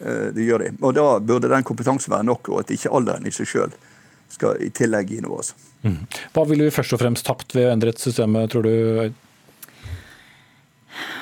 det 0.00 0.46
gjør 0.46 0.64
de. 0.64 0.74
Og 0.80 0.94
da 0.96 1.06
burde 1.20 1.50
den 1.52 1.66
kompetansen 1.66 2.12
være 2.14 2.28
nok, 2.28 2.48
og 2.52 2.62
at 2.62 2.74
ikke 2.74 2.92
alderen 2.96 3.26
i 3.28 3.32
seg 3.34 3.48
sjøl 3.50 3.74
skal 4.30 4.60
i 4.62 4.70
tillegg 4.74 5.10
gi 5.10 5.20
noe. 5.24 5.40
Altså. 5.42 5.58
Mm. 5.84 5.98
Hva 6.34 6.44
ville 6.48 6.68
vi 6.68 6.74
først 6.74 6.94
og 6.96 7.02
fremst 7.02 7.26
tapt 7.26 7.56
ved 7.56 7.66
å 7.68 7.74
endre 7.74 7.92
et 7.92 8.02
system, 8.02 8.36
tror 8.52 8.66
du? 8.66 8.72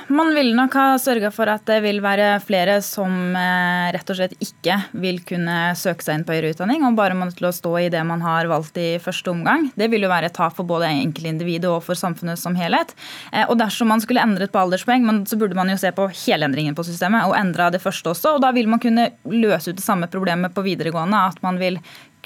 Man 0.08 0.30
ville 0.32 0.56
nok 0.56 0.72
ha 0.78 0.84
sørga 0.96 1.28
for 1.34 1.50
at 1.52 1.66
det 1.68 1.82
vil 1.84 1.98
være 2.00 2.38
flere 2.40 2.78
som 2.84 3.34
eh, 3.36 3.90
rett 3.92 4.08
og 4.08 4.16
slett 4.16 4.36
ikke 4.40 4.78
vil 4.96 5.18
kunne 5.28 5.56
søke 5.76 6.04
seg 6.04 6.16
inn 6.16 6.24
på 6.24 6.32
høyere 6.32 6.54
utdanning, 6.54 6.86
og 6.86 6.96
bare 6.96 7.16
må 7.18 7.26
til 7.28 7.50
å 7.50 7.52
stå 7.52 7.74
i 7.82 7.90
det 7.92 8.00
man 8.08 8.22
har 8.24 8.48
valgt 8.48 8.80
i 8.80 8.96
første 9.04 9.34
omgang. 9.34 9.66
Det 9.76 9.90
vil 9.92 10.06
jo 10.06 10.10
være 10.12 10.30
et 10.30 10.36
tap 10.38 10.56
for 10.56 10.68
både 10.68 10.88
enkeltindividet 10.88 11.68
og 11.68 11.82
for 11.84 11.98
samfunnet 11.98 12.40
som 12.40 12.56
helhet. 12.56 12.94
Eh, 13.34 13.44
og 13.44 13.58
dersom 13.60 13.92
man 13.92 14.00
skulle 14.00 14.24
endret 14.24 14.54
på 14.54 14.62
alderspoeng, 14.62 15.04
så 15.28 15.36
burde 15.40 15.58
man 15.58 15.68
jo 15.68 15.76
se 15.80 15.92
på 15.92 16.08
hele 16.24 16.48
endringen 16.48 16.78
på 16.78 16.86
systemet, 16.88 17.28
og 17.28 17.36
endra 17.36 17.68
det 17.74 17.82
første 17.84 18.14
også. 18.14 18.38
Og 18.38 18.44
da 18.46 18.54
vil 18.56 18.70
man 18.72 18.80
kunne 18.80 19.10
løse 19.28 19.74
ut 19.74 19.76
det 19.76 19.84
samme 19.84 20.08
problemet 20.08 20.56
på 20.56 20.64
videregående, 20.64 21.20
at 21.28 21.44
man 21.44 21.60
vil 21.60 21.76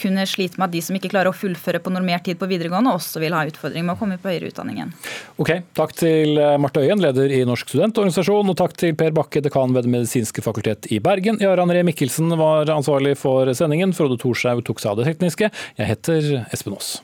kunne 0.00 0.24
slite 0.28 0.60
med 0.60 0.68
at 0.68 0.74
de 0.74 0.82
som 0.84 0.96
ikke 0.96 1.10
klarer 1.12 1.32
å 1.32 1.36
fullføre 1.36 1.80
på 1.82 1.92
normert 1.92 2.24
tid 2.26 2.38
på 2.40 2.48
videregående, 2.50 2.94
også 2.96 3.22
vil 3.22 3.36
ha 3.36 3.44
utfordringer 3.48 3.86
med 3.88 3.96
å 3.96 4.00
komme 4.00 4.18
på 4.20 4.30
høyere 4.32 4.50
utdanning 4.52 4.80
igjen. 4.80 4.94
Ok, 5.42 5.52
Takk 5.78 5.94
til 5.98 6.40
eh, 6.40 6.56
Marte 6.60 6.82
Øyen, 6.84 7.02
leder 7.02 7.32
i 7.32 7.42
Norsk 7.48 7.70
studentorganisasjon, 7.72 8.52
og 8.52 8.58
takk 8.58 8.76
til 8.80 8.96
Per 8.98 9.14
Bakke, 9.16 9.44
dekan 9.44 9.76
ved 9.76 9.86
Det 9.86 9.94
medisinske 9.94 10.44
fakultet 10.44 10.90
i 10.92 11.00
Bergen. 11.02 11.40
Jarand 11.42 11.74
Ree 11.74 11.86
Mikkelsen 11.86 12.32
var 12.40 12.70
ansvarlig 12.72 13.16
for 13.20 13.50
sendingen. 13.56 13.94
Frode 13.96 14.20
Thorshaug 14.22 14.64
tok 14.66 14.82
seg 14.82 14.94
av 14.94 15.02
det 15.02 15.08
tekniske. 15.12 15.52
Jeg 15.78 15.92
heter 15.94 16.34
Espen 16.52 16.76
Aas. 16.76 16.98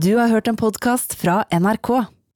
Du 0.00 0.14
har 0.16 0.30
hørt 0.32 0.48
en 0.48 0.56
podkast 0.56 1.12
fra 1.20 1.42
NRK. 1.52 2.19